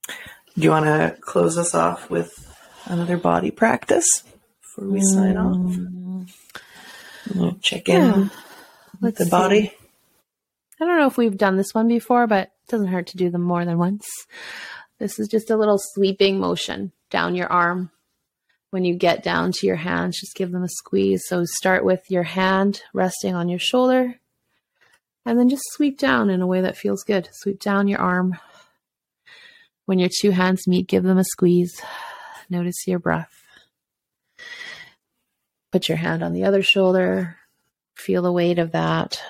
Do 0.09 0.63
you 0.63 0.71
want 0.71 0.87
to 0.87 1.17
close 1.21 1.57
us 1.59 1.75
off 1.75 2.11
with 2.11 2.44
another 2.87 3.17
body 3.17 3.51
practice 3.51 4.07
before 4.61 4.91
we 4.91 5.01
mm. 5.01 5.05
sign 5.05 5.37
off? 5.37 5.77
We'll 7.35 7.59
check 7.61 7.89
in 7.89 8.03
yeah. 8.03 8.29
with 9.01 9.17
the 9.17 9.27
body. 9.27 9.69
See. 9.69 9.77
I 10.81 10.87
don't 10.87 10.99
know 10.99 11.07
if 11.07 11.17
we've 11.17 11.37
done 11.37 11.57
this 11.57 11.75
one 11.75 11.89
before, 11.89 12.27
but 12.27 12.49
it 12.49 12.71
doesn't 12.71 12.89
hurt 12.89 13.07
to 13.09 13.17
do 13.17 13.31
them 13.31 13.43
more 13.43 13.65
than 13.65 13.79
once. 13.79 14.07
This 14.99 15.19
is 15.19 15.29
just 15.29 15.51
a 15.51 15.57
little 15.57 15.79
sweeping 15.79 16.39
motion 16.39 16.93
down 17.11 17.35
your 17.35 17.49
arm 17.49 17.91
when 18.75 18.85
you 18.85 18.97
get 18.97 19.23
down 19.23 19.53
to 19.53 19.69
your 19.69 19.77
hands, 19.77 20.19
just 20.19 20.35
give 20.35 20.51
them 20.51 20.65
a 20.65 20.69
squeeze. 20.69 21.23
So 21.29 21.45
start 21.45 21.85
with 21.85 22.11
your 22.11 22.25
hand 22.25 22.83
resting 22.93 23.33
on 23.33 23.49
your 23.49 23.61
shoulder 23.61 24.17
and 25.25 25.39
then 25.39 25.49
just 25.49 25.63
sweep 25.71 25.97
down 25.97 26.29
in 26.29 26.43
a 26.43 26.47
way 26.49 26.61
that 26.61 26.77
feels 26.77 27.05
good. 27.05 27.29
Sweep 27.35 27.61
down 27.61 27.87
your 27.87 28.01
arm. 28.01 28.37
When 29.87 30.01
your 30.01 30.09
two 30.13 30.33
hands 30.33 30.67
meet, 30.67 30.89
give 30.89 31.05
them 31.05 31.19
a 31.19 31.25
squeeze. 31.25 31.81
Notice 32.51 32.87
your 32.87 32.99
breath. 32.99 33.43
Put 35.73 35.89
your 35.89 35.99
hand 35.99 36.23
on 36.23 36.33
the 36.33 36.45
other 36.45 36.63
shoulder. 36.63 37.37
Feel 37.97 38.23
the 38.23 38.33
weight 38.33 38.59
of 38.59 38.73
that. 38.73 39.21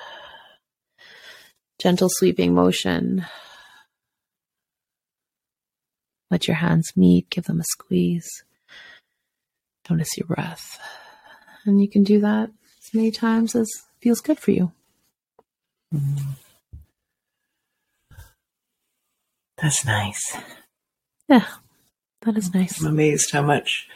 Gentle 1.81 2.09
sweeping 2.11 2.55
motion. 2.55 3.27
Let 6.31 6.49
your 6.49 6.57
hands 6.57 6.93
meet, 6.97 7.31
give 7.31 7.45
them 7.45 7.61
a 7.61 7.65
squeeze. 7.65 8.45
Notice 9.89 10.17
your 10.17 10.27
breath. 10.27 10.81
And 11.65 11.81
you 11.81 11.89
can 11.89 12.03
do 12.03 12.21
that 12.21 12.51
as 12.83 12.95
many 12.95 13.11
times 13.11 13.55
as 13.55 13.71
feels 14.01 14.21
good 14.21 14.39
for 14.39 14.51
you. 14.51 14.73
Mm-hmm. 15.95 16.31
That's 19.57 19.85
nice. 19.85 20.37
Yeah, 21.29 21.47
that 22.25 22.37
is 22.37 22.53
nice. 22.53 22.81
I'm 22.81 22.89
amazed 22.89 23.31
how 23.33 23.43
much 23.43 23.89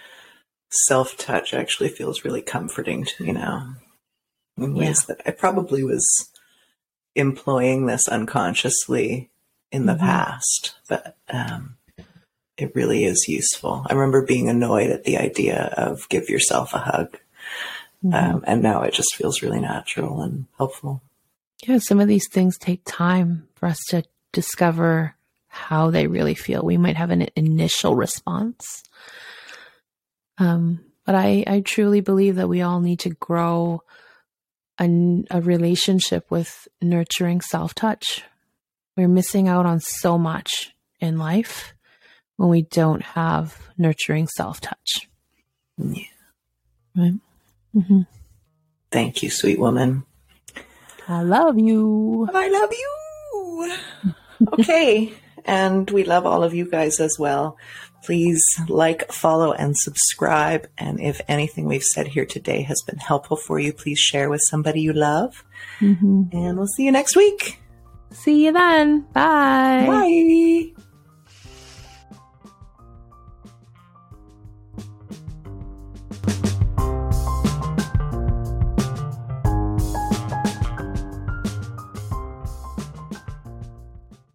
self 0.87 1.17
touch 1.17 1.55
actually 1.55 1.89
feels 1.89 2.25
really 2.25 2.43
comforting 2.43 3.05
to 3.05 3.23
me 3.23 3.33
now 3.33 3.77
in 4.57 4.75
ways 4.75 5.07
yeah. 5.09 5.15
that 5.15 5.29
I 5.29 5.31
probably 5.33 5.83
was 5.83 6.07
employing 7.15 7.87
this 7.87 8.09
unconsciously 8.09 9.31
in 9.71 9.87
the 9.87 9.95
mm-hmm. 9.95 10.07
past, 10.07 10.77
but 10.89 11.17
um, 11.29 11.77
it 12.57 12.75
really 12.75 13.05
is 13.05 13.27
useful. 13.29 13.85
I 13.89 13.95
remember 13.95 14.25
being 14.25 14.49
annoyed 14.49 14.91
at 14.91 15.05
the 15.05 15.19
idea 15.19 15.73
of 15.77 16.09
give 16.09 16.29
yourself 16.29 16.75
a 16.75 16.79
hug. 16.79 17.19
Mm-hmm. 18.05 18.15
Um, 18.15 18.45
and 18.47 18.63
now 18.63 18.83
it 18.83 18.95
just 18.95 19.15
feels 19.17 19.43
really 19.43 19.61
natural 19.61 20.23
and 20.23 20.47
helpful. 20.57 21.03
Yeah, 21.67 21.79
some 21.79 21.99
of 21.99 22.07
these 22.07 22.29
things 22.31 22.57
take 22.57 22.83
time 22.85 23.49
for 23.55 23.67
us 23.67 23.79
to 23.89 24.05
discover 24.33 25.17
how 25.49 25.91
they 25.91 26.07
really 26.07 26.35
feel. 26.35 26.63
We 26.63 26.77
might 26.77 26.97
have 26.97 27.11
an 27.11 27.29
initial 27.35 27.97
response. 27.97 28.83
Um, 30.39 30.81
but 31.05 31.15
I, 31.15 31.45
I 31.47 31.61
truly 31.61 32.01
believe 32.01 32.37
that 32.37 32.49
we 32.49 32.63
all 32.63 32.81
need 32.81 33.01
to 33.01 33.11
grow 33.11 33.83
a, 34.79 35.25
a 35.31 35.41
relationship 35.41 36.31
with 36.31 36.69
nurturing 36.81 37.41
self 37.41 37.75
touch. 37.75 38.23
We're 38.97 39.09
missing 39.09 39.49
out 39.49 39.67
on 39.67 39.81
so 39.81 40.19
much 40.19 40.75
in 41.01 41.19
life 41.19 41.75
when 42.37 42.49
we 42.49 42.63
don't 42.63 43.03
have 43.03 43.59
nurturing 43.77 44.29
self 44.29 44.61
touch. 44.61 45.09
Yeah. 45.79 46.05
Right. 46.97 47.15
Mm-hmm. 47.75 48.01
Thank 48.91 49.23
you, 49.23 49.31
sweet 49.31 49.59
woman. 49.59 50.05
I 51.07 51.23
love 51.23 51.59
you. 51.59 52.29
I 52.33 52.49
love 52.49 52.73
you. 52.73 53.77
okay. 54.59 55.13
And 55.49 55.91
we 55.91 56.05
love 56.05 56.27
all 56.27 56.45
of 56.45 56.55
you 56.55 56.71
guys 56.71 57.01
as 57.01 57.19
well. 57.19 57.57
Please 58.05 58.45
like, 58.69 59.11
follow, 59.11 59.53
and 59.53 59.77
subscribe. 59.77 60.69
And 60.77 61.01
if 61.01 61.21
anything 61.27 61.65
we've 61.65 61.83
said 61.83 62.07
here 62.07 62.27
today 62.27 62.63
has 62.63 62.83
been 62.83 62.99
helpful 62.99 63.37
for 63.37 63.59
you, 63.59 63.73
please 63.73 63.99
share 63.99 64.29
with 64.29 64.43
somebody 64.45 64.83
you 64.83 64.93
love. 64.93 65.43
Mm-hmm. 65.81 66.25
And 66.33 66.59
we'll 66.59 66.69
see 66.69 66.85
you 66.85 66.93
next 66.93 67.17
week. 67.17 67.61
See 68.13 68.45
you 68.45 68.53
then. 68.53 69.01
Bye. 69.13 69.87
Bye. 69.87 70.85